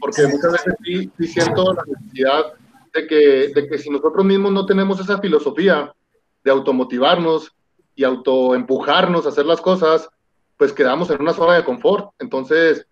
porque 0.00 0.26
muchas 0.26 0.52
veces 0.52 0.74
sí, 0.82 1.10
sí 1.18 1.26
siento 1.26 1.72
la 1.72 1.82
necesidad 1.86 2.52
de 2.92 3.06
que, 3.06 3.52
de 3.54 3.68
que 3.68 3.78
si 3.78 3.90
nosotros 3.90 4.24
mismos 4.24 4.52
no 4.52 4.66
tenemos 4.66 5.00
esa 5.00 5.18
filosofía 5.18 5.92
de 6.42 6.50
automotivarnos 6.50 7.52
y 7.94 8.04
autoempujarnos 8.04 9.26
a 9.26 9.28
hacer 9.28 9.46
las 9.46 9.60
cosas, 9.60 10.08
pues 10.56 10.72
quedamos 10.72 11.10
en 11.10 11.20
una 11.20 11.32
zona 11.32 11.54
de 11.54 11.64
confort. 11.64 12.10
Entonces, 12.18 12.86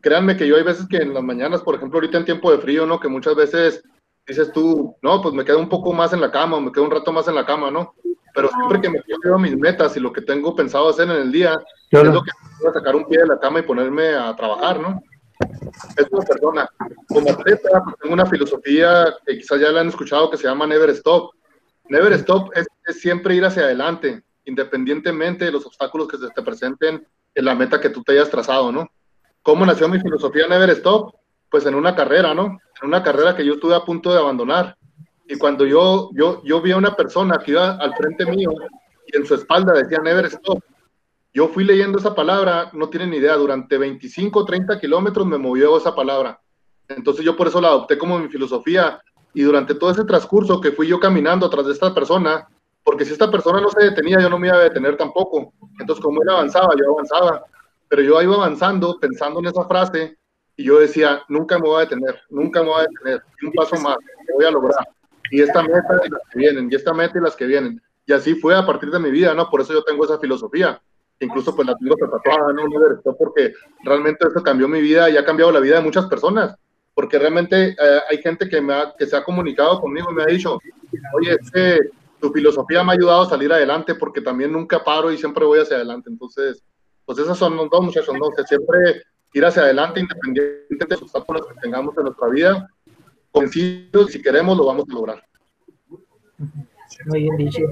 créanme 0.00 0.36
que 0.36 0.46
yo 0.46 0.56
hay 0.56 0.62
veces 0.62 0.86
que 0.88 0.98
en 0.98 1.14
las 1.14 1.22
mañanas, 1.22 1.62
por 1.62 1.74
ejemplo, 1.74 1.98
ahorita 1.98 2.18
en 2.18 2.24
tiempo 2.24 2.50
de 2.50 2.58
frío, 2.58 2.86
¿no? 2.86 3.00
Que 3.00 3.08
muchas 3.08 3.34
veces 3.34 3.82
dices 4.26 4.52
tú, 4.52 4.96
no, 5.02 5.20
pues 5.20 5.34
me 5.34 5.44
quedo 5.44 5.58
un 5.58 5.68
poco 5.68 5.92
más 5.92 6.12
en 6.12 6.20
la 6.20 6.30
cama, 6.30 6.60
me 6.60 6.72
quedo 6.72 6.84
un 6.84 6.90
rato 6.90 7.12
más 7.12 7.28
en 7.28 7.34
la 7.34 7.44
cama, 7.44 7.70
¿no? 7.70 7.94
Pero 8.34 8.48
siempre 8.48 8.80
que 8.80 8.88
me 8.88 9.02
quiero 9.02 9.38
mis 9.38 9.56
metas 9.56 9.96
y 9.96 10.00
lo 10.00 10.12
que 10.12 10.22
tengo 10.22 10.54
pensado 10.54 10.88
hacer 10.88 11.10
en 11.10 11.16
el 11.16 11.32
día, 11.32 11.54
claro. 11.90 12.08
es 12.08 12.14
lo 12.14 12.22
que 12.22 12.30
voy 12.60 12.70
a 12.70 12.72
sacar 12.72 12.96
un 12.96 13.06
pie 13.06 13.18
de 13.18 13.26
la 13.26 13.38
cama 13.38 13.58
y 13.58 13.62
ponerme 13.62 14.14
a 14.14 14.34
trabajar, 14.34 14.80
¿no? 14.80 15.02
es 15.96 16.06
una 16.10 16.24
persona. 16.24 16.68
Como 17.08 17.30
atleta, 17.30 17.82
pues, 17.84 17.96
tengo 18.00 18.14
una 18.14 18.26
filosofía 18.26 19.14
que 19.26 19.38
quizás 19.38 19.60
ya 19.60 19.70
la 19.70 19.80
han 19.80 19.88
escuchado 19.88 20.30
que 20.30 20.36
se 20.36 20.44
llama 20.44 20.66
Never 20.66 20.90
Stop. 20.90 21.32
Never 21.88 22.12
Stop 22.14 22.50
es, 22.54 22.66
es, 22.86 23.00
siempre 23.00 23.34
ir 23.34 23.44
hacia 23.44 23.64
adelante, 23.64 24.22
independientemente 24.44 25.44
de 25.44 25.52
los 25.52 25.66
obstáculos 25.66 26.08
que 26.08 26.18
se 26.18 26.28
te 26.28 26.42
presenten 26.42 27.06
en 27.34 27.44
la 27.44 27.54
meta 27.54 27.80
que 27.80 27.90
tú 27.90 28.02
te 28.02 28.12
hayas 28.12 28.30
trazado, 28.30 28.72
¿no? 28.72 28.88
¿Cómo 29.42 29.66
nació 29.66 29.88
mi 29.88 29.98
filosofía 29.98 30.46
Never 30.46 30.70
Stop? 30.70 31.14
Pues 31.50 31.66
en 31.66 31.74
una 31.74 31.94
carrera, 31.94 32.32
¿no? 32.32 32.58
En 32.80 32.88
una 32.88 33.02
carrera 33.02 33.34
que 33.34 33.44
yo 33.44 33.54
estuve 33.54 33.74
a 33.74 33.84
punto 33.84 34.12
de 34.12 34.18
abandonar. 34.18 34.76
Y 35.26 35.36
cuando 35.36 35.66
yo, 35.66 36.10
yo, 36.14 36.42
yo 36.44 36.60
vi 36.60 36.70
a 36.72 36.76
una 36.76 36.94
persona 36.94 37.38
que 37.38 37.50
iba 37.50 37.72
al 37.72 37.94
frente 37.94 38.24
mío 38.24 38.50
y 39.06 39.16
en 39.16 39.26
su 39.26 39.34
espalda 39.34 39.72
decía 39.72 39.98
Never 39.98 40.26
Stop. 40.26 40.62
Yo 41.34 41.48
fui 41.48 41.64
leyendo 41.64 41.98
esa 41.98 42.14
palabra, 42.14 42.70
no 42.74 42.88
tienen 42.88 43.14
idea, 43.14 43.34
durante 43.36 43.78
25 43.78 44.38
o 44.38 44.44
30 44.44 44.78
kilómetros 44.78 45.26
me 45.26 45.38
movió 45.38 45.76
esa 45.76 45.94
palabra. 45.94 46.40
Entonces 46.88 47.24
yo 47.24 47.36
por 47.36 47.48
eso 47.48 47.60
la 47.60 47.68
adopté 47.68 47.98
como 47.98 48.18
mi 48.18 48.28
filosofía 48.28 49.00
y 49.34 49.42
durante 49.42 49.74
todo 49.74 49.90
ese 49.90 50.04
transcurso 50.04 50.60
que 50.60 50.72
fui 50.72 50.86
yo 50.86 51.00
caminando 51.00 51.46
atrás 51.46 51.66
de 51.66 51.72
esta 51.72 51.94
persona, 51.94 52.46
porque 52.84 53.04
si 53.04 53.12
esta 53.12 53.30
persona 53.30 53.60
no 53.60 53.70
se 53.70 53.82
detenía, 53.82 54.20
yo 54.20 54.28
no 54.28 54.38
me 54.38 54.48
iba 54.48 54.56
a 54.56 54.62
detener 54.62 54.96
tampoco. 54.96 55.52
Entonces 55.80 56.04
como 56.04 56.22
él 56.22 56.28
avanzaba, 56.28 56.74
yo 56.78 56.92
avanzaba, 56.92 57.44
pero 57.92 58.00
yo 58.00 58.22
iba 58.22 58.34
avanzando 58.36 58.98
pensando 58.98 59.40
en 59.40 59.46
esa 59.48 59.66
frase 59.66 60.16
y 60.56 60.64
yo 60.64 60.80
decía, 60.80 61.22
nunca 61.28 61.58
me 61.58 61.68
voy 61.68 61.76
a 61.76 61.80
detener, 61.80 62.22
nunca 62.30 62.62
me 62.62 62.70
voy 62.70 62.80
a 62.80 62.86
detener, 62.88 63.22
un 63.42 63.52
paso 63.52 63.76
más, 63.76 63.98
lo 64.28 64.34
voy 64.36 64.46
a 64.46 64.50
lograr. 64.50 64.88
Y 65.30 65.42
esta 65.42 65.62
meta 65.62 66.00
y 66.02 66.08
las 66.08 66.22
que 66.32 66.38
vienen, 66.38 66.68
y 66.72 66.74
esta 66.74 66.94
meta 66.94 67.18
y 67.18 67.20
las 67.20 67.36
que 67.36 67.44
vienen. 67.44 67.82
Y 68.06 68.14
así 68.14 68.34
fue 68.34 68.56
a 68.56 68.64
partir 68.64 68.90
de 68.90 68.98
mi 68.98 69.10
vida, 69.10 69.34
¿no? 69.34 69.50
Por 69.50 69.60
eso 69.60 69.74
yo 69.74 69.84
tengo 69.84 70.06
esa 70.06 70.18
filosofía. 70.18 70.80
Incluso 71.20 71.54
pues 71.54 71.68
la 71.68 71.76
tengo 71.76 71.94
tatuada, 71.96 72.54
¿no? 72.54 72.62
Porque 73.18 73.52
realmente 73.84 74.26
eso 74.26 74.42
cambió 74.42 74.68
mi 74.68 74.80
vida 74.80 75.10
y 75.10 75.18
ha 75.18 75.24
cambiado 75.26 75.52
la 75.52 75.60
vida 75.60 75.76
de 75.76 75.82
muchas 75.82 76.06
personas 76.06 76.56
porque 76.94 77.18
realmente 77.18 77.72
eh, 77.72 78.00
hay 78.10 78.18
gente 78.22 78.48
que, 78.48 78.62
me 78.62 78.72
ha, 78.72 78.94
que 78.98 79.04
se 79.04 79.16
ha 79.16 79.22
comunicado 79.22 79.82
conmigo 79.82 80.08
y 80.10 80.14
me 80.14 80.22
ha 80.22 80.26
dicho, 80.26 80.58
oye, 81.14 81.36
tu 82.20 82.32
filosofía 82.32 82.82
me 82.84 82.92
ha 82.92 82.94
ayudado 82.94 83.22
a 83.22 83.28
salir 83.28 83.52
adelante 83.52 83.94
porque 83.96 84.22
también 84.22 84.50
nunca 84.50 84.82
paro 84.82 85.12
y 85.12 85.18
siempre 85.18 85.44
voy 85.44 85.58
hacia 85.58 85.76
adelante. 85.76 86.08
Entonces, 86.08 86.62
pues 87.04 87.18
esas 87.18 87.38
son 87.38 87.56
dos 87.56 87.82
muchachos, 87.82 88.14
¿no? 88.18 88.30
Que 88.30 88.42
siempre 88.44 89.02
ir 89.34 89.44
hacia 89.44 89.62
adelante 89.62 90.00
independientemente 90.00 90.86
de 90.86 90.90
los 90.90 91.02
obstáculos 91.02 91.46
que 91.46 91.60
tengamos 91.60 91.96
en 91.96 92.04
nuestra 92.04 92.28
vida, 92.28 92.68
convencidos, 93.30 94.12
si 94.12 94.22
queremos, 94.22 94.56
lo 94.56 94.66
vamos 94.66 94.84
a 94.90 94.92
lograr. 94.92 95.22
Muy 97.06 97.22
bien 97.22 97.36
dicho. 97.36 97.62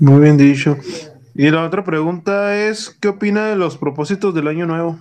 Muy 0.00 0.20
bien 0.20 0.36
dicho. 0.36 0.76
Y 1.34 1.50
la 1.50 1.66
otra 1.66 1.84
pregunta 1.84 2.56
es, 2.56 2.90
¿qué 2.90 3.08
opina 3.08 3.46
de 3.48 3.56
los 3.56 3.76
propósitos 3.76 4.34
del 4.34 4.48
año 4.48 4.66
nuevo? 4.66 4.98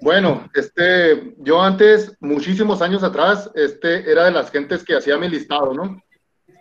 Bueno, 0.00 0.48
este, 0.54 1.34
yo 1.38 1.60
antes, 1.62 2.16
muchísimos 2.20 2.82
años 2.82 3.02
atrás, 3.02 3.50
este, 3.54 4.10
era 4.10 4.24
de 4.24 4.32
las 4.32 4.50
gentes 4.50 4.84
que 4.84 4.96
hacía 4.96 5.16
mi 5.16 5.28
listado, 5.28 5.74
¿no? 5.74 6.02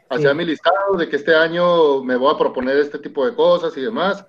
Hacía 0.09 0.33
mi 0.33 0.45
listado 0.45 0.97
de 0.97 1.07
que 1.07 1.15
este 1.15 1.33
año 1.33 2.03
me 2.03 2.17
voy 2.17 2.33
a 2.33 2.37
proponer 2.37 2.77
este 2.77 2.99
tipo 2.99 3.25
de 3.25 3.33
cosas 3.33 3.75
y 3.77 3.81
demás. 3.81 4.25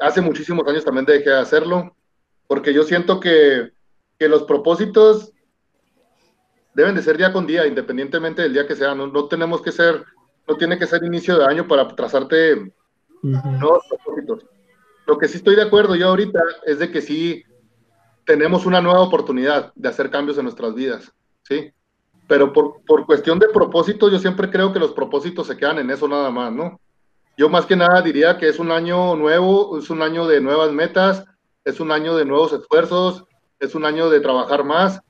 Hace 0.00 0.20
muchísimos 0.20 0.66
años 0.66 0.84
también 0.84 1.06
dejé 1.06 1.30
de 1.30 1.38
hacerlo, 1.38 1.94
porque 2.46 2.72
yo 2.72 2.82
siento 2.84 3.20
que, 3.20 3.70
que 4.18 4.28
los 4.28 4.44
propósitos 4.44 5.32
deben 6.74 6.94
de 6.94 7.02
ser 7.02 7.16
día 7.16 7.32
con 7.32 7.46
día, 7.46 7.66
independientemente 7.66 8.42
del 8.42 8.52
día 8.52 8.66
que 8.66 8.76
sea. 8.76 8.94
No, 8.94 9.06
no 9.06 9.26
tenemos 9.26 9.62
que 9.62 9.72
ser, 9.72 10.04
no 10.48 10.56
tiene 10.56 10.78
que 10.78 10.86
ser 10.86 11.04
inicio 11.04 11.38
de 11.38 11.44
año 11.44 11.68
para 11.68 11.86
trazarte 11.88 12.72
nuevos 13.22 13.84
propósitos. 13.88 14.46
Lo 15.06 15.18
que 15.18 15.28
sí 15.28 15.38
estoy 15.38 15.56
de 15.56 15.62
acuerdo 15.62 15.94
yo 15.96 16.08
ahorita 16.08 16.40
es 16.66 16.78
de 16.78 16.90
que 16.90 17.02
sí 17.02 17.44
tenemos 18.24 18.66
una 18.66 18.80
nueva 18.80 19.00
oportunidad 19.00 19.72
de 19.74 19.88
hacer 19.88 20.10
cambios 20.10 20.38
en 20.38 20.44
nuestras 20.44 20.74
vidas, 20.74 21.12
¿sí? 21.42 21.72
Pero 22.28 22.52
por, 22.52 22.82
por 22.86 23.06
cuestión 23.06 23.38
de 23.40 23.48
propósito, 23.48 24.08
yo 24.08 24.18
siempre 24.18 24.50
creo 24.50 24.72
que 24.72 24.78
los 24.78 24.92
propósitos 24.92 25.48
se 25.48 25.56
quedan 25.56 25.78
en 25.78 25.90
eso 25.90 26.06
nada 26.06 26.30
más, 26.30 26.52
¿no? 26.52 26.80
Yo 27.40 27.48
más 27.48 27.64
que 27.64 27.74
nada 27.74 28.02
diría 28.02 28.36
que 28.36 28.50
es 28.50 28.58
un 28.58 28.70
año 28.70 29.16
nuevo, 29.16 29.78
es 29.78 29.88
un 29.88 30.02
año 30.02 30.26
de 30.26 30.42
nuevas 30.42 30.72
metas, 30.72 31.24
es 31.64 31.80
un 31.80 31.90
año 31.90 32.14
de 32.14 32.26
nuevos 32.26 32.52
esfuerzos, 32.52 33.24
es 33.58 33.74
un 33.74 33.86
año 33.86 34.10
de 34.10 34.20
trabajar 34.20 34.62
más, 34.62 35.00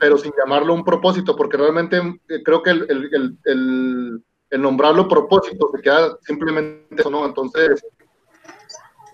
pero 0.00 0.18
sin 0.18 0.32
llamarlo 0.36 0.74
un 0.74 0.82
propósito, 0.82 1.36
porque 1.36 1.56
realmente 1.56 1.98
eh, 2.30 2.42
creo 2.44 2.64
que 2.64 2.70
el, 2.70 3.38
el, 3.44 4.24
el, 4.50 4.60
nombrarlo 4.60 5.06
propósito 5.06 5.70
se 5.72 5.80
queda 5.80 6.18
simplemente 6.22 6.96
eso, 7.00 7.10
¿no? 7.10 7.24
Entonces, 7.24 7.80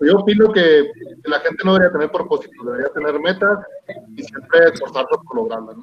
yo 0.01 0.17
opino 0.17 0.51
que 0.51 0.89
la 1.25 1.41
gente 1.41 1.63
no 1.63 1.73
debería 1.73 1.93
tener 1.93 2.11
propósitos, 2.11 2.65
debería 2.65 2.89
tener 2.89 3.19
metas 3.19 3.59
y 4.15 4.23
siempre 4.23 4.69
esforzarse 4.73 5.15
por 5.23 5.35
lograrlas. 5.35 5.75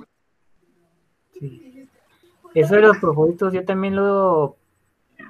Sí. 1.38 1.88
Eso 2.54 2.74
de 2.74 2.80
los 2.80 2.98
propósitos 2.98 3.52
yo 3.52 3.64
también 3.64 3.94
lo 3.94 4.56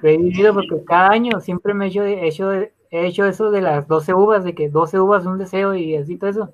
he 0.09 0.17
vivido 0.17 0.53
porque 0.53 0.83
cada 0.85 1.09
año 1.09 1.39
siempre 1.39 1.73
me 1.73 1.85
he 1.85 1.87
hecho, 1.89 2.03
he 2.03 2.27
hecho, 2.27 2.51
he 2.51 2.71
hecho 2.91 3.25
eso 3.25 3.51
de 3.51 3.61
las 3.61 3.87
12 3.87 4.13
uvas, 4.13 4.43
de 4.43 4.53
que 4.53 4.69
12 4.69 4.99
uvas 4.99 5.25
un 5.25 5.37
deseo 5.37 5.75
y 5.75 5.95
así 5.95 6.17
todo 6.17 6.29
eso. 6.29 6.49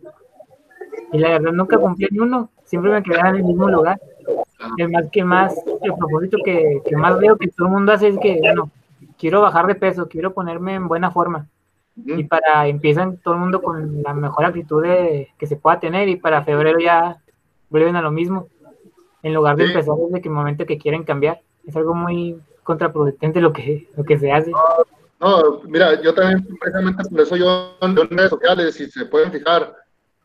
Y 1.12 1.18
la 1.18 1.30
verdad 1.30 1.52
nunca 1.52 1.78
cumplí 1.78 2.08
ni 2.12 2.20
uno, 2.20 2.50
siempre 2.64 2.92
me 2.92 3.04
quedaba 3.04 3.30
en 3.30 3.38
el 3.38 3.44
mismo 3.44 3.70
lugar. 3.70 4.00
El 4.78 4.90
más 4.90 5.06
que 5.12 5.24
más, 5.24 5.56
el 5.82 5.94
propósito 5.96 6.38
que, 6.44 6.82
que 6.86 6.96
más 6.96 7.18
veo 7.20 7.38
que 7.38 7.48
todo 7.48 7.68
el 7.68 7.74
mundo 7.74 7.94
hace 7.94 8.10
es 8.10 8.18
que, 8.20 8.40
bueno, 8.40 8.70
quiero 9.18 9.42
bajar 9.42 9.68
de 9.68 9.76
peso, 9.76 10.08
quiero 10.08 10.34
ponerme 10.34 10.76
en 10.76 10.88
buena 10.88 11.12
forma. 11.12 11.48
Y 11.96 12.24
para 12.24 12.68
empiezan 12.68 13.18
todo 13.18 13.34
el 13.34 13.42
mundo 13.42 13.62
con 13.62 14.02
la 14.02 14.14
mejor 14.14 14.46
actitud 14.46 14.82
de, 14.82 15.30
que 15.38 15.48
se 15.48 15.58
pueda 15.58 15.80
tener 15.80 16.08
y 16.08 16.16
para 16.16 16.44
febrero 16.44 16.80
ya 16.80 17.18
vuelven 17.70 17.96
a 17.96 18.02
lo 18.02 18.12
mismo. 18.12 18.48
En 19.22 19.34
lugar 19.34 19.58
de 19.58 19.66
empezar 19.66 19.96
desde 19.98 20.30
el 20.30 20.34
momento 20.34 20.66
que 20.66 20.78
quieren 20.78 21.04
cambiar. 21.04 21.42
Es 21.68 21.76
algo 21.76 21.94
muy 21.94 22.40
contraproducente 22.70 23.42
lo 23.42 23.52
que 23.52 23.90
lo 23.98 24.04
que 24.04 24.20
se 24.20 24.32
hace 24.32 24.52
no, 25.20 25.62
mira 25.66 26.00
yo 26.02 26.14
también 26.14 26.46
precisamente 26.62 27.04
por 27.10 27.22
eso 27.22 27.36
yo 27.36 27.76
en 27.82 27.96
redes 27.96 28.30
sociales 28.30 28.76
si 28.76 28.86
se 28.92 29.06
pueden 29.06 29.32
fijar 29.32 29.76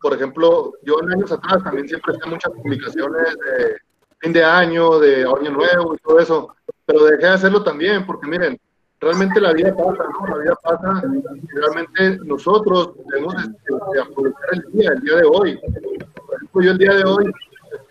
por 0.02 0.12
ejemplo 0.12 0.74
yo 0.82 1.00
en 1.02 1.12
años 1.14 1.32
atrás 1.32 1.64
también 1.64 1.88
siempre 1.88 2.12
hacía 2.12 2.30
muchas 2.30 2.52
publicaciones 2.52 3.22
de 3.22 3.76
fin 4.18 4.32
de 4.34 4.44
año 4.44 4.98
de 4.98 5.22
año 5.22 5.50
nuevo 5.50 5.94
y 5.94 5.98
todo 5.98 6.18
eso 6.18 6.54
pero 6.84 7.06
dejé 7.06 7.22
de 7.22 7.38
hacerlo 7.38 7.64
también 7.64 8.04
porque 8.04 8.28
miren 8.28 8.60
realmente 9.00 9.40
la 9.40 9.52
vida 9.52 9.74
pasa, 9.74 10.04
¿no? 10.12 10.26
La 10.26 10.42
vida 10.42 10.54
pasa 10.62 11.02
y 11.06 11.58
realmente 11.58 12.18
nosotros 12.24 12.92
debemos 13.06 13.34
de, 13.36 14.00
aprovechar 14.00 14.48
el 14.52 14.72
día, 14.72 14.90
el 14.92 15.00
día 15.00 15.16
de 15.16 15.24
hoy. 15.24 15.58
Por 15.58 16.36
ejemplo, 16.36 16.62
yo 16.62 16.70
el 16.70 16.78
día 16.78 16.94
de 16.94 17.04
hoy 17.04 17.32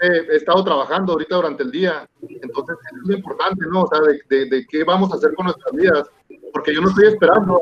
he 0.01 0.35
estado 0.35 0.63
trabajando 0.63 1.13
ahorita 1.13 1.35
durante 1.35 1.63
el 1.63 1.71
día, 1.71 2.07
entonces 2.21 2.77
es 2.95 3.01
muy 3.03 3.15
importante, 3.15 3.65
¿no? 3.67 3.83
O 3.83 3.87
sea, 3.87 3.99
de, 4.01 4.45
de, 4.45 4.65
qué 4.67 4.83
vamos 4.83 5.11
a 5.11 5.15
hacer 5.15 5.33
con 5.35 5.45
nuestras 5.45 5.73
vidas, 5.73 6.09
porque 6.53 6.73
yo 6.73 6.81
no 6.81 6.89
estoy 6.89 7.07
esperando 7.07 7.61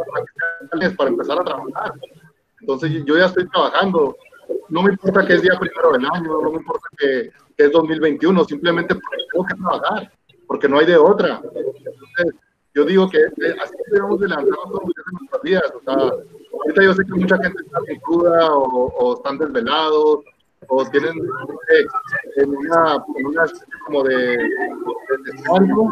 para 0.98 1.10
empezar 1.10 1.40
a 1.40 1.44
trabajar. 1.44 1.94
Entonces 2.60 2.92
yo 3.06 3.18
ya 3.18 3.26
estoy 3.26 3.48
trabajando, 3.50 4.16
no 4.70 4.84
me 4.84 4.92
importa 4.92 5.26
que 5.26 5.34
es 5.34 5.42
día 5.42 5.58
primero 5.60 5.92
del 5.94 6.06
año, 6.06 6.42
no 6.42 6.52
me 6.52 6.58
importa 6.58 6.88
que, 6.98 7.32
que 7.58 7.64
es 7.66 7.72
2021, 7.72 8.44
simplemente 8.46 8.96
porque 8.96 9.18
tengo 9.32 9.46
que 9.46 9.56
trabajar, 9.56 10.12
porque 10.48 10.70
no 10.70 10.80
hay 10.80 10.86
de 10.86 10.98
otra. 10.98 11.42
Entonces, 11.44 12.36
yo 12.74 12.86
digo 12.86 13.10
que 13.10 13.18
eh, 13.18 13.56
así 13.62 13.74
debemos 13.92 14.20
de 14.20 14.28
lanzar 14.30 14.48
en 14.48 15.18
nuestras 15.20 15.42
vidas. 15.44 15.74
O 15.76 15.82
sea, 15.82 15.96
ahorita 15.96 16.84
yo 16.84 16.94
sé 16.94 17.06
que 17.06 17.14
mucha 17.14 17.38
gente 17.38 17.64
está 17.64 17.80
cruda 18.02 18.56
o, 18.56 18.88
o, 18.88 19.16
están 19.16 19.38
desvelados 19.38 20.20
o 20.74 20.86
tienen 20.86 21.18
eh, 21.18 21.86
en 22.38 22.50
una, 22.50 23.04
en 23.18 23.26
una 23.26 23.46
como 23.86 24.04
de, 24.04 24.16
de 24.16 24.38
descanso. 25.26 25.90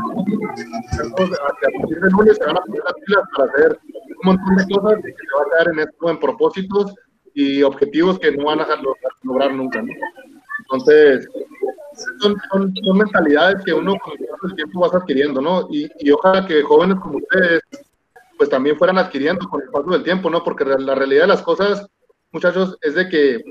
A 1.10 1.54
partir 1.80 2.00
de 2.00 2.10
lunes 2.12 2.38
se 2.38 2.46
van 2.46 2.58
a 2.58 2.62
poner 2.62 2.82
las 2.86 2.94
pilas 3.06 3.24
para 3.36 3.52
hacer 3.52 3.80
un 4.24 4.26
montón 4.26 4.56
de 4.56 4.74
cosas 4.74 5.02
que 5.04 5.12
se 5.12 5.36
va 5.36 5.42
a 5.42 5.50
quedar 5.50 5.74
en 5.74 5.80
esto 5.80 6.10
en 6.10 6.20
propósitos 6.20 6.96
y 7.34 7.62
objetivos 7.62 8.20
que 8.20 8.32
no 8.32 8.46
van 8.46 8.62
a 8.62 8.68
lograr 9.24 9.54
nunca. 9.54 9.82
¿no? 9.82 9.92
Entonces, 10.60 11.28
son, 12.22 12.38
son, 12.50 12.74
son, 12.74 12.98
mentalidades 12.98 13.62
que 13.65 13.74
uno 13.74 13.96
con 14.00 14.13
el 14.50 14.56
tiempo 14.56 14.80
vas 14.80 14.96
adquiriendo, 14.96 15.42
¿no? 15.42 15.68
Y, 15.70 15.89
y, 16.00 16.12
ojalá 16.12 16.46
que 16.48 16.63
jóvenes 16.63 17.00
como 17.02 17.18
ustedes, 17.18 17.62
pues 18.38 18.50
también 18.50 18.78
fueran 18.78 18.98
adquiriendo 18.98 19.46
con 19.50 19.62
el 19.62 19.70
paso 19.70 19.89
del 19.89 20.04
tiempo, 20.04 20.30
¿no? 20.30 20.42
Porque 20.42 20.63
la 20.63 20.96
realidad 20.96 21.24
de 21.24 21.28
las 21.28 21.42
cosas, 21.42 21.86
muchachos, 22.32 22.78
es 22.82 22.96
de 22.96 23.10
que 23.10 23.44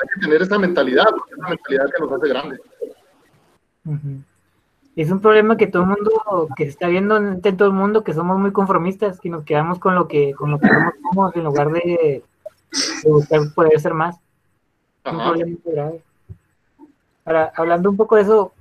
hay 0.00 0.08
que 0.14 0.20
tener 0.20 0.42
esa 0.42 0.58
mentalidad, 0.58 1.06
porque 1.10 1.32
es 1.32 1.38
una 1.38 1.48
mentalidad 1.50 1.86
que 1.86 2.02
nos 2.02 2.12
hace 2.12 2.28
grandes. 2.28 2.60
Es 4.96 5.10
un 5.10 5.20
problema 5.20 5.56
que 5.56 5.66
todo 5.66 5.82
el 5.82 5.88
mundo, 5.88 6.48
que 6.56 6.64
se 6.64 6.70
está 6.70 6.88
viendo 6.88 7.16
en 7.16 7.40
todo 7.40 7.68
el 7.68 7.74
mundo, 7.74 8.04
que 8.04 8.14
somos 8.14 8.38
muy 8.38 8.52
conformistas, 8.52 9.20
que 9.20 9.28
nos 9.28 9.44
quedamos 9.44 9.78
con 9.78 9.94
lo 9.94 10.06
que, 10.06 10.32
con 10.34 10.50
lo 10.50 10.60
que 10.60 10.68
somos 11.02 11.34
en 11.34 11.44
lugar 11.44 11.70
de, 11.72 12.22
de 13.02 13.10
buscar 13.10 13.40
poder 13.54 13.80
ser 13.80 13.94
más. 13.94 14.16
Es 15.04 15.12
un 15.12 15.18
problema 15.18 15.58
muy 15.64 15.74
grave. 15.74 16.02
Ahora, 17.24 17.52
hablando 17.56 17.90
un 17.90 17.96
poco 17.96 18.16
de 18.16 18.22
eso, 18.22 18.52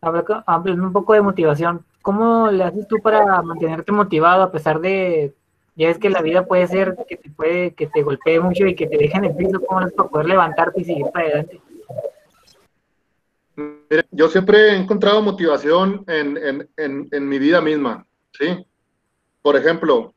hablando 0.00 0.86
un 0.86 0.92
poco 0.92 1.12
de 1.12 1.20
motivación, 1.20 1.84
¿cómo 2.00 2.50
le 2.50 2.64
haces 2.64 2.88
tú 2.88 2.98
para 3.02 3.42
mantenerte 3.42 3.92
motivado 3.92 4.42
a 4.42 4.52
pesar 4.52 4.80
de, 4.80 5.34
ya 5.74 5.88
es 5.88 5.98
que 5.98 6.10
la 6.10 6.22
vida 6.22 6.46
puede 6.46 6.66
ser 6.66 6.96
que 7.08 7.16
te 7.16 7.30
puede, 7.30 7.74
que 7.74 7.86
te 7.86 8.02
golpee 8.02 8.40
mucho 8.40 8.66
y 8.66 8.74
que 8.74 8.86
te 8.86 8.98
deje 8.98 9.16
en 9.16 9.24
el 9.24 9.36
piso, 9.36 9.60
¿cómo 9.60 9.80
haces 9.80 9.94
para 9.94 10.08
poder 10.08 10.26
levantarte 10.26 10.80
y 10.80 10.84
seguir 10.84 11.06
para 11.12 11.26
adelante? 11.26 11.60
yo 14.10 14.28
siempre 14.28 14.70
he 14.70 14.76
encontrado 14.76 15.20
motivación 15.20 16.04
en, 16.06 16.36
en, 16.38 16.68
en, 16.78 17.08
en 17.10 17.28
mi 17.28 17.38
vida 17.38 17.60
misma, 17.60 18.06
¿sí? 18.32 18.64
Por 19.42 19.56
ejemplo, 19.56 20.14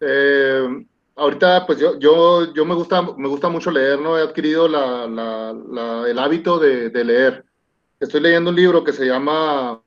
eh, 0.00 0.86
ahorita 1.16 1.66
pues 1.66 1.80
yo, 1.80 1.98
yo, 1.98 2.54
yo 2.54 2.64
me, 2.64 2.74
gusta, 2.74 3.02
me 3.02 3.28
gusta 3.28 3.48
mucho 3.48 3.72
leer, 3.72 3.98
¿no? 3.98 4.16
He 4.16 4.22
adquirido 4.22 4.68
la, 4.68 5.08
la, 5.08 6.08
el 6.08 6.18
hábito 6.18 6.58
de, 6.58 6.90
de, 6.90 7.04
leer. 7.04 7.44
Estoy 7.98 8.20
leyendo 8.20 8.50
un 8.50 8.56
libro 8.56 8.84
que 8.84 8.92
se 8.92 9.06
llama 9.06 9.82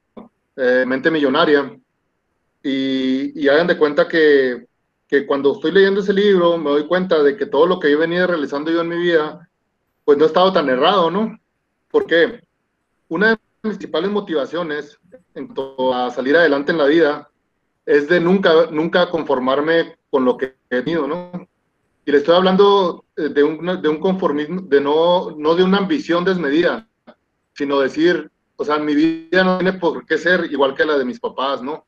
eh, 0.57 0.83
Mente 0.85 1.09
Millonaria 1.09 1.73
y 2.63 3.47
hagan 3.47 3.67
de 3.67 3.77
cuenta 3.77 4.07
que, 4.07 4.67
que 5.11 5.25
cuando 5.25 5.51
estoy 5.51 5.73
leyendo 5.73 5.99
ese 5.99 6.13
libro 6.13 6.57
me 6.57 6.69
doy 6.69 6.87
cuenta 6.87 7.21
de 7.21 7.35
que 7.35 7.45
todo 7.45 7.67
lo 7.67 7.79
que 7.81 7.89
he 7.89 7.95
venido 7.97 8.27
realizando 8.27 8.71
yo 8.71 8.79
en 8.79 8.87
mi 8.87 8.95
vida, 8.95 9.49
pues 10.05 10.17
no 10.17 10.23
he 10.23 10.27
estado 10.27 10.53
tan 10.53 10.69
errado, 10.69 11.11
¿no? 11.11 11.37
Porque 11.89 12.39
una 13.09 13.31
de 13.31 13.37
mis 13.61 13.73
principales 13.73 14.09
motivaciones 14.09 14.97
en 15.35 15.47
cuanto 15.47 15.93
a 15.93 16.09
salir 16.11 16.37
adelante 16.37 16.71
en 16.71 16.77
la 16.77 16.85
vida 16.85 17.29
es 17.85 18.07
de 18.07 18.21
nunca, 18.21 18.67
nunca 18.71 19.09
conformarme 19.09 19.97
con 20.09 20.23
lo 20.23 20.37
que 20.37 20.55
he 20.69 20.81
tenido, 20.81 21.05
¿no? 21.05 21.45
Y 22.05 22.11
le 22.11 22.19
estoy 22.19 22.37
hablando 22.37 23.03
de 23.17 23.43
un, 23.43 23.81
de 23.81 23.89
un 23.89 23.99
conformismo, 23.99 24.61
de 24.61 24.79
no, 24.79 25.31
no 25.31 25.55
de 25.55 25.63
una 25.63 25.79
ambición 25.79 26.23
desmedida, 26.23 26.87
sino 27.53 27.81
decir, 27.81 28.31
o 28.55 28.63
sea, 28.63 28.77
mi 28.77 28.95
vida 28.95 29.43
no 29.43 29.57
tiene 29.57 29.73
por 29.73 30.05
qué 30.05 30.17
ser 30.17 30.45
igual 30.49 30.73
que 30.73 30.85
la 30.85 30.97
de 30.97 31.03
mis 31.03 31.19
papás, 31.19 31.61
¿no? 31.61 31.85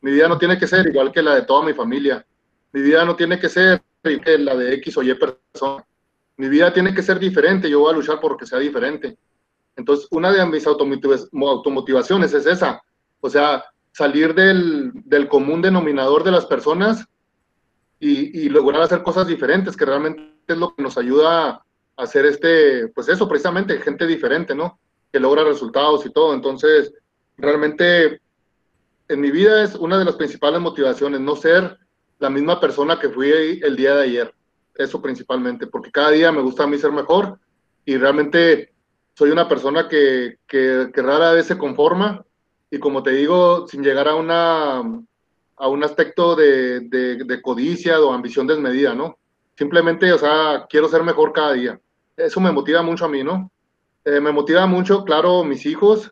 Mi 0.00 0.10
vida 0.10 0.26
no 0.26 0.38
tiene 0.38 0.58
que 0.58 0.66
ser 0.66 0.88
igual 0.88 1.12
que 1.12 1.22
la 1.22 1.36
de 1.36 1.42
toda 1.42 1.64
mi 1.64 1.72
familia. 1.72 2.26
Mi 2.74 2.82
vida 2.82 3.04
no 3.04 3.14
tiene 3.14 3.38
que 3.38 3.48
ser 3.48 3.80
la 4.02 4.56
de 4.56 4.74
X 4.74 4.96
o 4.96 5.02
Y 5.04 5.14
persona. 5.14 5.86
Mi 6.36 6.48
vida 6.48 6.72
tiene 6.72 6.92
que 6.92 7.04
ser 7.04 7.20
diferente, 7.20 7.70
yo 7.70 7.78
voy 7.78 7.92
a 7.92 7.96
luchar 7.96 8.18
por 8.18 8.36
que 8.36 8.46
sea 8.46 8.58
diferente. 8.58 9.16
Entonces, 9.76 10.08
una 10.10 10.32
de 10.32 10.44
mis 10.44 10.66
automotivaciones 10.66 12.34
es 12.34 12.46
esa, 12.46 12.82
o 13.20 13.30
sea, 13.30 13.64
salir 13.92 14.34
del, 14.34 14.90
del 15.04 15.28
común 15.28 15.62
denominador 15.62 16.24
de 16.24 16.32
las 16.32 16.46
personas 16.46 17.04
y, 18.00 18.44
y, 18.44 18.48
lograr 18.48 18.82
hacer 18.82 19.04
cosas 19.04 19.28
diferentes, 19.28 19.76
que 19.76 19.84
realmente 19.84 20.34
es 20.48 20.58
lo 20.58 20.74
que 20.74 20.82
nos 20.82 20.98
ayuda 20.98 21.50
a 21.50 21.62
hacer 21.96 22.26
este, 22.26 22.88
pues 22.88 23.08
eso, 23.08 23.28
precisamente, 23.28 23.78
gente 23.78 24.04
diferente, 24.04 24.52
¿no? 24.52 24.80
Que 25.12 25.20
logra 25.20 25.44
resultados 25.44 26.04
y 26.06 26.10
todo. 26.10 26.34
Entonces, 26.34 26.92
realmente, 27.36 28.20
en 29.06 29.20
mi 29.20 29.30
vida 29.30 29.62
es 29.62 29.76
una 29.76 29.96
de 29.96 30.06
las 30.06 30.16
principales 30.16 30.60
motivaciones, 30.60 31.20
no 31.20 31.36
ser 31.36 31.78
la 32.24 32.30
misma 32.30 32.58
persona 32.58 32.98
que 32.98 33.10
fui 33.10 33.30
el 33.30 33.76
día 33.76 33.94
de 33.96 34.04
ayer. 34.04 34.34
Eso 34.74 35.02
principalmente, 35.02 35.66
porque 35.66 35.92
cada 35.92 36.10
día 36.10 36.32
me 36.32 36.40
gusta 36.40 36.64
a 36.64 36.66
mí 36.66 36.78
ser 36.78 36.90
mejor 36.90 37.38
y 37.84 37.98
realmente 37.98 38.72
soy 39.14 39.30
una 39.30 39.46
persona 39.46 39.88
que, 39.90 40.38
que, 40.46 40.90
rara 40.94 41.32
vez 41.32 41.46
se 41.46 41.58
conforma 41.58 42.24
y 42.70 42.78
como 42.78 43.02
te 43.02 43.10
digo, 43.10 43.68
sin 43.68 43.82
llegar 43.82 44.08
a 44.08 44.14
una 44.14 44.82
a 45.56 45.68
un 45.68 45.84
aspecto 45.84 46.34
de, 46.34 46.80
de, 46.80 47.42
codicia 47.42 48.00
o 48.00 48.12
ambición 48.12 48.46
desmedida, 48.46 48.94
¿no? 48.94 49.18
Simplemente, 49.56 50.10
o 50.10 50.18
sea, 50.18 50.66
quiero 50.68 50.88
ser 50.88 51.02
mejor 51.04 51.32
cada 51.32 51.52
día. 51.52 51.78
Eso 52.16 52.40
me 52.40 52.50
motiva 52.50 52.82
mucho 52.82 53.04
a 53.04 53.08
mí, 53.08 53.22
¿no? 53.22 53.52
Eh, 54.04 54.18
me 54.18 54.32
motiva 54.32 54.66
mucho, 54.66 55.04
claro, 55.04 55.44
mis 55.44 55.66
hijos, 55.66 56.10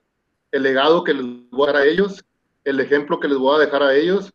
el 0.53 0.63
legado 0.63 1.05
que 1.05 1.15
les 1.15 1.25
voy 1.51 1.69
a 1.69 1.73
dar 1.73 1.83
a 1.83 1.87
ellos, 1.87 2.23
el 2.65 2.81
ejemplo 2.81 3.19
que 3.19 3.29
les 3.29 3.39
voy 3.39 3.57
a 3.57 3.65
dejar 3.65 3.83
a 3.83 3.95
ellos. 3.95 4.33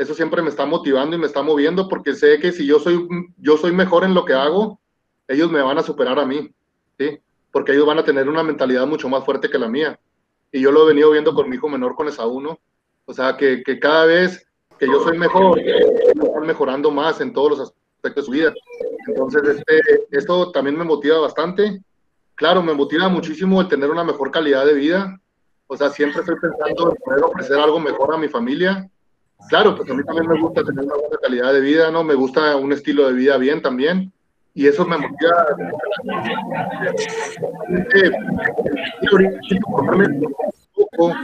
Eso 0.00 0.14
siempre 0.14 0.40
me 0.40 0.48
está 0.48 0.64
motivando 0.64 1.14
y 1.14 1.18
me 1.18 1.26
está 1.26 1.42
moviendo 1.42 1.86
porque 1.86 2.14
sé 2.14 2.38
que 2.38 2.52
si 2.52 2.64
yo 2.64 2.78
soy, 2.78 3.06
yo 3.36 3.58
soy 3.58 3.70
mejor 3.72 4.02
en 4.02 4.14
lo 4.14 4.24
que 4.24 4.32
hago, 4.32 4.80
ellos 5.28 5.50
me 5.50 5.60
van 5.60 5.76
a 5.76 5.82
superar 5.82 6.18
a 6.18 6.24
mí, 6.24 6.50
¿sí? 6.98 7.18
Porque 7.52 7.72
ellos 7.72 7.84
van 7.84 7.98
a 7.98 8.04
tener 8.04 8.26
una 8.26 8.42
mentalidad 8.42 8.86
mucho 8.86 9.10
más 9.10 9.22
fuerte 9.26 9.50
que 9.50 9.58
la 9.58 9.68
mía. 9.68 10.00
Y 10.50 10.62
yo 10.62 10.72
lo 10.72 10.84
he 10.84 10.88
venido 10.88 11.10
viendo 11.10 11.34
con 11.34 11.50
mi 11.50 11.56
hijo 11.56 11.68
menor, 11.68 11.96
con 11.96 12.08
Esaú, 12.08 12.40
¿no? 12.40 12.58
O 13.04 13.12
sea, 13.12 13.36
que, 13.36 13.62
que 13.62 13.78
cada 13.78 14.06
vez 14.06 14.48
que 14.78 14.86
yo 14.86 15.04
soy 15.04 15.18
mejor, 15.18 15.58
están 15.58 16.46
mejorando 16.46 16.90
más 16.90 17.20
en 17.20 17.34
todos 17.34 17.50
los 17.50 17.60
aspectos 17.60 18.14
de 18.14 18.22
su 18.22 18.30
vida. 18.30 18.54
Entonces, 19.06 19.42
este, 19.58 20.06
esto 20.12 20.50
también 20.50 20.78
me 20.78 20.84
motiva 20.84 21.18
bastante. 21.18 21.82
Claro, 22.36 22.62
me 22.62 22.72
motiva 22.72 23.10
muchísimo 23.10 23.60
el 23.60 23.68
tener 23.68 23.90
una 23.90 24.04
mejor 24.04 24.30
calidad 24.30 24.64
de 24.64 24.72
vida. 24.72 25.20
O 25.66 25.76
sea, 25.76 25.90
siempre 25.90 26.20
estoy 26.20 26.36
pensando 26.40 26.88
en 26.88 26.96
poder 27.04 27.22
ofrecer 27.22 27.58
algo 27.58 27.78
mejor 27.78 28.14
a 28.14 28.16
mi 28.16 28.28
familia. 28.28 28.90
Claro, 29.48 29.76
pues 29.76 29.90
a 29.90 29.94
mí 29.94 30.04
también 30.04 30.28
me 30.28 30.40
gusta 30.40 30.62
tener 30.62 30.84
una 30.84 30.94
buena 30.94 31.16
calidad 31.20 31.52
de 31.52 31.60
vida, 31.60 31.90
¿no? 31.90 32.04
Me 32.04 32.14
gusta 32.14 32.56
un 32.56 32.72
estilo 32.72 33.06
de 33.08 33.14
vida 33.14 33.36
bien 33.36 33.62
también. 33.62 34.12
Y 34.54 34.66
eso 34.66 34.84
me 34.84 34.96
motiva. 34.96 35.46
un 40.98 41.14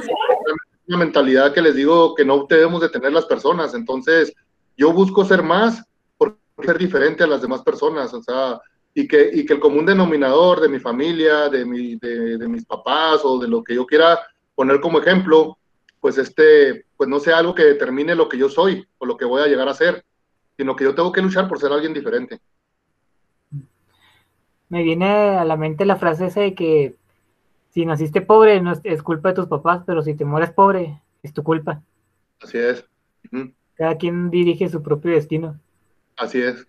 una 0.89 0.99
mentalidad 0.99 1.53
que 1.53 1.63
les 1.63 1.75
digo 1.75 2.15
que 2.15 2.25
no 2.25 2.47
debemos 2.49 2.81
de 2.81 2.89
tener 2.89 3.13
las 3.13 3.27
personas. 3.27 3.75
Entonces, 3.75 4.33
yo 4.77 4.93
busco 4.93 5.25
ser 5.25 5.43
más 5.43 5.83
por 6.17 6.39
ser 6.65 6.79
diferente 6.79 7.25
a 7.25 7.27
las 7.27 7.43
demás 7.43 7.63
personas, 7.63 8.13
o 8.15 8.23
sea, 8.23 8.61
y 8.95 9.07
que, 9.07 9.29
el 9.31 9.61
común 9.61 9.85
denominador 9.85 10.61
de 10.61 10.69
mi 10.69 10.79
familia, 10.79 11.49
de, 11.49 11.65
de, 12.01 12.49
mis 12.49 12.65
papás 12.65 13.21
o 13.25 13.39
de 13.39 13.49
lo 13.49 13.63
que 13.63 13.75
yo 13.75 13.87
quiera 13.87 14.19
poner 14.55 14.81
como 14.81 14.99
ejemplo, 14.99 15.59
pues 16.01 16.17
este, 16.17 16.86
pues 16.97 17.09
no 17.09 17.21
sea 17.21 17.39
algo 17.39 17.55
que 17.55 17.65
determine 17.65 18.15
lo 18.15 18.29
que 18.29 18.39
yo 18.39 18.49
soy 18.49 18.87
o 18.99 19.07
lo 19.07 19.17
que 19.17 19.25
voy 19.25 19.43
a 19.43 19.47
llegar 19.47 19.69
a 19.69 19.75
ser, 19.75 20.05
sino 20.57 20.75
que 20.75 20.85
yo 20.85 20.95
tengo 20.95 21.13
que 21.13 21.23
luchar 21.23 21.49
por 21.49 21.59
ser 21.59 21.73
alguien 21.73 21.93
diferente. 21.93 22.41
Me 24.69 24.83
viene 24.83 25.37
a 25.37 25.45
la 25.45 25.57
mente 25.57 25.85
la 25.85 25.97
frase 25.97 26.27
esa 26.27 26.41
de 26.41 26.55
que 26.55 26.97
si 27.71 27.85
naciste 27.85 28.23
pobre, 28.23 28.61
no 28.61 28.73
es, 28.83 29.03
culpa 29.03 29.29
de 29.29 29.35
tus 29.35 29.47
papás, 29.47 29.83
pero 29.87 30.03
si 30.03 30.15
te 30.15 30.25
mueres 30.25 30.51
pobre, 30.51 31.01
es 31.23 31.33
tu 31.33 31.43
culpa. 31.43 31.83
Así 32.41 32.59
es. 32.59 32.85
Cada 33.75 33.97
quien 33.99 34.31
dirige 34.31 34.69
su 34.69 34.83
propio 34.83 35.13
destino. 35.13 35.61
Así 36.17 36.41
es. 36.41 36.67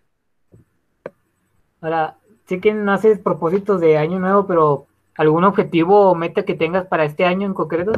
Ahora, 1.79 2.17
sé 2.45 2.59
que 2.59 2.73
no 2.73 2.91
haces 2.91 3.19
propósitos 3.19 3.79
de 3.79 3.97
año 3.97 4.19
nuevo, 4.19 4.45
pero 4.47 4.87
¿algún 5.15 5.45
objetivo 5.45 6.11
o 6.11 6.15
meta 6.15 6.43
que 6.43 6.55
tengas 6.55 6.85
para 6.87 7.05
este 7.05 7.23
año 7.23 7.47
en 7.47 7.53
concreto? 7.53 7.93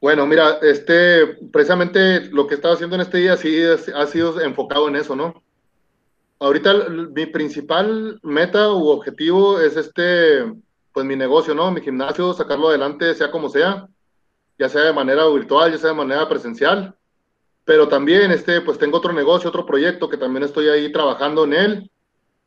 Bueno, 0.00 0.26
mira, 0.26 0.58
este, 0.60 1.26
precisamente 1.50 2.28
lo 2.30 2.46
que 2.46 2.54
he 2.54 2.56
estado 2.56 2.74
haciendo 2.74 2.96
en 2.96 3.02
este 3.02 3.18
día 3.18 3.36
sí 3.36 3.58
ha 3.62 4.06
sido 4.06 4.40
enfocado 4.40 4.88
en 4.88 4.96
eso, 4.96 5.16
¿no? 5.16 5.42
Ahorita 6.38 6.88
mi 6.90 7.26
principal 7.26 8.18
meta 8.22 8.70
u 8.72 8.88
objetivo 8.88 9.60
es 9.60 9.76
este, 9.76 10.44
pues 10.92 11.06
mi 11.06 11.16
negocio, 11.16 11.54
¿no? 11.54 11.70
Mi 11.70 11.80
gimnasio, 11.80 12.34
sacarlo 12.34 12.68
adelante 12.68 13.14
sea 13.14 13.30
como 13.30 13.48
sea, 13.48 13.88
ya 14.58 14.68
sea 14.68 14.82
de 14.82 14.92
manera 14.92 15.26
virtual, 15.28 15.72
ya 15.72 15.78
sea 15.78 15.90
de 15.90 15.96
manera 15.96 16.28
presencial. 16.28 16.94
Pero 17.64 17.88
también, 17.88 18.30
este, 18.30 18.60
pues 18.60 18.78
tengo 18.78 18.98
otro 18.98 19.12
negocio, 19.12 19.48
otro 19.48 19.64
proyecto 19.64 20.08
que 20.08 20.18
también 20.18 20.44
estoy 20.44 20.68
ahí 20.68 20.92
trabajando 20.92 21.44
en 21.44 21.52
él. 21.54 21.90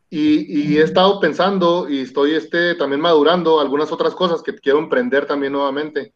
Y, 0.10 0.74
y, 0.74 0.78
he 0.78 0.84
estado 0.84 1.20
pensando 1.20 1.90
y 1.90 2.02
estoy 2.02 2.36
este, 2.36 2.76
también 2.76 3.02
madurando 3.02 3.60
algunas 3.60 3.92
otras 3.92 4.16
cosas 4.16 4.42
que 4.42 4.56
quiero 4.56 4.80
emprender 4.80 5.26
también 5.26 5.52
nuevamente. 5.52 6.14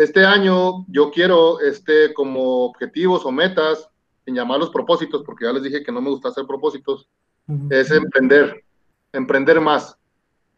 Este 0.00 0.24
año 0.24 0.86
yo 0.88 1.10
quiero, 1.10 1.60
este, 1.60 2.14
como 2.14 2.64
objetivos 2.64 3.26
o 3.26 3.30
metas, 3.30 3.86
sin 4.24 4.34
llamarlos 4.34 4.70
propósitos, 4.70 5.22
porque 5.26 5.44
ya 5.44 5.52
les 5.52 5.62
dije 5.62 5.82
que 5.82 5.92
no 5.92 6.00
me 6.00 6.08
gusta 6.08 6.30
hacer 6.30 6.46
propósitos, 6.46 7.06
es 7.68 7.90
emprender, 7.90 8.64
emprender 9.12 9.60
más. 9.60 9.98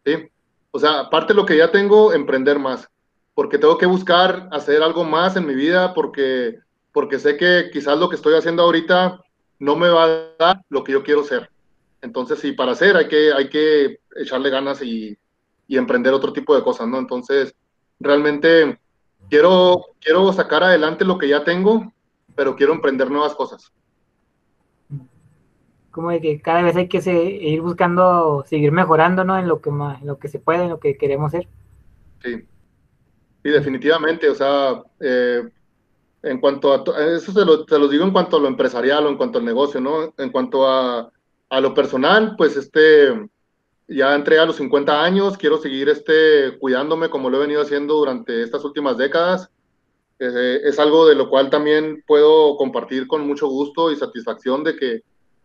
¿sí? 0.05 0.29
O 0.71 0.79
sea, 0.79 1.01
aparte 1.01 1.33
de 1.33 1.41
lo 1.41 1.45
que 1.45 1.57
ya 1.57 1.69
tengo, 1.69 2.13
emprender 2.13 2.57
más, 2.57 2.89
porque 3.35 3.57
tengo 3.57 3.77
que 3.77 3.85
buscar 3.85 4.47
hacer 4.53 4.81
algo 4.81 5.03
más 5.03 5.35
en 5.35 5.45
mi 5.45 5.55
vida, 5.55 5.93
porque, 5.93 6.59
porque 6.93 7.19
sé 7.19 7.35
que 7.35 7.69
quizás 7.69 7.99
lo 7.99 8.07
que 8.07 8.15
estoy 8.15 8.35
haciendo 8.35 8.63
ahorita 8.63 9.19
no 9.59 9.75
me 9.75 9.89
va 9.89 10.05
a 10.05 10.19
dar 10.39 10.61
lo 10.69 10.85
que 10.85 10.93
yo 10.93 11.03
quiero 11.03 11.21
ser. 11.25 11.49
Entonces, 12.01 12.39
sí, 12.39 12.53
para 12.53 12.71
hacer 12.71 12.95
hay 12.95 13.09
que, 13.09 13.33
hay 13.33 13.49
que 13.49 13.99
echarle 14.15 14.49
ganas 14.49 14.81
y, 14.81 15.17
y 15.67 15.75
emprender 15.75 16.13
otro 16.13 16.31
tipo 16.31 16.55
de 16.55 16.63
cosas, 16.63 16.87
¿no? 16.87 16.97
Entonces, 16.97 17.53
realmente 17.99 18.79
quiero, 19.33 19.85
quiero 19.99 20.31
sacar 20.31 20.63
adelante 20.63 21.03
lo 21.03 21.17
que 21.17 21.27
ya 21.27 21.43
tengo, 21.43 21.91
pero 22.35 22.55
quiero 22.55 22.71
emprender 22.71 23.09
nuevas 23.09 23.33
cosas 23.33 23.73
como 25.89 26.09
de 26.09 26.21
que 26.21 26.41
cada 26.41 26.63
vez 26.63 26.75
hay 26.75 26.87
que 26.87 26.97
ir 27.39 27.61
buscando, 27.61 28.43
seguir 28.47 28.71
mejorando, 28.71 29.23
¿no? 29.23 29.37
En 29.37 29.47
lo 29.47 29.61
que 29.61 29.69
más, 29.69 30.01
en 30.01 30.07
lo 30.07 30.17
que 30.17 30.27
se 30.27 30.39
puede, 30.39 30.63
en 30.63 30.69
lo 30.69 30.79
que 30.79 30.97
queremos 30.97 31.31
ser. 31.31 31.47
Sí, 32.23 32.47
sí 33.43 33.49
definitivamente, 33.49 34.27
o 34.27 34.33
sea, 34.33 34.81
eh, 34.99 35.47
en 36.23 36.39
cuanto 36.39 36.73
a, 36.73 36.83
eso 37.15 37.31
se 37.31 37.45
lo, 37.45 37.63
lo, 37.67 37.87
digo 37.87 38.05
en 38.05 38.11
cuanto 38.11 38.37
a 38.37 38.39
lo 38.39 38.47
empresarial 38.47 39.05
o 39.05 39.09
en 39.09 39.17
cuanto 39.17 39.37
al 39.37 39.45
negocio, 39.45 39.79
¿no? 39.79 40.11
En 40.17 40.31
cuanto 40.31 40.67
a, 40.67 41.11
a 41.49 41.61
lo 41.61 41.75
personal, 41.75 42.33
pues 42.39 42.57
este, 42.57 43.29
ya 43.95 44.15
entré 44.15 44.39
a 44.39 44.45
los 44.45 44.55
50 44.57 45.03
años, 45.03 45.37
quiero 45.37 45.57
seguir 45.57 45.89
este, 45.89 46.57
cuidándome 46.59 47.09
como 47.09 47.29
lo 47.29 47.37
he 47.37 47.41
venido 47.41 47.61
haciendo 47.61 47.95
durante 47.95 48.43
estas 48.43 48.63
últimas 48.63 48.97
décadas. 48.97 49.49
Es 50.19 50.79
algo 50.79 51.07
de 51.07 51.15
lo 51.15 51.29
cual 51.29 51.49
también 51.49 52.03
puedo 52.07 52.55
compartir 52.55 53.07
con 53.07 53.27
mucho 53.27 53.47
gusto 53.47 53.91
y 53.91 53.97
satisfacción 53.97 54.63
de 54.63 54.75
que 54.75 55.03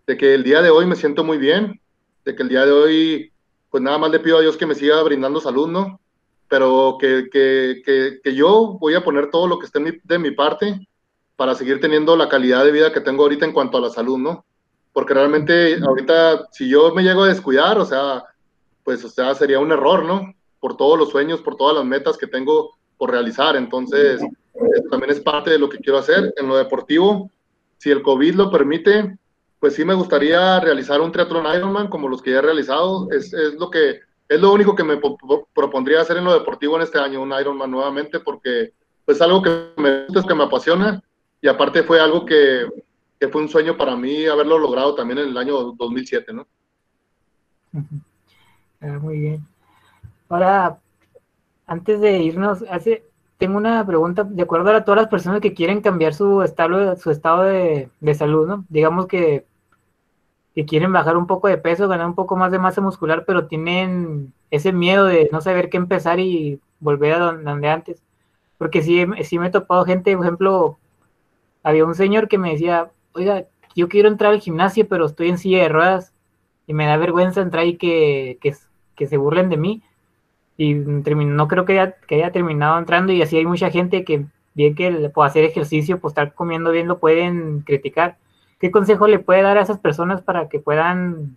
de 0.08 0.16
que 0.16 0.34
el 0.34 0.42
día 0.42 0.62
de 0.62 0.70
hoy 0.70 0.86
me 0.86 0.96
siento 0.96 1.22
muy 1.22 1.36
bien, 1.36 1.82
de 2.24 2.34
que 2.34 2.42
el 2.42 2.48
día 2.48 2.64
de 2.64 2.72
hoy, 2.72 3.32
pues 3.70 3.82
nada 3.82 3.98
más 3.98 4.10
le 4.10 4.18
pido 4.18 4.38
a 4.38 4.40
Dios 4.40 4.56
que 4.56 4.64
me 4.64 4.74
siga 4.74 5.02
brindando 5.02 5.38
salud, 5.38 5.68
¿no? 5.68 6.00
Pero 6.48 6.96
que, 6.98 7.28
que, 7.30 7.82
que, 7.84 8.18
que 8.24 8.34
yo 8.34 8.78
voy 8.80 8.94
a 8.94 9.04
poner 9.04 9.30
todo 9.30 9.46
lo 9.46 9.58
que 9.58 9.66
esté 9.66 10.00
de 10.02 10.18
mi 10.18 10.30
parte 10.30 10.88
para 11.36 11.54
seguir 11.54 11.78
teniendo 11.78 12.16
la 12.16 12.30
calidad 12.30 12.64
de 12.64 12.72
vida 12.72 12.90
que 12.90 13.02
tengo 13.02 13.22
ahorita 13.22 13.44
en 13.44 13.52
cuanto 13.52 13.76
a 13.76 13.82
la 13.82 13.90
salud, 13.90 14.16
¿no? 14.16 14.46
Porque 14.94 15.12
realmente 15.12 15.78
ahorita, 15.78 16.48
si 16.52 16.70
yo 16.70 16.94
me 16.94 17.02
llego 17.02 17.24
a 17.24 17.28
descuidar, 17.28 17.78
o 17.78 17.84
sea, 17.84 18.24
pues, 18.88 19.04
o 19.04 19.10
sea, 19.10 19.34
sería 19.34 19.60
un 19.60 19.70
error, 19.70 20.02
¿no? 20.06 20.34
Por 20.60 20.78
todos 20.78 20.98
los 20.98 21.10
sueños, 21.10 21.42
por 21.42 21.56
todas 21.56 21.76
las 21.76 21.84
metas 21.84 22.16
que 22.16 22.26
tengo 22.26 22.70
por 22.96 23.10
realizar. 23.10 23.54
Entonces, 23.54 24.18
también 24.90 25.10
es 25.10 25.20
parte 25.20 25.50
de 25.50 25.58
lo 25.58 25.68
que 25.68 25.76
quiero 25.76 25.98
hacer. 25.98 26.32
En 26.38 26.48
lo 26.48 26.56
deportivo, 26.56 27.30
si 27.76 27.90
el 27.90 28.00
COVID 28.00 28.34
lo 28.36 28.50
permite, 28.50 29.18
pues 29.60 29.74
sí 29.74 29.84
me 29.84 29.92
gustaría 29.92 30.58
realizar 30.60 31.02
un 31.02 31.12
triatlón 31.12 31.54
Ironman 31.54 31.88
como 31.88 32.08
los 32.08 32.22
que 32.22 32.30
ya 32.30 32.38
he 32.38 32.40
realizado. 32.40 33.10
Es, 33.10 33.34
es 33.34 33.56
lo 33.56 33.68
que 33.68 34.00
es 34.26 34.40
lo 34.40 34.54
único 34.54 34.74
que 34.74 34.84
me 34.84 34.98
propondría 35.54 36.00
hacer 36.00 36.16
en 36.16 36.24
lo 36.24 36.32
deportivo 36.32 36.76
en 36.76 36.82
este 36.84 36.98
año, 36.98 37.20
un 37.20 37.38
Ironman 37.38 37.70
nuevamente, 37.70 38.20
porque 38.20 38.72
pues 39.04 39.20
algo 39.20 39.42
que 39.42 39.50
me 39.76 40.06
gusta, 40.06 40.20
es 40.20 40.26
que 40.26 40.34
me 40.34 40.44
apasiona 40.44 41.02
y 41.42 41.48
aparte 41.48 41.82
fue 41.82 42.00
algo 42.00 42.24
que, 42.24 42.66
que 43.20 43.28
fue 43.28 43.42
un 43.42 43.50
sueño 43.50 43.76
para 43.76 43.96
mí 43.96 44.24
haberlo 44.24 44.58
logrado 44.58 44.94
también 44.94 45.18
en 45.18 45.28
el 45.28 45.36
año 45.36 45.74
2007, 45.76 46.32
¿no? 46.32 46.46
Ah, 48.80 48.98
muy 49.00 49.18
bien. 49.18 49.46
Ahora, 50.28 50.80
antes 51.66 52.00
de 52.00 52.18
irnos, 52.22 52.64
hace, 52.70 53.04
tengo 53.38 53.58
una 53.58 53.86
pregunta, 53.86 54.24
de 54.24 54.42
acuerdo 54.42 54.70
a 54.70 54.84
todas 54.84 55.02
las 55.02 55.10
personas 55.10 55.40
que 55.40 55.54
quieren 55.54 55.82
cambiar 55.82 56.14
su 56.14 56.42
estado, 56.42 56.96
su 56.96 57.10
estado 57.10 57.44
de, 57.44 57.90
de 58.00 58.14
salud, 58.14 58.48
¿no? 58.48 58.66
Digamos 58.70 59.06
que, 59.08 59.46
que 60.54 60.64
quieren 60.66 60.92
bajar 60.92 61.16
un 61.16 61.26
poco 61.26 61.48
de 61.48 61.58
peso, 61.58 61.88
ganar 61.88 62.06
un 62.06 62.14
poco 62.14 62.36
más 62.36 62.50
de 62.50 62.58
masa 62.58 62.80
muscular, 62.80 63.24
pero 63.26 63.46
tienen 63.46 64.32
ese 64.50 64.72
miedo 64.72 65.04
de 65.04 65.28
no 65.32 65.40
saber 65.40 65.70
qué 65.70 65.76
empezar 65.76 66.18
y 66.20 66.60
volver 66.80 67.14
a 67.14 67.18
donde, 67.18 67.68
antes. 67.68 68.02
Porque 68.58 68.82
sí, 68.82 69.06
sí 69.24 69.38
me 69.38 69.48
he 69.48 69.50
topado 69.50 69.84
gente, 69.84 70.16
por 70.16 70.26
ejemplo, 70.26 70.78
había 71.62 71.84
un 71.86 71.94
señor 71.94 72.28
que 72.28 72.38
me 72.38 72.52
decía, 72.52 72.90
oiga, 73.14 73.46
yo 73.76 73.88
quiero 73.88 74.08
entrar 74.08 74.32
al 74.34 74.40
gimnasio, 74.40 74.88
pero 74.88 75.06
estoy 75.06 75.30
en 75.30 75.38
silla 75.38 75.62
de 75.64 75.68
ruedas 75.70 76.14
y 76.66 76.74
me 76.74 76.86
da 76.86 76.96
vergüenza 76.96 77.42
entrar 77.42 77.66
y 77.66 77.76
que, 77.78 78.38
que, 78.42 78.56
que 78.98 79.06
se 79.06 79.16
burlen 79.16 79.48
de 79.48 79.56
mí 79.56 79.82
y 80.58 80.74
no 80.74 81.46
creo 81.48 81.64
que 81.64 81.78
haya, 81.78 81.92
que 82.06 82.16
haya 82.16 82.32
terminado 82.32 82.78
entrando 82.78 83.12
y 83.12 83.22
así 83.22 83.36
hay 83.36 83.46
mucha 83.46 83.70
gente 83.70 84.04
que 84.04 84.26
bien 84.54 84.74
que 84.74 84.90
le 84.90 85.08
puede 85.08 85.28
hacer 85.28 85.44
ejercicio, 85.44 86.00
pues 86.00 86.10
estar 86.10 86.34
comiendo 86.34 86.72
bien 86.72 86.88
lo 86.88 86.98
pueden 86.98 87.60
criticar. 87.60 88.18
¿Qué 88.58 88.72
consejo 88.72 89.06
le 89.06 89.20
puede 89.20 89.42
dar 89.42 89.56
a 89.56 89.62
esas 89.62 89.78
personas 89.78 90.20
para 90.20 90.48
que 90.48 90.58
puedan 90.58 91.36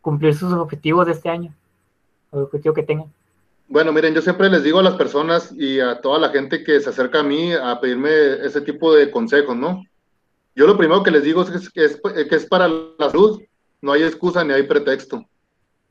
cumplir 0.00 0.34
sus 0.34 0.52
objetivos 0.52 1.06
de 1.06 1.12
este 1.12 1.28
año? 1.28 1.54
El 2.32 2.40
objetivo 2.40 2.74
que 2.74 2.82
tengan. 2.82 3.06
Bueno, 3.68 3.92
miren, 3.92 4.14
yo 4.14 4.20
siempre 4.20 4.50
les 4.50 4.64
digo 4.64 4.80
a 4.80 4.82
las 4.82 4.94
personas 4.94 5.54
y 5.56 5.78
a 5.78 6.00
toda 6.00 6.18
la 6.18 6.30
gente 6.30 6.64
que 6.64 6.80
se 6.80 6.90
acerca 6.90 7.20
a 7.20 7.22
mí 7.22 7.52
a 7.52 7.78
pedirme 7.80 8.10
ese 8.44 8.60
tipo 8.62 8.92
de 8.92 9.12
consejos, 9.12 9.56
¿no? 9.56 9.84
Yo 10.56 10.66
lo 10.66 10.76
primero 10.76 11.04
que 11.04 11.12
les 11.12 11.22
digo 11.22 11.42
es 11.42 11.70
que 11.70 11.84
es, 11.84 12.00
que 12.28 12.34
es 12.34 12.46
para 12.46 12.66
la 12.66 13.10
salud, 13.10 13.40
no 13.80 13.92
hay 13.92 14.02
excusa 14.02 14.42
ni 14.42 14.54
hay 14.54 14.64
pretexto, 14.64 15.24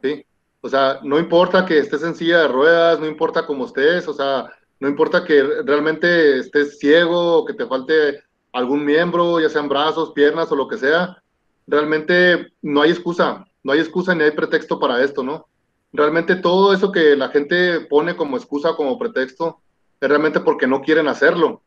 ¿sí? 0.02 0.26
O 0.62 0.70
sea, 0.70 1.00
no 1.04 1.18
importa 1.18 1.66
que 1.66 1.80
estés 1.80 2.04
en 2.04 2.16
silla 2.16 2.40
de 2.42 2.48
ruedas, 2.48 3.00
no 3.00 3.08
importa 3.08 3.46
cómo 3.46 3.66
estés, 3.66 4.08
o 4.08 4.14
sea, 4.14 4.50
no 4.80 4.88
importa 4.88 5.24
que 5.24 5.42
realmente 5.66 6.40
estés 6.40 6.80
ciego 6.80 7.38
o 7.38 7.46
que 7.46 7.54
te 7.54 7.66
falte 7.66 8.22
algún 8.52 8.84
miembro, 8.84 9.40
ya 9.40 9.50
sean 9.50 9.70
brazos, 9.70 10.12
piernas 10.12 10.52
o 10.52 10.56
lo 10.56 10.68
que 10.68 10.78
sea, 10.78 11.22
realmente 11.68 12.54
no 12.62 12.82
hay 12.82 12.92
excusa, 12.92 13.46
no 13.64 13.72
hay 13.72 13.80
excusa 13.80 14.16
ni 14.16 14.24
hay 14.24 14.32
pretexto 14.32 14.80
para 14.80 15.04
esto, 15.04 15.24
¿no? 15.24 15.48
Realmente 15.94 16.36
todo 16.36 16.74
eso 16.74 16.92
que 16.92 17.16
la 17.16 17.30
gente 17.30 17.82
pone 17.82 18.16
como 18.16 18.38
excusa, 18.38 18.74
como 18.76 18.98
pretexto, 18.98 19.62
es 20.00 20.10
realmente 20.10 20.40
porque 20.40 20.68
no 20.68 20.82
quieren 20.82 21.08
hacerlo. 21.08 21.62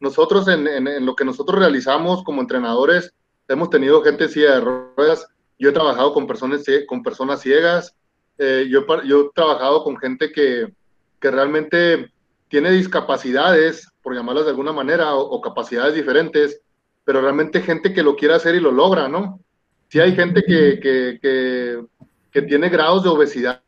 Nosotros 0.00 0.46
en, 0.48 1.04
lo 1.04 1.16
que 1.16 1.24
nosotros 1.24 1.58
realizamos 1.58 2.22
como 2.22 2.40
entrenadores, 2.40 3.12
hemos 3.48 3.70
tenido 3.70 4.02
gente 4.02 4.24
en 4.24 4.30
silla 4.30 4.54
de 4.54 4.60
ruedas, 4.60 5.26
yo 5.58 5.70
he 5.70 5.72
trabajado 5.72 6.12
con 6.12 6.26
personas, 6.26 6.64
con 6.86 7.02
personas 7.02 7.40
ciegas, 7.40 7.94
eh, 8.38 8.66
yo, 8.68 8.80
he 8.80 9.30
trabajado 9.34 9.82
con 9.82 9.96
gente 9.96 10.30
que, 10.30 10.72
que, 11.20 11.30
realmente 11.30 12.10
tiene 12.48 12.70
discapacidades, 12.70 13.88
por 14.02 14.14
llamarlas 14.14 14.44
de 14.44 14.50
alguna 14.50 14.72
manera, 14.72 15.14
o, 15.14 15.40
capacidades 15.40 15.94
diferentes, 15.94 16.60
pero 17.04 17.20
realmente 17.20 17.62
gente 17.62 17.92
que 17.92 18.02
lo 18.02 18.16
quiere 18.16 18.34
hacer 18.34 18.54
y 18.54 18.60
lo 18.60 18.72
logra, 18.72 19.08
¿no? 19.08 19.40
Sí 19.88 20.00
hay 20.00 20.14
gente 20.14 20.42
que, 20.42 20.80
que, 20.80 21.18
que, 21.22 21.84
que 22.30 22.42
tiene 22.42 22.68
grados 22.68 23.04
de 23.04 23.08
obesidad 23.08 23.62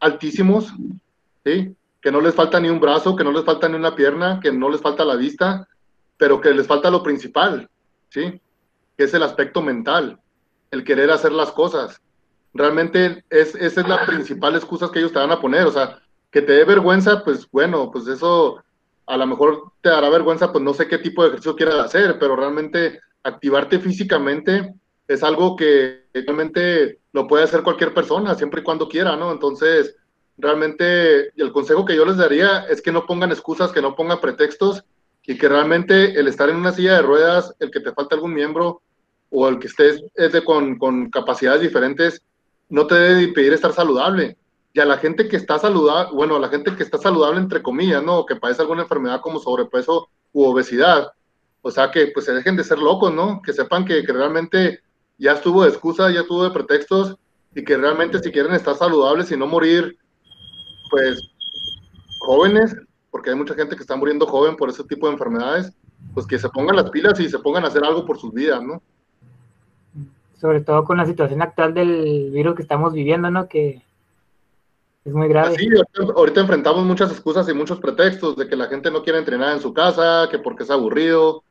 altísimos, 0.00 0.72
¿sí? 1.44 1.74
Que 2.00 2.12
no 2.12 2.20
les 2.20 2.34
falta 2.34 2.60
ni 2.60 2.68
un 2.68 2.80
brazo, 2.80 3.16
que 3.16 3.24
no 3.24 3.32
les 3.32 3.44
falta 3.44 3.68
ni 3.68 3.74
una 3.74 3.94
pierna, 3.94 4.40
que 4.40 4.52
no 4.52 4.68
les 4.68 4.80
falta 4.80 5.04
la 5.04 5.16
vista, 5.16 5.66
pero 6.16 6.40
que 6.40 6.54
les 6.54 6.66
falta 6.66 6.90
lo 6.90 7.02
principal, 7.02 7.68
¿sí? 8.08 8.40
Que 8.96 9.04
es 9.04 9.14
el 9.14 9.22
aspecto 9.22 9.60
mental, 9.60 10.18
el 10.70 10.84
querer 10.84 11.10
hacer 11.10 11.32
las 11.32 11.52
cosas 11.52 12.00
realmente 12.58 13.24
es, 13.30 13.54
esa 13.54 13.80
es 13.80 13.88
la 13.88 14.04
principal 14.04 14.54
excusa 14.56 14.90
que 14.92 14.98
ellos 14.98 15.12
te 15.12 15.18
van 15.18 15.30
a 15.30 15.40
poner, 15.40 15.66
o 15.66 15.70
sea, 15.70 15.98
que 16.30 16.42
te 16.42 16.52
dé 16.52 16.64
vergüenza, 16.64 17.24
pues 17.24 17.48
bueno, 17.50 17.90
pues 17.90 18.06
eso 18.06 18.62
a 19.06 19.16
lo 19.16 19.26
mejor 19.26 19.72
te 19.80 19.88
dará 19.88 20.10
vergüenza, 20.10 20.52
pues 20.52 20.62
no 20.62 20.74
sé 20.74 20.86
qué 20.86 20.98
tipo 20.98 21.22
de 21.22 21.28
ejercicio 21.28 21.56
quieras 21.56 21.76
hacer, 21.76 22.18
pero 22.18 22.36
realmente 22.36 23.00
activarte 23.22 23.78
físicamente 23.78 24.74
es 25.06 25.22
algo 25.22 25.56
que 25.56 26.04
realmente 26.12 26.98
lo 27.12 27.26
puede 27.26 27.44
hacer 27.44 27.62
cualquier 27.62 27.94
persona, 27.94 28.34
siempre 28.34 28.60
y 28.60 28.64
cuando 28.64 28.88
quiera, 28.88 29.16
¿no? 29.16 29.32
Entonces, 29.32 29.96
realmente 30.36 31.28
el 31.40 31.52
consejo 31.52 31.84
que 31.84 31.96
yo 31.96 32.04
les 32.04 32.18
daría 32.18 32.66
es 32.68 32.82
que 32.82 32.92
no 32.92 33.06
pongan 33.06 33.30
excusas, 33.30 33.72
que 33.72 33.80
no 33.80 33.96
pongan 33.96 34.20
pretextos 34.20 34.84
y 35.26 35.38
que 35.38 35.48
realmente 35.48 36.18
el 36.18 36.28
estar 36.28 36.50
en 36.50 36.56
una 36.56 36.72
silla 36.72 36.94
de 36.94 37.02
ruedas, 37.02 37.54
el 37.60 37.70
que 37.70 37.80
te 37.80 37.92
falte 37.92 38.14
algún 38.14 38.34
miembro 38.34 38.82
o 39.30 39.48
el 39.48 39.58
que 39.58 39.66
estés 39.68 40.02
es 40.14 40.32
de, 40.32 40.44
con, 40.44 40.78
con 40.78 41.10
capacidades 41.10 41.62
diferentes, 41.62 42.22
no 42.68 42.86
te 42.86 42.94
debe 42.94 43.22
impedir 43.22 43.52
estar 43.52 43.72
saludable. 43.72 44.36
Y 44.72 44.80
a 44.80 44.84
la 44.84 44.98
gente 44.98 45.28
que 45.28 45.36
está 45.36 45.58
saludable, 45.58 46.14
bueno, 46.14 46.36
a 46.36 46.40
la 46.40 46.48
gente 46.48 46.76
que 46.76 46.82
está 46.82 46.98
saludable, 46.98 47.40
entre 47.40 47.62
comillas, 47.62 48.02
¿no? 48.02 48.26
Que 48.26 48.36
padece 48.36 48.62
alguna 48.62 48.82
enfermedad 48.82 49.20
como 49.20 49.40
sobrepeso 49.40 50.08
u 50.32 50.44
obesidad. 50.44 51.10
O 51.62 51.70
sea, 51.70 51.90
que 51.90 52.08
pues 52.08 52.26
se 52.26 52.32
dejen 52.32 52.56
de 52.56 52.64
ser 52.64 52.78
locos, 52.78 53.12
¿no? 53.12 53.40
Que 53.42 53.52
sepan 53.52 53.84
que, 53.84 54.02
realmente 54.02 54.80
ya 55.16 55.32
estuvo 55.32 55.62
de 55.62 55.70
excusa, 55.70 56.10
ya 56.10 56.20
estuvo 56.20 56.44
de 56.44 56.50
pretextos 56.50 57.16
y 57.54 57.64
que 57.64 57.76
realmente 57.76 58.20
si 58.20 58.30
quieren 58.30 58.52
estar 58.52 58.76
saludables 58.76 59.32
y 59.32 59.36
no 59.36 59.46
morir, 59.46 59.98
pues 60.90 61.20
jóvenes, 62.20 62.76
porque 63.10 63.30
hay 63.30 63.36
mucha 63.36 63.54
gente 63.54 63.74
que 63.74 63.82
está 63.82 63.96
muriendo 63.96 64.26
joven 64.26 64.54
por 64.54 64.68
ese 64.68 64.84
tipo 64.84 65.06
de 65.06 65.14
enfermedades, 65.14 65.72
pues 66.14 66.26
que 66.26 66.38
se 66.38 66.48
pongan 66.50 66.76
las 66.76 66.90
pilas 66.90 67.18
y 67.18 67.28
se 67.28 67.38
pongan 67.38 67.64
a 67.64 67.68
hacer 67.68 67.82
algo 67.82 68.04
por 68.04 68.18
sus 68.18 68.32
vidas, 68.32 68.62
¿no? 68.62 68.82
Sobre 70.40 70.60
todo 70.60 70.84
con 70.84 70.96
la 70.96 71.06
situación 71.06 71.42
actual 71.42 71.74
del 71.74 72.30
virus 72.30 72.54
que 72.54 72.62
estamos 72.62 72.92
viviendo, 72.92 73.30
¿no? 73.30 73.48
Que 73.48 73.82
es 75.04 75.12
muy 75.12 75.28
grave. 75.28 75.56
Sí, 75.56 75.68
ahorita, 76.14 76.40
enfrentamos 76.40 76.84
muchas 76.84 77.10
excusas 77.10 77.48
y 77.48 77.54
muchos 77.54 77.80
pretextos 77.80 78.36
de 78.36 78.48
que 78.48 78.56
la 78.56 78.66
gente 78.66 78.90
no 78.90 79.02
quiere 79.02 79.18
entrenar 79.18 79.54
en 79.54 79.60
su 79.60 79.72
casa, 79.72 80.28
que 80.30 80.38
porque 80.38 80.62
es 80.62 80.70
aburrido, 80.70 81.42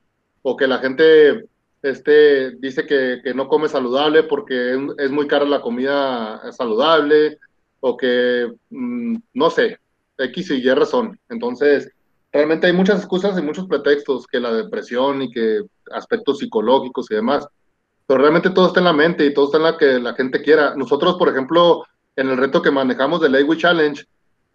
o 0.42 0.56
que 0.56 0.68
la 0.68 0.78
gente 0.78 1.46
este, 1.82 2.52
dice 2.52 2.86
que, 2.86 3.20
que 3.24 3.34
no 3.34 3.48
come 3.48 3.68
saludable 3.68 4.24
porque 4.24 4.78
es, 4.98 5.12
muy 5.12 5.28
cara 5.28 5.46
la 5.46 5.62
comida 5.62 6.52
saludable, 6.52 7.40
o 7.80 7.98
que, 7.98 8.52
mm, 8.70 9.18
no 9.34 9.50
sé, 9.50 9.80
X 10.18 10.52
y 10.52 10.56
Y 10.56 10.74
razón. 10.74 11.20
Entonces, 11.30 11.92
realmente 12.32 12.68
hay 12.68 12.74
muchas 12.74 13.00
excusas 13.00 13.38
y 13.38 13.42
muchos 13.42 13.68
pretextos, 13.68 14.28
que 14.28 14.40
la 14.40 14.54
depresión 14.54 15.22
y 15.24 15.32
que 15.32 15.62
aspectos 15.92 16.40
psicológicos 16.40 17.12
y 17.12 17.16
demás 17.16 17.48
pero 18.08 18.22
realmente 18.22 18.50
todo 18.52 18.68
está 18.68 18.80
en 18.80 18.86
la 18.86 18.94
mente 18.94 19.26
y 19.26 19.34
todo 19.34 19.46
está 19.46 19.58
en 19.58 19.64
la 19.64 19.78
que 19.78 20.00
la 20.00 20.14
gente 20.14 20.42
quiera. 20.42 20.74
Nosotros, 20.76 21.18
por 21.18 21.28
ejemplo, 21.28 21.84
en 22.16 22.30
el 22.30 22.38
reto 22.38 22.62
que 22.62 22.72
manejamos 22.72 23.20
del 23.20 23.34
Lake 23.34 23.58
Challenge, 23.58 24.04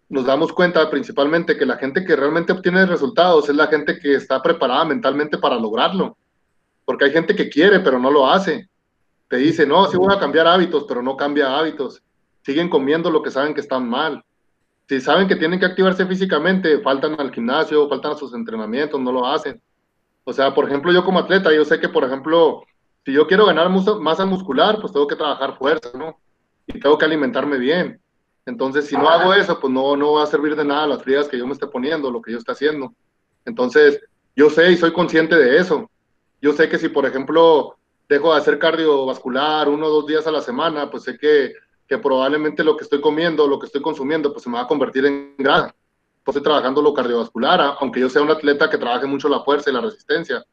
nos 0.09 0.25
damos 0.25 0.51
cuenta 0.51 0.89
principalmente 0.89 1.55
que 1.55 1.65
la 1.65 1.77
gente 1.77 2.03
que 2.03 2.15
realmente 2.15 2.51
obtiene 2.51 2.85
resultados 2.87 3.47
es 3.47 3.55
la 3.55 3.67
gente 3.67 3.99
que 3.99 4.15
está 4.15 4.41
preparada 4.41 4.85
mentalmente 4.85 5.37
para 5.37 5.59
lograrlo. 5.59 6.17
Porque 6.83 7.05
hay 7.05 7.11
gente 7.11 7.35
que 7.35 7.47
quiere, 7.47 7.79
pero 7.79 7.99
no 7.99 8.09
lo 8.09 8.27
hace. 8.27 8.67
Te 9.27 9.37
dice, 9.37 9.65
no, 9.67 9.85
sí 9.85 9.97
voy 9.97 10.13
a 10.13 10.19
cambiar 10.19 10.47
hábitos, 10.47 10.85
pero 10.87 11.03
no 11.03 11.15
cambia 11.15 11.57
hábitos. 11.57 12.01
Siguen 12.41 12.69
comiendo 12.69 13.09
lo 13.11 13.21
que 13.21 13.31
saben 13.31 13.53
que 13.53 13.61
están 13.61 13.87
mal. 13.87 14.23
Si 14.89 14.99
saben 14.99 15.27
que 15.27 15.35
tienen 15.35 15.59
que 15.59 15.65
activarse 15.65 16.05
físicamente, 16.05 16.79
faltan 16.79 17.19
al 17.19 17.31
gimnasio, 17.31 17.87
faltan 17.87 18.13
a 18.13 18.15
sus 18.15 18.33
entrenamientos, 18.33 18.99
no 18.99 19.11
lo 19.11 19.25
hacen. 19.25 19.61
O 20.25 20.33
sea, 20.33 20.53
por 20.53 20.67
ejemplo, 20.67 20.91
yo 20.91 21.05
como 21.05 21.19
atleta, 21.19 21.53
yo 21.53 21.63
sé 21.63 21.79
que, 21.79 21.87
por 21.87 22.03
ejemplo, 22.03 22.63
si 23.05 23.11
yo 23.11 23.27
quiero 23.27 23.45
ganar 23.45 23.69
masa 23.69 24.25
muscular, 24.25 24.79
pues 24.79 24.93
tengo 24.93 25.07
que 25.07 25.15
trabajar 25.15 25.57
fuerza, 25.57 25.91
¿no? 25.97 26.19
Y 26.67 26.79
tengo 26.79 26.97
que 26.97 27.05
alimentarme 27.05 27.57
bien. 27.57 27.99
Entonces, 28.45 28.87
si 28.87 28.95
no 28.95 29.09
hago 29.09 29.33
eso, 29.33 29.59
pues 29.59 29.71
no, 29.71 29.95
no 29.95 30.13
va 30.13 30.23
a 30.23 30.27
servir 30.27 30.55
de 30.55 30.65
nada 30.65 30.87
las 30.87 31.03
frías 31.03 31.27
que 31.27 31.37
yo 31.37 31.45
me 31.45 31.53
esté 31.53 31.67
poniendo, 31.67 32.11
lo 32.11 32.21
que 32.21 32.31
yo 32.31 32.37
esté 32.37 32.51
haciendo. 32.51 32.93
Entonces, 33.45 34.01
yo 34.35 34.49
sé 34.49 34.71
y 34.71 34.77
soy 34.77 34.91
consciente 34.91 35.35
de 35.35 35.57
eso. 35.57 35.89
Yo 36.41 36.53
sé 36.53 36.67
que 36.67 36.77
si, 36.77 36.89
por 36.89 37.05
ejemplo, 37.05 37.77
dejo 38.07 38.33
de 38.33 38.39
hacer 38.39 38.59
cardiovascular 38.59 39.69
uno 39.69 39.87
o 39.87 39.89
dos 39.89 40.07
días 40.07 40.27
a 40.27 40.31
la 40.31 40.41
semana, 40.41 40.89
pues 40.89 41.03
sé 41.03 41.17
que, 41.17 41.53
que 41.87 41.97
probablemente 41.97 42.63
lo 42.63 42.75
que 42.75 42.83
estoy 42.83 43.01
comiendo, 43.01 43.47
lo 43.47 43.59
que 43.59 43.65
estoy 43.65 43.81
consumiendo, 43.81 44.31
pues 44.31 44.43
se 44.43 44.49
me 44.49 44.57
va 44.57 44.63
a 44.63 44.67
convertir 44.67 45.05
en 45.05 45.35
grasa. 45.37 45.73
Pues 46.23 46.37
estoy 46.37 46.43
trabajando 46.43 46.81
lo 46.81 46.93
cardiovascular, 46.93 47.75
aunque 47.79 47.99
yo 47.99 48.09
sea 48.09 48.21
un 48.21 48.31
atleta 48.31 48.69
que 48.69 48.77
trabaje 48.77 49.05
mucho 49.05 49.29
la 49.29 49.43
fuerza 49.43 49.69
y 49.69 49.73
la 49.73 49.81
resistencia. 49.81 50.43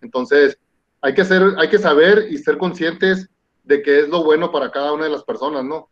Entonces, 0.00 0.58
hay 1.04 1.12
que, 1.12 1.22
ser, 1.22 1.54
hay 1.58 1.68
que 1.68 1.78
saber 1.78 2.28
y 2.30 2.38
ser 2.38 2.56
conscientes 2.56 3.28
de 3.62 3.82
qué 3.82 4.00
es 4.00 4.08
lo 4.08 4.24
bueno 4.24 4.50
para 4.50 4.70
cada 4.70 4.94
una 4.94 5.04
de 5.04 5.10
las 5.10 5.22
personas, 5.22 5.62
¿no? 5.62 5.90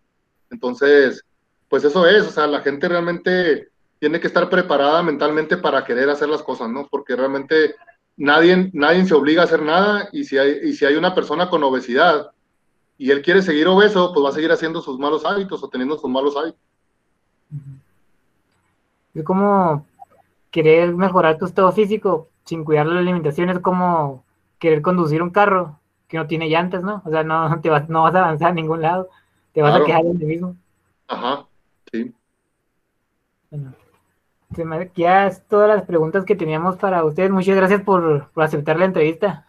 Entonces, 0.50 1.22
pues 1.68 1.84
eso 1.84 2.06
es, 2.06 2.26
o 2.26 2.30
sea, 2.30 2.46
la 2.46 2.62
gente 2.62 2.88
realmente 2.88 3.68
tiene 3.98 4.18
que 4.18 4.26
estar 4.26 4.48
preparada 4.48 5.02
mentalmente 5.02 5.58
para 5.58 5.84
querer 5.84 6.08
hacer 6.08 6.30
las 6.30 6.42
cosas, 6.42 6.70
¿no? 6.70 6.88
Porque 6.90 7.14
realmente 7.14 7.74
nadie, 8.16 8.70
nadie 8.72 9.04
se 9.04 9.12
obliga 9.12 9.42
a 9.42 9.44
hacer 9.44 9.60
nada 9.60 10.08
y 10.12 10.24
si, 10.24 10.38
hay, 10.38 10.60
y 10.62 10.72
si 10.72 10.86
hay 10.86 10.94
una 10.94 11.14
persona 11.14 11.50
con 11.50 11.62
obesidad 11.62 12.30
y 12.96 13.10
él 13.10 13.20
quiere 13.20 13.42
seguir 13.42 13.68
obeso, 13.68 14.14
pues 14.14 14.24
va 14.24 14.30
a 14.30 14.32
seguir 14.32 14.50
haciendo 14.50 14.80
sus 14.80 14.98
malos 14.98 15.26
hábitos 15.26 15.62
o 15.62 15.68
teniendo 15.68 15.98
sus 15.98 16.08
malos 16.08 16.34
hábitos. 16.38 16.60
Es 19.12 19.24
como 19.24 19.84
querer 20.50 20.94
mejorar 20.94 21.36
tu 21.36 21.44
estado 21.44 21.70
físico 21.70 22.28
sin 22.46 22.64
cuidar 22.64 22.86
la 22.86 23.00
alimentación, 23.00 23.50
es 23.50 23.58
como 23.58 24.24
querer 24.62 24.80
conducir 24.80 25.20
un 25.22 25.30
carro 25.30 25.80
que 26.06 26.16
no 26.16 26.28
tiene 26.28 26.48
llantas, 26.48 26.84
¿no? 26.84 27.02
O 27.04 27.10
sea, 27.10 27.24
no, 27.24 27.60
te 27.60 27.68
vas, 27.68 27.88
no 27.88 28.02
vas 28.02 28.14
a 28.14 28.20
avanzar 28.20 28.50
a 28.50 28.54
ningún 28.54 28.80
lado, 28.80 29.08
te 29.52 29.60
vas 29.60 29.74
a 29.74 29.84
quedar 29.84 30.06
en 30.06 30.22
el 30.22 30.26
mismo. 30.28 30.56
Ajá, 31.08 31.44
sí. 31.90 32.14
Bueno, 33.50 33.74
ya 34.94 35.26
es 35.26 35.44
todas 35.48 35.68
las 35.68 35.82
preguntas 35.84 36.24
que 36.24 36.36
teníamos 36.36 36.76
para 36.76 37.04
ustedes. 37.04 37.32
Muchas 37.32 37.56
gracias 37.56 37.82
por, 37.82 38.30
aceptar 38.36 38.78
la 38.78 38.84
entrevista. 38.84 39.46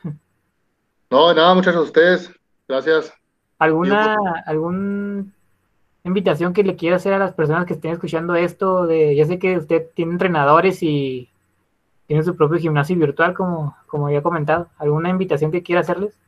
No, 1.11 1.31
nada, 1.31 1.53
muchas 1.53 1.75
gracias 1.75 1.75
a 1.75 1.87
ustedes. 1.87 2.39
Gracias. 2.67 3.13
¿Alguna 3.59 4.15
algún 4.47 5.31
invitación 6.03 6.53
que 6.53 6.63
le 6.63 6.75
quiera 6.75 6.95
hacer 6.95 7.13
a 7.13 7.19
las 7.19 7.33
personas 7.33 7.67
que 7.67 7.73
estén 7.73 7.91
escuchando 7.91 8.33
esto? 8.33 8.87
De, 8.87 9.15
ya 9.15 9.25
sé 9.25 9.37
que 9.37 9.57
usted 9.57 9.91
tiene 9.93 10.13
entrenadores 10.13 10.81
y 10.81 11.29
tiene 12.07 12.23
su 12.23 12.35
propio 12.35 12.59
gimnasio 12.59 12.97
virtual, 12.97 13.33
como, 13.33 13.75
como 13.87 14.07
había 14.07 14.23
comentado. 14.23 14.69
¿Alguna 14.77 15.09
invitación 15.09 15.51
que 15.51 15.63
quiera 15.63 15.81
hacerles? 15.81 16.19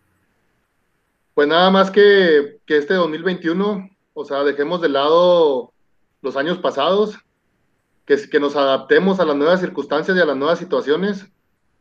Pues 1.34 1.48
nada 1.48 1.70
más 1.70 1.92
que, 1.92 2.60
que 2.66 2.78
este 2.78 2.94
2021, 2.94 3.90
o 4.14 4.26
sea, 4.26 4.44
dejemos 4.44 4.82
de 4.82 4.90
lado 4.90 5.74
los 6.22 6.38
años 6.38 6.58
pasados, 6.60 7.18
que, 8.06 8.18
que 8.30 8.40
nos 8.40 8.56
adaptemos 8.56 9.20
a 9.20 9.26
las 9.26 9.36
nuevas 9.36 9.60
circunstancias 9.60 10.16
y 10.16 10.22
a 10.22 10.26
las 10.26 10.38
nuevas 10.38 10.60
situaciones, 10.60 11.28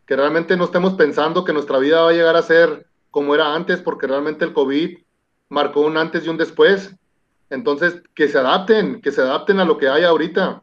que 0.06 0.16
realmente 0.16 0.56
no 0.56 0.64
estemos 0.64 0.94
pensando 0.94 1.44
que 1.44 1.52
nuestra 1.52 1.78
vida 1.78 2.02
va 2.02 2.10
a 2.10 2.14
llegar 2.14 2.36
a 2.36 2.42
ser 2.42 2.86
como 3.10 3.34
era 3.34 3.54
antes, 3.54 3.80
porque 3.80 4.06
realmente 4.06 4.44
el 4.44 4.52
COVID 4.52 4.98
marcó 5.48 5.82
un 5.82 5.96
antes 5.96 6.26
y 6.26 6.28
un 6.28 6.36
después. 6.36 6.96
Entonces, 7.48 8.02
que 8.14 8.28
se 8.28 8.38
adapten, 8.38 9.00
que 9.00 9.12
se 9.12 9.20
adapten 9.20 9.60
a 9.60 9.64
lo 9.64 9.78
que 9.78 9.88
hay 9.88 10.02
ahorita. 10.02 10.62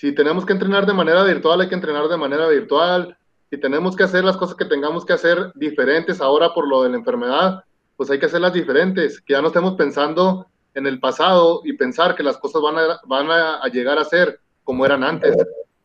Si 0.00 0.12
tenemos 0.12 0.46
que 0.46 0.54
entrenar 0.54 0.86
de 0.86 0.94
manera 0.94 1.22
virtual, 1.24 1.60
hay 1.60 1.68
que 1.68 1.74
entrenar 1.74 2.08
de 2.08 2.16
manera 2.16 2.48
virtual. 2.48 3.18
Si 3.50 3.58
tenemos 3.58 3.94
que 3.94 4.04
hacer 4.04 4.24
las 4.24 4.38
cosas 4.38 4.56
que 4.56 4.64
tengamos 4.64 5.04
que 5.04 5.12
hacer 5.12 5.52
diferentes 5.54 6.22
ahora 6.22 6.54
por 6.54 6.66
lo 6.66 6.82
de 6.82 6.88
la 6.88 6.96
enfermedad, 6.96 7.64
pues 7.98 8.10
hay 8.10 8.18
que 8.18 8.24
hacerlas 8.24 8.54
diferentes, 8.54 9.20
que 9.20 9.34
ya 9.34 9.42
no 9.42 9.48
estemos 9.48 9.74
pensando 9.74 10.46
en 10.72 10.86
el 10.86 11.00
pasado 11.00 11.60
y 11.64 11.74
pensar 11.74 12.14
que 12.14 12.22
las 12.22 12.38
cosas 12.38 12.62
van 12.62 12.78
a, 12.78 12.98
van 13.04 13.30
a 13.30 13.68
llegar 13.68 13.98
a 13.98 14.04
ser 14.06 14.40
como 14.64 14.86
eran 14.86 15.04
antes. 15.04 15.36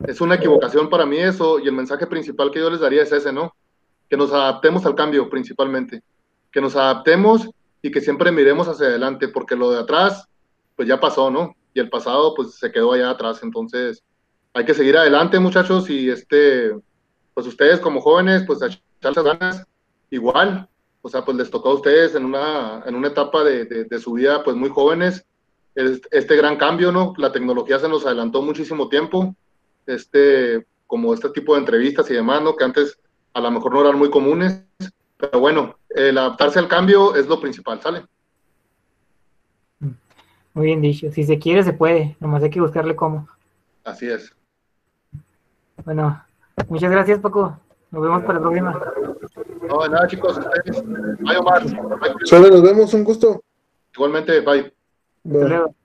Es 0.07 0.21
una 0.21 0.35
equivocación 0.35 0.89
para 0.89 1.05
mí 1.05 1.17
eso 1.17 1.59
y 1.59 1.67
el 1.67 1.73
mensaje 1.73 2.07
principal 2.07 2.51
que 2.51 2.59
yo 2.59 2.69
les 2.69 2.79
daría 2.79 3.03
es 3.03 3.11
ese, 3.11 3.33
¿no? 3.33 3.53
Que 4.09 4.15
nos 4.15 4.31
adaptemos 4.31 4.85
al 4.85 4.95
cambio 4.95 5.29
principalmente, 5.29 6.01
que 6.53 6.61
nos 6.61 6.77
adaptemos 6.77 7.49
y 7.81 7.91
que 7.91 7.99
siempre 7.99 8.31
miremos 8.31 8.69
hacia 8.69 8.85
adelante, 8.85 9.27
porque 9.27 9.57
lo 9.57 9.71
de 9.71 9.81
atrás, 9.81 10.25
pues 10.77 10.87
ya 10.87 11.01
pasó, 11.01 11.29
¿no? 11.29 11.53
Y 11.75 11.79
el 11.79 11.89
pasado, 11.89 12.33
pues 12.33 12.55
se 12.55 12.71
quedó 12.71 12.93
allá 12.93 13.11
atrás. 13.11 13.41
Entonces, 13.43 14.03
hay 14.55 14.65
que 14.65 14.73
seguir 14.73 14.97
adelante, 14.97 15.37
muchachos, 15.37 15.89
y 15.89 16.09
este, 16.09 16.73
pues 17.33 17.45
ustedes 17.45 17.79
como 17.79 18.01
jóvenes, 18.01 18.43
pues 18.47 18.63
a 18.63 18.67
echarse 18.67 19.21
ganas, 19.21 19.67
igual, 20.09 20.67
o 21.01 21.09
sea, 21.09 21.23
pues 21.23 21.37
les 21.37 21.51
tocó 21.51 21.69
a 21.69 21.73
ustedes 21.75 22.15
en 22.15 22.25
una, 22.25 22.81
en 22.85 22.95
una 22.95 23.09
etapa 23.09 23.43
de, 23.43 23.65
de, 23.65 23.99
su 23.99 24.13
vida, 24.13 24.43
pues 24.43 24.55
muy 24.55 24.69
jóvenes, 24.69 25.25
este 25.75 26.35
gran 26.37 26.55
cambio, 26.55 26.91
¿no? 26.91 27.13
La 27.17 27.31
tecnología 27.31 27.77
se 27.77 27.89
nos 27.89 28.05
adelantó 28.05 28.41
muchísimo 28.41 28.87
tiempo, 28.87 29.35
este, 29.85 30.65
como 30.87 31.13
este 31.13 31.29
tipo 31.29 31.53
de 31.53 31.59
entrevistas 31.59 32.09
y 32.09 32.13
demás, 32.13 32.41
¿no? 32.41 32.55
Que 32.55 32.63
antes 32.63 32.97
a 33.33 33.41
lo 33.41 33.51
mejor 33.51 33.73
no 33.73 33.81
eran 33.81 33.99
muy 33.99 34.09
comunes, 34.09 34.63
pero 35.17 35.39
bueno, 35.41 35.77
el 35.89 36.17
adaptarse 36.17 36.59
al 36.59 36.69
cambio 36.69 37.13
es 37.15 37.27
lo 37.27 37.39
principal, 37.41 37.81
¿sale? 37.81 38.05
Muy 40.55 40.67
bien 40.67 40.81
dicho, 40.81 41.11
si 41.11 41.25
se 41.25 41.37
quiere 41.37 41.63
se 41.63 41.73
puede, 41.73 42.15
nomás 42.21 42.41
hay 42.41 42.49
que 42.49 42.61
buscarle 42.61 42.95
cómo. 42.95 43.27
Así 43.83 44.09
es. 44.09 44.33
Bueno, 45.83 46.23
muchas 46.69 46.89
gracias 46.89 47.19
Paco, 47.19 47.59
nos 47.91 48.01
vemos 48.01 48.23
para 48.23 48.39
el 48.39 48.41
próximo. 48.41 48.71
No, 49.67 49.87
nada, 49.89 50.07
chicos. 50.07 50.39
Bye, 51.19 51.37
Omar. 51.37 51.61
Solo 52.23 52.49
nos 52.49 52.63
vemos, 52.63 52.93
un 52.93 53.03
gusto. 53.03 53.43
Igualmente, 53.93 54.39
bye. 54.39 54.73
bye. 55.25 55.75